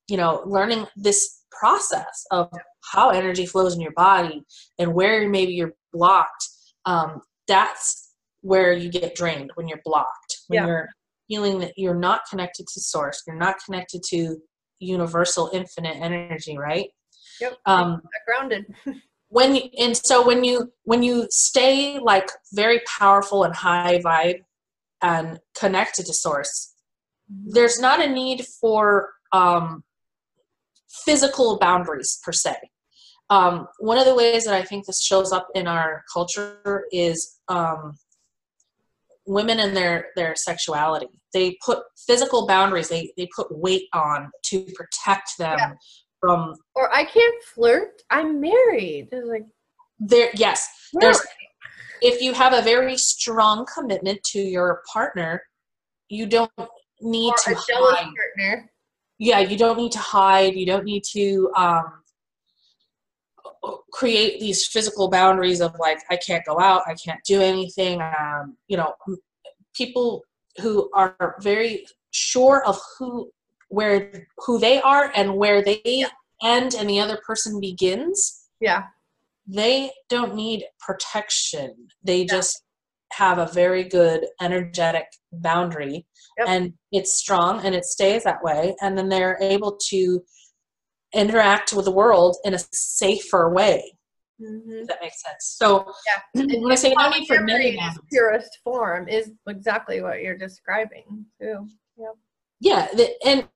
you 0.07 0.17
know, 0.17 0.41
learning 0.45 0.87
this 0.95 1.43
process 1.51 2.25
of 2.31 2.49
how 2.91 3.09
energy 3.11 3.45
flows 3.45 3.75
in 3.75 3.81
your 3.81 3.91
body 3.93 4.43
and 4.79 4.93
where 4.93 5.27
maybe 5.29 5.53
you're 5.53 5.73
blocked. 5.93 6.47
Um, 6.85 7.21
that's 7.47 8.13
where 8.41 8.73
you 8.73 8.89
get 8.89 9.15
drained 9.15 9.51
when 9.55 9.67
you're 9.67 9.81
blocked. 9.85 10.37
When 10.47 10.57
Yeah. 10.61 10.65
you're 10.67 10.89
feeling 11.27 11.59
that 11.59 11.73
you're 11.77 11.93
not 11.95 12.21
connected 12.29 12.65
to 12.67 12.81
source, 12.81 13.21
you're 13.27 13.35
not 13.35 13.57
connected 13.63 14.01
to 14.09 14.37
universal 14.79 15.49
infinite 15.53 15.97
energy, 15.97 16.57
right? 16.57 16.89
Yep. 17.41 17.57
Um, 17.65 18.01
grounded. 18.25 18.65
when 19.29 19.55
you, 19.55 19.63
and 19.79 19.95
so 19.95 20.25
when 20.25 20.43
you 20.43 20.71
when 20.83 21.03
you 21.03 21.27
stay 21.29 21.99
like 21.99 22.29
very 22.53 22.81
powerful 22.99 23.43
and 23.43 23.55
high 23.55 23.99
vibe 23.99 24.41
and 25.01 25.39
connected 25.57 26.05
to 26.05 26.13
source 26.13 26.73
there's 27.29 27.79
not 27.79 28.03
a 28.03 28.09
need 28.09 28.45
for 28.59 29.09
um, 29.31 29.83
physical 31.05 31.57
boundaries 31.59 32.19
per 32.23 32.31
se. 32.31 32.55
Um, 33.29 33.67
one 33.77 33.99
of 33.99 34.05
the 34.05 34.15
ways 34.15 34.45
that 34.45 34.55
i 34.55 34.63
think 34.63 34.85
this 34.87 35.03
shows 35.03 35.31
up 35.31 35.47
in 35.53 35.67
our 35.67 36.03
culture 36.11 36.85
is 36.91 37.37
um, 37.47 37.95
women 39.27 39.59
and 39.59 39.77
their 39.77 40.07
their 40.15 40.35
sexuality. 40.35 41.07
They 41.31 41.57
put 41.63 41.83
physical 42.07 42.47
boundaries 42.47 42.89
they 42.89 43.13
they 43.17 43.29
put 43.35 43.47
weight 43.51 43.87
on 43.93 44.31
to 44.45 44.65
protect 44.73 45.37
them 45.37 45.59
Yeah. 45.59 45.73
From 46.19 46.55
Or 46.75 46.93
I 46.93 47.05
can't 47.05 47.43
flirt. 47.55 48.01
I'm 48.09 48.39
married. 48.39 49.09
It's 49.11 49.27
like 49.27 49.45
their 49.99 50.29
yes 50.35 50.67
really? 50.93 51.07
there's 51.07 51.21
if 52.01 52.21
you 52.21 52.33
have 52.33 52.53
a 52.53 52.61
very 52.61 52.97
strong 52.97 53.65
commitment 53.73 54.21
to 54.23 54.39
your 54.39 54.81
partner 54.91 55.41
you 56.07 56.25
don't 56.25 56.51
need 57.01 57.31
or 57.31 57.53
to 57.53 57.55
hide 57.55 58.13
partner. 58.15 58.71
yeah 59.17 59.39
you 59.39 59.57
don't 59.57 59.77
need 59.77 59.91
to 59.91 59.99
hide 59.99 60.55
you 60.55 60.65
don't 60.65 60.85
need 60.85 61.03
to 61.03 61.51
um, 61.57 61.83
create 63.91 64.39
these 64.39 64.67
physical 64.67 65.09
boundaries 65.09 65.59
of 65.59 65.75
like 65.79 65.99
i 66.09 66.15
can't 66.15 66.45
go 66.45 66.59
out 66.59 66.81
i 66.87 66.93
can't 66.93 67.19
do 67.25 67.41
anything 67.41 68.01
um, 68.01 68.55
you 68.69 68.77
know 68.77 68.93
people 69.75 70.23
who 70.61 70.89
are 70.93 71.35
very 71.41 71.85
sure 72.11 72.63
of 72.65 72.79
who 72.97 73.29
where 73.69 74.27
who 74.45 74.59
they 74.59 74.81
are 74.81 75.11
and 75.15 75.35
where 75.35 75.63
they 75.63 75.81
end 76.43 76.73
and 76.75 76.89
the 76.89 76.99
other 76.99 77.19
person 77.25 77.59
begins 77.59 78.47
Yeah. 78.59 78.83
they 79.47 79.91
don't 80.09 80.35
need 80.35 80.65
protection 80.79 81.87
they 82.03 82.21
Yeah. 82.21 82.27
just 82.35 82.63
have 83.13 83.39
a 83.39 83.47
very 83.47 83.83
good 83.83 84.27
energetic 84.41 85.07
boundary 85.31 86.05
Yep. 86.37 86.47
and 86.47 86.73
it's 86.91 87.15
strong 87.15 87.65
and 87.65 87.73
it 87.75 87.85
stays 87.85 88.23
that 88.23 88.43
way 88.43 88.75
and 88.81 88.97
then 88.97 89.09
they're 89.09 89.37
able 89.41 89.77
to 89.89 90.23
interact 91.13 91.73
with 91.73 91.85
the 91.85 91.91
world 91.91 92.37
in 92.43 92.53
a 92.53 92.59
safer 92.71 93.49
way 93.53 93.95
Mm-hmm. 94.41 94.85
that 94.85 94.99
makes 95.01 95.21
sense 95.21 95.55
so 95.57 95.91
Yeah. 96.07 96.43
when 96.61 96.71
i 96.71 96.75
say 96.75 96.93
no 96.97 97.09
need 97.09 97.27
for 97.27 97.41
many 97.41 97.69
in 97.69 97.73
its 97.73 97.81
boundaries 97.81 98.05
purest 98.09 98.59
form 98.63 99.09
is 99.09 99.31
exactly 99.49 100.01
what 100.01 100.21
you're 100.21 100.37
describing 100.37 101.25
too. 101.41 101.67
yeah 102.61 102.87
the, 102.93 103.09
and 103.25 103.49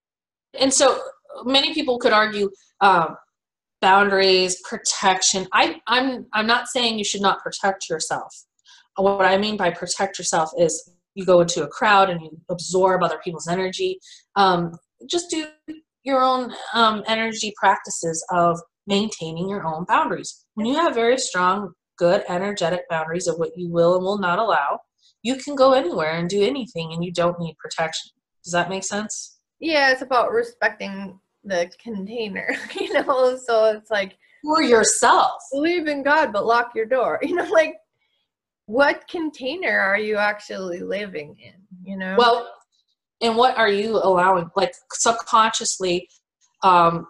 and 0.60 0.74
so 0.74 1.00
many 1.44 1.74
people 1.74 1.98
could 1.98 2.14
argue 2.14 2.50
um, 2.82 3.16
boundaries 3.82 4.62
protection. 4.68 5.48
I 5.52 5.82
i'm 5.88 6.26
i'm 6.34 6.48
not 6.48 6.68
saying 6.68 6.98
you 6.98 7.04
should 7.04 7.22
not 7.22 7.42
protect 7.42 7.90
yourself. 7.90 8.34
What 8.96 9.26
i 9.26 9.38
mean 9.38 9.58
by 9.58 9.72
protect 9.72 10.18
yourself 10.18 10.52
is 10.58 10.92
you 11.16 11.26
go 11.26 11.42
into 11.42 11.64
a 11.64 11.68
crowd 11.68 12.10
and 12.10 12.22
you 12.22 12.40
absorb 12.50 13.04
other 13.04 13.20
people's 13.24 13.48
energy. 13.48 14.00
Um, 14.36 14.78
just 15.10 15.30
do 15.30 15.48
your 16.04 16.22
own 16.22 16.54
um, 16.74 17.04
energy 17.08 17.54
practices 17.58 18.26
of 18.32 18.60
maintaining 18.88 19.48
your 19.48 19.66
own 19.66 19.86
boundaries. 19.86 20.46
When 20.56 20.66
you 20.66 20.76
have 20.76 20.96
very 20.96 21.18
strong 21.18 21.74
good 21.98 22.24
energetic 22.28 22.90
boundaries 22.90 23.28
of 23.28 23.38
what 23.38 23.52
you 23.56 23.70
will 23.70 23.96
and 23.96 24.04
will 24.04 24.18
not 24.18 24.40
allow 24.40 24.80
you 25.24 25.38
can 25.38 25.56
go 25.56 25.72
anywhere 25.72 26.12
and 26.12 26.30
do 26.30 26.44
anything 26.44 26.92
and 26.94 27.04
you 27.04 27.12
don't 27.12 27.40
need 27.40 27.58
protection. 27.58 28.12
Does 28.44 28.52
that 28.52 28.70
make 28.70 28.84
sense 28.84 29.33
Yeah, 29.64 29.92
it's 29.92 30.02
about 30.02 30.34
respecting 30.34 31.18
the 31.46 31.72
container, 31.82 32.54
you 32.80 32.92
know. 32.94 33.38
So 33.38 33.74
it's 33.76 33.90
like 33.90 34.18
for 34.44 34.62
yourself 34.62 35.42
believe 35.54 35.88
in 35.88 36.04
God, 36.04 36.34
but 36.34 36.46
lock 36.46 36.74
your 36.76 36.86
door. 36.86 37.20
You 37.24 37.36
know, 37.36 37.50
like 37.50 37.76
what 38.66 39.08
container 39.08 39.80
are 39.80 39.98
you 39.98 40.18
actually 40.18 40.80
living 40.80 41.38
in? 41.42 41.54
You 41.84 41.98
know. 41.98 42.16
well 42.18 42.50
and 43.22 43.38
what 43.38 43.58
are 43.58 43.70
you 43.70 44.02
allowing 44.04 44.50
like 44.56 44.74
subconsciously 44.92 46.10
um, 46.62 47.08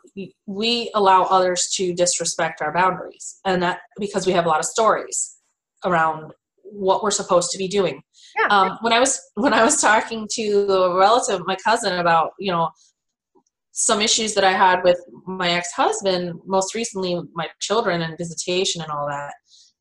we 0.48 0.92
allow 0.96 1.24
others 1.24 1.70
to 1.76 1.94
disrespect 1.94 2.62
our 2.62 2.74
boundaries 2.74 3.40
and 3.46 3.62
that 3.62 3.80
because 4.00 4.26
we 4.26 4.34
have 4.34 4.46
a 4.46 4.50
lot 4.50 4.60
of 4.60 4.66
stories 4.66 5.38
around 5.86 6.32
what 6.64 7.04
we're 7.04 7.12
supposed 7.12 7.52
to 7.52 7.58
be 7.58 7.68
doing 7.68 8.02
yeah. 8.38 8.48
um, 8.48 8.78
when 8.82 8.94
i 8.94 9.00
was 9.00 9.20
when 9.36 9.54
i 9.54 9.64
was 9.64 9.80
talking 9.82 10.28
to 10.32 10.68
a 10.70 10.98
relative 10.98 11.42
my 11.46 11.56
cousin 11.64 12.00
about 12.00 12.32
you 12.40 12.52
know 12.52 12.70
some 13.72 14.02
issues 14.02 14.34
that 14.34 14.44
i 14.44 14.52
had 14.52 14.84
with 14.84 15.00
my 15.26 15.50
ex-husband 15.50 16.34
most 16.46 16.76
recently 16.76 17.20
my 17.34 17.48
children 17.60 18.02
and 18.02 18.18
visitation 18.18 18.82
and 18.82 18.92
all 18.92 19.08
that 19.08 19.34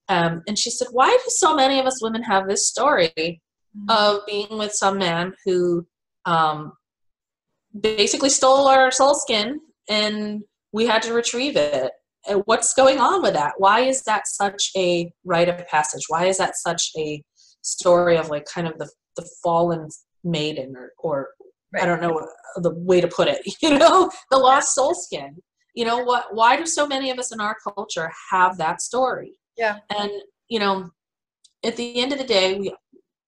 um, 0.09 0.43
and 0.47 0.59
she 0.59 0.71
said 0.71 0.89
why 0.93 1.09
do 1.09 1.23
so 1.29 1.55
many 1.55 1.79
of 1.79 1.87
us 1.87 2.03
women 2.03 2.23
have 2.23 2.49
this 2.49 2.69
story 2.69 3.41
of 3.89 4.21
being 4.27 4.59
with 4.59 4.73
some 4.73 4.99
man 4.99 5.33
who 5.45 5.87
um, 6.25 6.73
basically 7.81 8.29
stole 8.29 8.69
our 8.69 8.91
soul 8.91 9.15
skin 9.15 9.61
and 9.89 10.43
we 10.73 10.87
had 10.87 11.03
to 11.03 11.15
retrieve 11.15 11.57
it. 11.57 11.93
And 12.29 12.43
what's 12.45 12.75
going 12.75 12.99
on 12.99 13.23
with 13.23 13.35
that? 13.35 13.55
Why 13.59 13.81
is 13.81 14.03
that 14.03 14.29
such 14.29 14.71
a 14.77 15.13
rite 15.25 15.49
of 15.49 15.67
passage? 15.67 16.05
Why 16.09 16.27
is 16.27 16.39
that 16.39 16.57
such 16.57 16.91
a 16.97 17.23
story 17.63 18.17
of 18.17 18.29
like 18.29 18.45
kind 18.45 18.67
of 18.67 18.79
the, 18.79 18.91
the 19.17 19.29
fallen 19.43 19.89
maiden 20.25 20.75
or, 20.77 20.93
or 20.99 21.29
Right. 21.73 21.85
I 21.85 21.87
don't 21.87 22.03
know 22.03 22.29
the 22.57 22.75
way 22.75 23.01
to 23.01 23.09
put 23.09 23.29
it, 23.29 23.41
you 23.63 23.79
know, 23.79 24.11
the 24.31 24.37
lost 24.37 24.75
soul 24.75 24.95
skin. 24.95 25.43
You 25.75 25.87
know 25.87 26.05
what? 26.05 26.35
Why 26.35 26.57
do 26.57 26.67
so 26.67 26.87
many 26.87 27.11
of 27.11 27.19
us 27.19 27.33
in 27.33 27.41
our 27.41 27.57
culture 27.75 28.13
have 28.31 28.59
that 28.59 28.83
story? 28.83 29.33
Yeah. 29.57 29.79
And 29.97 30.11
you 30.49 30.59
know, 30.59 30.91
at 31.65 31.77
the 31.77 31.97
end 31.97 32.13
of 32.13 32.19
the 32.19 32.25
day, 32.25 32.59
we 32.59 32.75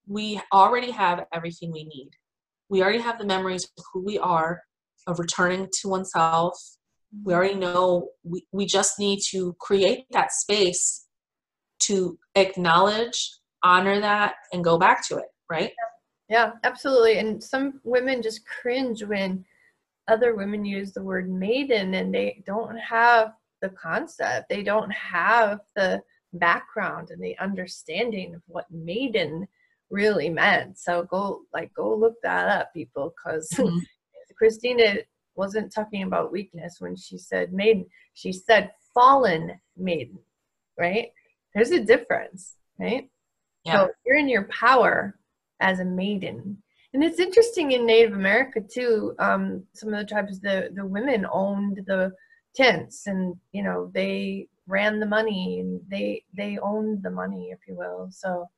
we 0.07 0.39
already 0.53 0.91
have 0.91 1.25
everything 1.33 1.71
we 1.71 1.85
need. 1.85 2.11
We 2.69 2.83
already 2.83 2.99
have 2.99 3.17
the 3.17 3.25
memories 3.25 3.63
of 3.77 3.83
who 3.91 4.05
we 4.05 4.19
are, 4.19 4.61
of 5.07 5.17
returning 5.17 5.67
to 5.81 5.89
oneself. 5.89 6.59
We 7.11 7.31
mm-hmm. 7.31 7.37
already 7.37 7.55
know 7.55 8.09
we, 8.23 8.45
we 8.51 8.67
just 8.67 8.99
need 8.99 9.21
to 9.29 9.55
create 9.59 10.05
that 10.11 10.31
space 10.31 11.07
to 11.81 12.19
acknowledge, 12.35 13.39
honor 13.65 13.99
that, 13.99 14.35
and 14.53 14.63
go 14.63 14.77
back 14.77 15.05
to 15.07 15.17
it, 15.17 15.25
right? 15.49 15.71
Yeah, 16.29 16.51
absolutely. 16.63 17.17
And 17.17 17.43
some 17.43 17.81
women 17.83 18.21
just 18.21 18.45
cringe 18.47 19.03
when 19.03 19.43
other 20.07 20.35
women 20.35 20.63
use 20.63 20.93
the 20.93 21.03
word 21.03 21.29
maiden 21.29 21.95
and 21.95 22.13
they 22.13 22.43
don't 22.45 22.77
have 22.77 23.33
the 23.61 23.69
concept. 23.69 24.49
They 24.49 24.63
don't 24.63 24.91
have 24.91 25.59
the 25.75 26.01
background 26.33 27.09
and 27.09 27.23
the 27.23 27.37
understanding 27.39 28.35
of 28.35 28.41
what 28.47 28.69
maiden 28.71 29.47
really 29.89 30.29
meant. 30.29 30.77
So 30.77 31.03
go 31.03 31.41
like 31.53 31.73
go 31.73 31.95
look 31.95 32.15
that 32.23 32.47
up, 32.47 32.73
people, 32.73 33.13
because 33.15 33.49
Mhm. 33.53 33.81
Christina 34.37 34.97
wasn't 35.35 35.73
talking 35.73 36.03
about 36.03 36.31
weakness 36.31 36.77
when 36.79 36.95
she 36.95 37.17
said 37.17 37.53
maiden. 37.53 37.85
She 38.13 38.31
said 38.31 38.71
fallen 38.93 39.59
maiden, 39.77 40.19
right? 40.77 41.11
There's 41.53 41.71
a 41.71 41.83
difference, 41.83 42.55
right? 42.79 43.09
Yeah. 43.65 43.87
So 43.87 43.91
you're 44.05 44.17
in 44.17 44.29
your 44.29 44.43
power 44.45 45.17
as 45.59 45.79
a 45.79 45.85
maiden. 45.85 46.61
And 46.93 47.03
it's 47.03 47.19
interesting 47.19 47.71
in 47.71 47.85
Native 47.85 48.13
America 48.13 48.61
too. 48.61 49.15
Um, 49.19 49.63
some 49.73 49.93
of 49.93 49.99
the 49.99 50.05
tribes, 50.05 50.39
the 50.39 50.69
the 50.73 50.85
women 50.85 51.25
owned 51.31 51.81
the 51.87 52.13
tents, 52.55 53.07
and 53.07 53.35
you 53.51 53.63
know 53.63 53.91
they 53.93 54.47
ran 54.67 54.99
the 54.99 55.05
money, 55.05 55.59
and 55.59 55.81
they 55.89 56.23
they 56.33 56.57
owned 56.59 57.03
the 57.03 57.11
money, 57.11 57.49
if 57.51 57.59
you 57.67 57.75
will. 57.75 58.07
So 58.11 58.49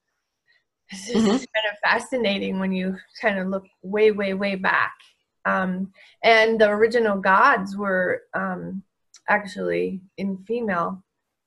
it's 0.91 1.08
just 1.08 1.26
Mhm. 1.26 1.47
kind 1.55 1.68
of 1.72 1.80
fascinating 1.84 2.60
when 2.60 2.72
you 2.72 2.95
kind 3.22 3.39
of 3.39 3.47
look 3.47 3.66
way, 3.82 4.12
way, 4.12 4.34
way 4.34 4.55
back. 4.55 4.93
Um, 5.45 5.91
and 6.24 6.60
the 6.62 6.70
original 6.70 7.20
gods 7.20 7.76
were 7.76 8.24
um, 8.34 8.84
actually 9.28 10.01
in 10.18 10.38
female 10.45 11.03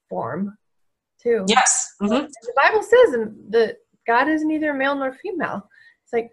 form 0.09 0.57
too. 1.23 1.45
Yes. 1.49 1.80
Hmm 2.01 2.09
The 2.09 2.53
Bible 2.57 2.83
says 2.83 3.29
that 3.51 3.77
God 4.07 4.29
is 4.29 4.45
neither 4.45 4.73
male 4.75 4.95
nor 4.95 5.13
female. 5.15 5.69
It's 6.05 6.13
like 6.13 6.31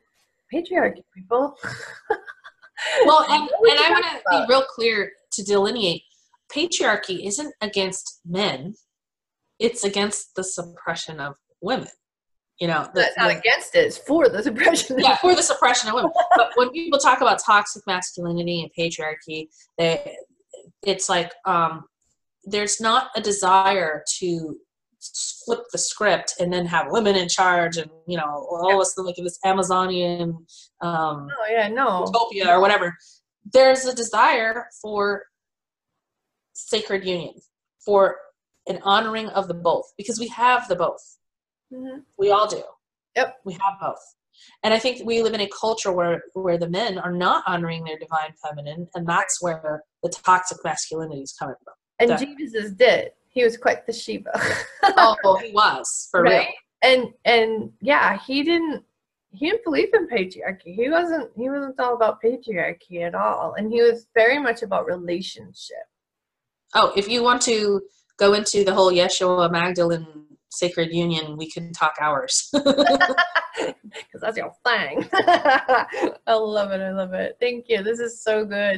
patriarchy, 0.53 1.03
people. 1.15 1.55
Well, 3.05 3.25
and, 3.27 3.41
and 3.41 3.79
I 3.79 3.89
want 3.89 4.05
to 4.05 4.21
be 4.29 4.45
real 4.47 4.61
clear 4.61 5.11
to 5.31 5.43
delineate 5.43 6.03
patriarchy 6.55 7.25
isn't 7.25 7.53
against 7.61 8.19
men, 8.23 8.75
it's 9.59 9.83
against 9.83 10.35
the 10.35 10.43
suppression 10.43 11.19
of 11.19 11.33
women. 11.61 11.87
You 12.59 12.67
know, 12.67 12.87
the, 12.93 13.01
That's 13.01 13.17
not 13.17 13.27
the- 13.33 13.39
against 13.39 13.75
it. 13.75 13.79
It's 13.85 13.97
for 13.97 14.29
the 14.29 14.43
suppression. 14.43 14.97
yeah, 14.99 15.15
for 15.17 15.35
the 15.35 15.41
suppression 15.51 15.89
of 15.89 15.95
women. 15.95 16.11
But 16.35 16.51
when 16.55 16.69
people 16.69 16.99
talk 16.99 17.21
about 17.21 17.39
toxic 17.43 17.81
masculinity 17.87 18.61
and 18.61 18.71
patriarchy, 18.77 19.47
they, 19.77 20.15
it's 20.83 21.09
like 21.09 21.31
um, 21.45 21.83
there's 22.45 22.79
not 22.79 23.09
a 23.15 23.21
desire 23.21 24.03
to 24.19 24.55
flip 25.47 25.61
the 25.71 25.77
script 25.77 26.33
and 26.41 26.51
then 26.51 26.65
have 26.65 26.87
women 26.89 27.15
in 27.15 27.29
charge 27.29 27.77
and 27.77 27.89
you 28.05 28.17
know 28.17 28.45
all 28.51 28.77
this 28.79 28.93
like 28.97 29.15
this 29.15 29.39
Amazonian 29.45 30.31
um, 30.81 31.27
Oh 31.31 31.45
yeah, 31.49 31.69
no. 31.69 32.05
utopia 32.05 32.49
or 32.53 32.59
whatever. 32.59 32.95
There's 33.53 33.85
a 33.85 33.95
desire 33.95 34.65
for 34.81 35.23
sacred 36.53 37.05
union, 37.05 37.35
for 37.85 38.17
an 38.67 38.79
honoring 38.83 39.27
of 39.29 39.47
the 39.47 39.53
both, 39.53 39.85
because 39.97 40.19
we 40.19 40.27
have 40.27 40.67
the 40.67 40.75
both. 40.75 41.17
Mhm. 41.73 42.03
We 42.17 42.29
all 42.31 42.47
do. 42.47 42.61
Yep. 43.15 43.37
We 43.45 43.53
have 43.53 43.75
both. 43.81 44.03
And 44.63 44.73
I 44.73 44.79
think 44.79 45.05
we 45.05 45.23
live 45.23 45.33
in 45.33 45.39
a 45.41 45.49
culture 45.49 45.91
where 45.93 46.21
where 46.33 46.57
the 46.57 46.69
men 46.69 46.97
are 46.99 47.11
not 47.13 47.43
honoring 47.47 47.85
their 47.85 47.97
divine 47.97 48.33
feminine, 48.45 48.87
and 48.95 49.07
that's 49.07 49.41
where 49.41 49.83
the 50.03 50.09
toxic 50.09 50.57
masculinity 50.63 51.21
is 51.21 51.33
coming 51.39 51.55
from. 51.63 51.73
And 51.99 52.09
That- 52.11 52.19
Jesus 52.19 52.71
did. 52.73 53.11
He 53.37 53.43
was 53.43 53.55
quite 53.55 53.85
the 53.85 53.93
Shiva. 53.93 54.31
oh, 54.83 55.39
he 55.43 55.51
was 55.51 56.07
for 56.09 56.23
right? 56.23 56.47
real. 56.47 56.47
And 56.81 57.13
and 57.23 57.71
yeah, 57.81 58.17
he 58.25 58.41
didn't 58.41 58.83
he 59.31 59.51
didn't 59.51 59.63
believe 59.63 59.93
in 59.93 60.07
patriarchy. 60.07 60.73
He 60.73 60.89
wasn't 60.89 61.29
he 61.35 61.47
wasn't 61.47 61.79
all 61.79 61.93
about 61.93 62.19
patriarchy 62.19 63.03
at 63.05 63.13
all. 63.13 63.53
And 63.55 63.71
he 63.71 63.83
was 63.83 64.07
very 64.15 64.39
much 64.39 64.63
about 64.63 64.87
relationship. 64.87 65.85
Oh, 66.73 66.91
if 66.95 67.07
you 67.07 67.21
want 67.21 67.43
to 67.43 67.83
go 68.17 68.33
into 68.33 68.63
the 68.63 68.73
whole 68.73 68.91
Yeshua 68.91 69.51
Magdalene 69.51 70.25
sacred 70.49 70.91
union, 70.91 71.37
we 71.37 71.47
can 71.47 71.71
talk 71.73 71.93
hours. 72.01 72.51
Because 73.83 74.21
that's 74.21 74.37
your 74.37 74.53
thing. 74.63 75.09
I 75.13 76.33
love 76.33 76.71
it. 76.71 76.81
I 76.81 76.91
love 76.91 77.13
it. 77.13 77.37
Thank 77.39 77.65
you. 77.69 77.81
This 77.81 77.99
is 77.99 78.21
so 78.21 78.45
good. 78.45 78.77